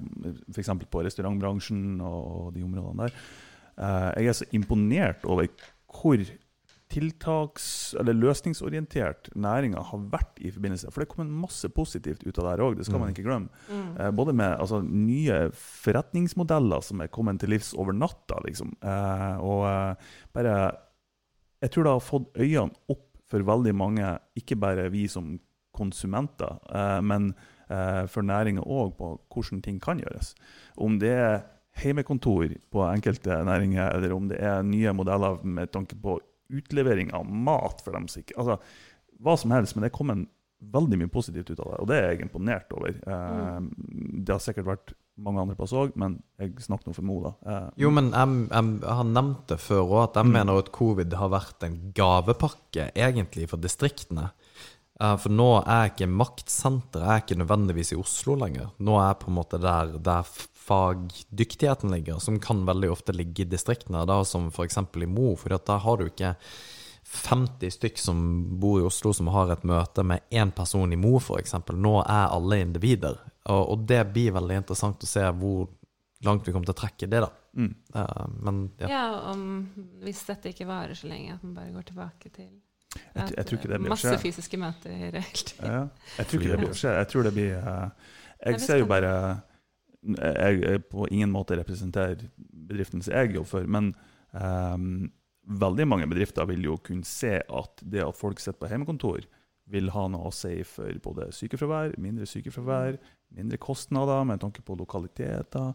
[0.51, 0.69] f.eks.
[0.91, 3.13] på restaurantbransjen og, og de områdene der.
[3.79, 5.47] Eh, jeg er så imponert over
[5.93, 6.19] hvor
[6.93, 10.91] tiltaks- eller løsningsorientert næringa har vært i forbindelse.
[10.93, 13.15] For det kommer en masse positivt ut av det her òg, det skal man Mm.
[13.15, 13.49] ikke glemme.
[13.71, 14.01] Mm.
[14.01, 18.75] Eh, både med altså, nye forretningsmodeller som er kommet til livs over natta, liksom.
[18.83, 19.95] Eh, og eh,
[20.35, 20.77] bare
[21.63, 25.39] Jeg tror det har fått øynene opp for veldig mange, ikke bare vi som
[25.73, 26.59] konsumenter,
[27.03, 27.35] men
[28.09, 30.35] for næringa òg, på hvordan ting kan gjøres.
[30.77, 31.45] Om det er
[31.81, 36.19] heimekontor på enkelte næringer, eller om det er nye modeller med tanke på
[36.53, 38.59] utlevering av mat for dem sikkert, Altså
[39.23, 40.27] hva som helst, men det kom en
[40.73, 42.93] veldig mye positivt ut av det, og det er jeg imponert over.
[43.07, 43.71] Mm.
[44.25, 44.93] Det har sikkert vært
[45.23, 47.33] mange andre plasser òg, men jeg snakker nå for Mo, da.
[47.47, 50.33] Eh, Jo, men jeg, jeg har nevnt det før òg, at jeg Mm.
[50.33, 54.31] mener at covid har vært en gavepakke egentlig for distriktene.
[55.01, 58.71] Eh, For nå er ikke maktsenteret er ikke nødvendigvis i Oslo lenger.
[58.79, 60.23] Nå er jeg på en måte der, der
[60.63, 64.05] fagdyktigheten ligger, som kan veldig ofte ligge i distriktene.
[64.07, 64.79] Da, som f.eks.
[64.79, 66.35] i Mo, for da har du ikke
[67.13, 68.21] 50 stykk som
[68.61, 71.55] bor i Oslo som har et møte med én person i Mo, f.eks.
[71.75, 73.19] Nå er alle individer.
[73.51, 75.67] Og, og det blir veldig interessant å se hvor
[76.23, 77.31] langt vi kommer til å trekke det, da.
[77.59, 77.71] mm.
[77.97, 78.91] Uh, men ja.
[78.93, 79.47] Ja, om,
[80.05, 82.51] hvis dette ikke varer så lenge, at man bare går tilbake til
[82.93, 85.67] Jeg, jeg tror ikke det blir å masse fysiske møter hele tiden.
[85.67, 85.87] Ja,
[86.21, 86.93] jeg tror ikke det blir å skje.
[87.01, 88.13] Jeg tror det blir uh,
[88.47, 89.13] Jeg ser jo bare
[90.03, 93.93] Jeg jeg på ingen måte representerer bedriften som jeg jobber for, men
[94.35, 95.11] um,
[95.47, 99.27] veldig mange bedrifter vil jo kunne se at det at folk sitter på hjemmekontor,
[99.73, 102.99] vil ha noe å si for både sykefravær, mindre sykefravær,
[103.33, 105.71] mindre kostnader med tanke på lokaliteter,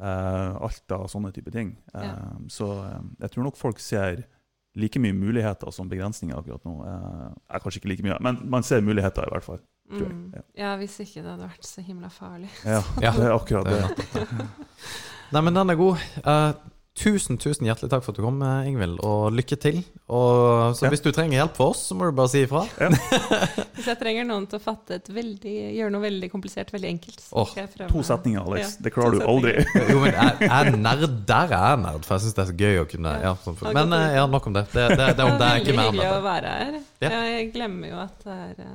[0.00, 1.76] uh, alt av sånne type ting.
[1.92, 2.16] Ja.
[2.16, 4.24] Ehm, så um, jeg tror nok folk ser
[4.76, 6.78] like mye muligheter som begrensninger akkurat nå.
[6.84, 9.62] Uh, er kanskje ikke like mye, men man ser muligheter i hvert fall.
[9.90, 10.32] Mm.
[10.34, 10.40] Ja.
[10.64, 12.48] Ja, hvis ikke det hadde vært så himla farlig.
[12.64, 13.12] Ja, Ja.
[13.18, 14.22] det er akkurat Det det.
[14.22, 14.48] er.
[15.34, 16.02] Nei, men den er god.
[16.26, 16.52] Uh,
[16.96, 19.82] tusen, tusen hjertelig takk for at du kom, eh, Ingvild, og lykke til.
[20.08, 20.90] Og, så Ja.
[20.94, 22.62] hvis du trenger hjelp for oss, så må du bare si ifra.
[23.76, 27.20] Hvis jeg trenger noen til å fatte et veldig, gjøre noe veldig komplisert veldig enkelt,
[27.20, 27.90] så Åh, skal jeg prøve.
[27.92, 28.62] To setninger, Alex.
[28.78, 29.52] Ja, Det klarer du aldri.
[29.90, 31.04] Jo, men jeg, jeg er nerd.
[31.28, 33.58] Der er jeg nerd, for jeg syns det er så gøy å kunne ja, sånn,
[33.76, 34.64] Men eh, ja, nok om det.
[34.72, 36.78] Det, det, det, om det er ikke veldig mer enn hyggelig å være her.
[37.04, 37.10] Ja.
[37.36, 38.72] Jeg glemmer jo at det er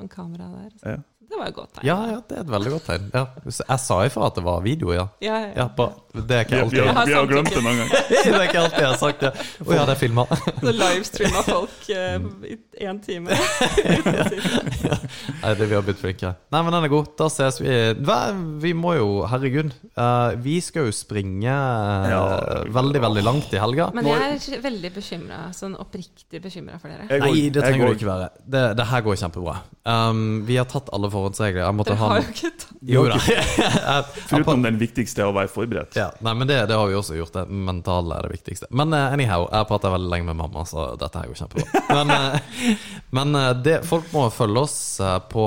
[0.00, 0.76] sånn kamera der.
[0.80, 1.00] Så Ja.
[1.30, 1.86] Det var et godt tegn.
[1.86, 3.04] Ja, ja, det er et veldig godt tegn.
[3.14, 3.20] Ja.
[3.46, 5.04] Jeg sa ifra at det var video, ja.
[5.22, 5.52] Ja, ja.
[5.60, 5.68] ja.
[6.10, 7.90] Det er ikke Vi, vi, har, vi har glemt det noen gang.
[8.10, 9.30] Det er ikke alltid jeg har sagt det.
[9.62, 10.24] Å ja, det er filma.
[10.64, 12.16] Så livestreama folk eh,
[12.50, 12.56] i
[12.90, 13.30] én time.
[15.40, 16.32] Nei, det vi har blitt flinke.
[16.52, 17.10] Nei, men den er god.
[17.18, 17.70] Da ses vi.
[18.06, 18.18] Hva?
[18.62, 19.70] Vi må jo, herregud.
[19.94, 22.22] eh, vi skal jo springe eh, Ja.
[22.74, 23.90] veldig, veldig langt i helga.
[23.96, 27.06] Men jeg er veldig bekymra, sånn oppriktig bekymra for dere.
[27.10, 28.30] Går, Nei, det trenger du ikke være.
[28.44, 29.56] Det, det her går kjempebra.
[29.90, 31.62] Um, vi har tatt alle forhåndsregler.
[31.64, 33.18] Jeg måtte Dere har jo ikke tatt Jo da.
[34.30, 35.96] Foruten den viktigste, å være forberedt.
[36.00, 37.34] Ja, nei, men det, det har vi også gjort.
[37.34, 38.68] Det mentale er det viktigste.
[38.72, 41.82] Men uh, anyhow, jeg prater veldig lenge med mamma, så dette her går kjempebra.
[41.90, 42.86] Men, uh,
[43.18, 44.78] men uh, det, folk må følge oss
[45.32, 45.44] på,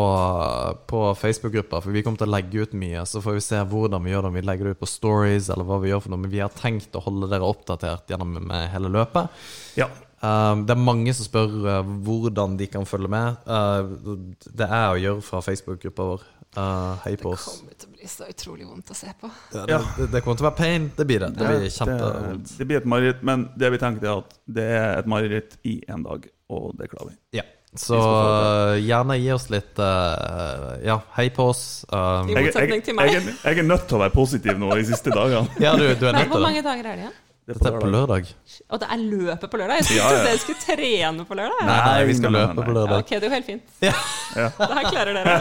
[0.89, 3.05] på Facebook-gruppa, for vi kommer til å legge ut mye.
[3.09, 5.49] Så får vi se hvordan vi gjør det, om vi legger det ut på stories
[5.53, 6.23] eller hva vi gjør for noe.
[6.25, 9.45] Men vi har tenkt å holde dere oppdatert gjennom med hele løpet.
[9.79, 9.89] Ja.
[10.23, 13.41] Det er mange som spør hvordan de kan følge med.
[13.43, 16.23] Det er å gjøre fra Facebook-gruppa vår.
[16.57, 17.45] Uh, hei Det på oss.
[17.49, 19.29] kommer til å bli så utrolig vondt å se på.
[19.55, 20.91] Ja, det, det, det kommer til å være pain.
[20.97, 21.31] Det blir det.
[21.39, 24.99] Det blir det, det blir et mareritt, men det vi tenkte er at det er
[25.01, 27.17] et mareritt i en dag, og det klarer vi.
[27.39, 27.47] Ja.
[27.73, 31.63] Så uh, gjerne gi oss litt uh, Ja, hei på oss.
[31.89, 33.09] Um, I Jeg, jeg, motsetning til meg.
[33.15, 35.49] jeg, er- jeg er nødt til å være positiv nå de siste dagene.
[35.63, 36.43] ja, du, du er nødt hvor til det.
[36.51, 37.15] mange dager er det igjen?
[37.43, 38.27] Det Dette er på lørdag.
[38.71, 39.81] Og det er løpet på lørdag?
[39.81, 40.19] Jeg trodde Ja, ja.
[40.23, 41.65] dere skulle trene på lørdag.
[41.67, 42.63] Nei, nei, vi skal nei, nei, løpe nei.
[42.63, 43.01] på Ja, lørdag.
[43.03, 43.73] ok, det går helt fint.
[43.83, 43.93] Ja.
[44.37, 44.45] Ja.
[44.63, 45.33] Det her klarer dere.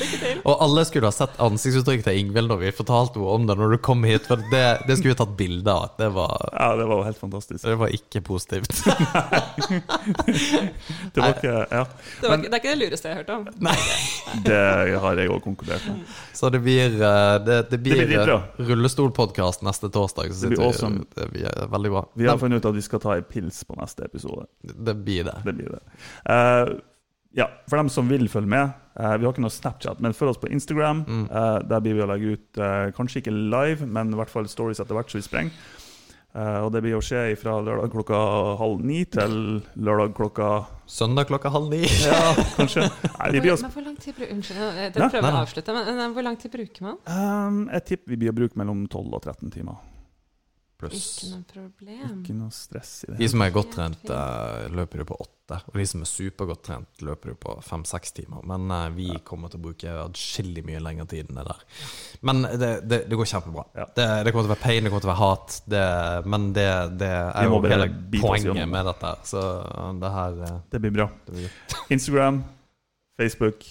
[0.00, 0.40] Lykke til.
[0.50, 3.76] Og alle skulle ha sett ansiktsuttrykket til Ingvild når vi fortalte henne om det når
[3.76, 4.26] du kom hit.
[4.26, 5.94] For det, det skulle vi tatt bilde av.
[6.00, 7.62] Det var, ja, det var jo helt fantastisk.
[7.70, 8.74] det var ikke positivt.
[11.14, 11.84] Det var ikke Ja,
[12.20, 13.46] Det, var, ikke- det er ikke det lureste jeg har hørt om.
[13.62, 13.76] Nei.
[14.44, 16.02] det har jeg òg konkludert med.
[16.34, 20.32] Så det blir, eh, det, det blir, blir rullestolpodkast neste torsdag.
[20.34, 21.04] Så Det blir awesome.
[21.14, 22.02] det blir veldig bra.
[22.18, 24.46] Vi har funnet ut at vi skal ta ei pils på neste episode.
[24.62, 25.36] det blir det.
[25.44, 25.82] Det blir det.
[26.28, 26.74] Uh,
[27.34, 30.34] ja, For dem som vil følge med, uh, vi har ikke noe Snapchat, men følg
[30.34, 31.04] oss på Instagram.
[31.06, 31.24] Mm.
[31.30, 34.48] Uh, der blir vi å legge ut uh, kanskje ikke live, men i hvert fall
[34.50, 35.64] stories etter hvert, så vi sprenger.
[36.34, 38.18] Eh, og det blir å skje fra lørdag klokka
[38.58, 40.48] halv ni til lørdag klokka
[40.90, 41.84] Søndag klokka halv ni.
[42.08, 42.88] Ja, kanskje.
[42.88, 43.68] Nei, vi blir også...
[43.68, 46.50] men hvor lang tid bruker Unnskyld, jeg prøver å avslutte, men men hvor lang tid
[46.56, 46.98] bruker man?
[47.06, 49.78] um, Jeg tipper vi blir å bruke mellom 12 og 13 timer.
[50.84, 51.06] Pluss.
[51.18, 52.18] Ikke noe problem.
[52.22, 53.18] Ikke noe stress i det.
[53.22, 55.58] De som er godt trent, eh, løper jo på åtte.
[55.70, 58.44] Og de som er supergodt trent, løper jo på fem-seks timer.
[58.48, 61.62] Men uh, vi kommer til å bruke adskillig mye lengre tid enn det der.
[62.24, 63.66] Men det, det, det går kjempebra.
[63.76, 63.86] Ja.
[63.98, 65.60] Det, det kommer til å være pain, det kommer til å være hat.
[65.74, 65.84] Det,
[66.32, 66.68] men det,
[67.04, 69.14] det er jo hele poenget med dette.
[69.28, 69.46] Så
[70.00, 71.08] det her uh, Det blir bra.
[71.28, 71.56] det blir.
[71.92, 72.44] Instagram,
[73.20, 73.66] Facebook,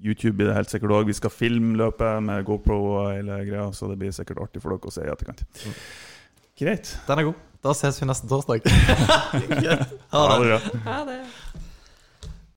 [0.00, 1.08] YouTube blir det helt sikkert òg.
[1.08, 4.74] Vi skal filme løpet med GoPro og hele greia, så det blir sikkert artig for
[4.74, 5.42] dere å se i etterkant.
[5.64, 5.80] Mm.
[6.58, 6.98] Greit.
[7.06, 7.34] Den er god.
[7.62, 8.62] Da ses vi neste torsdag.
[10.14, 10.58] Ha det.
[10.84, 11.18] Ha det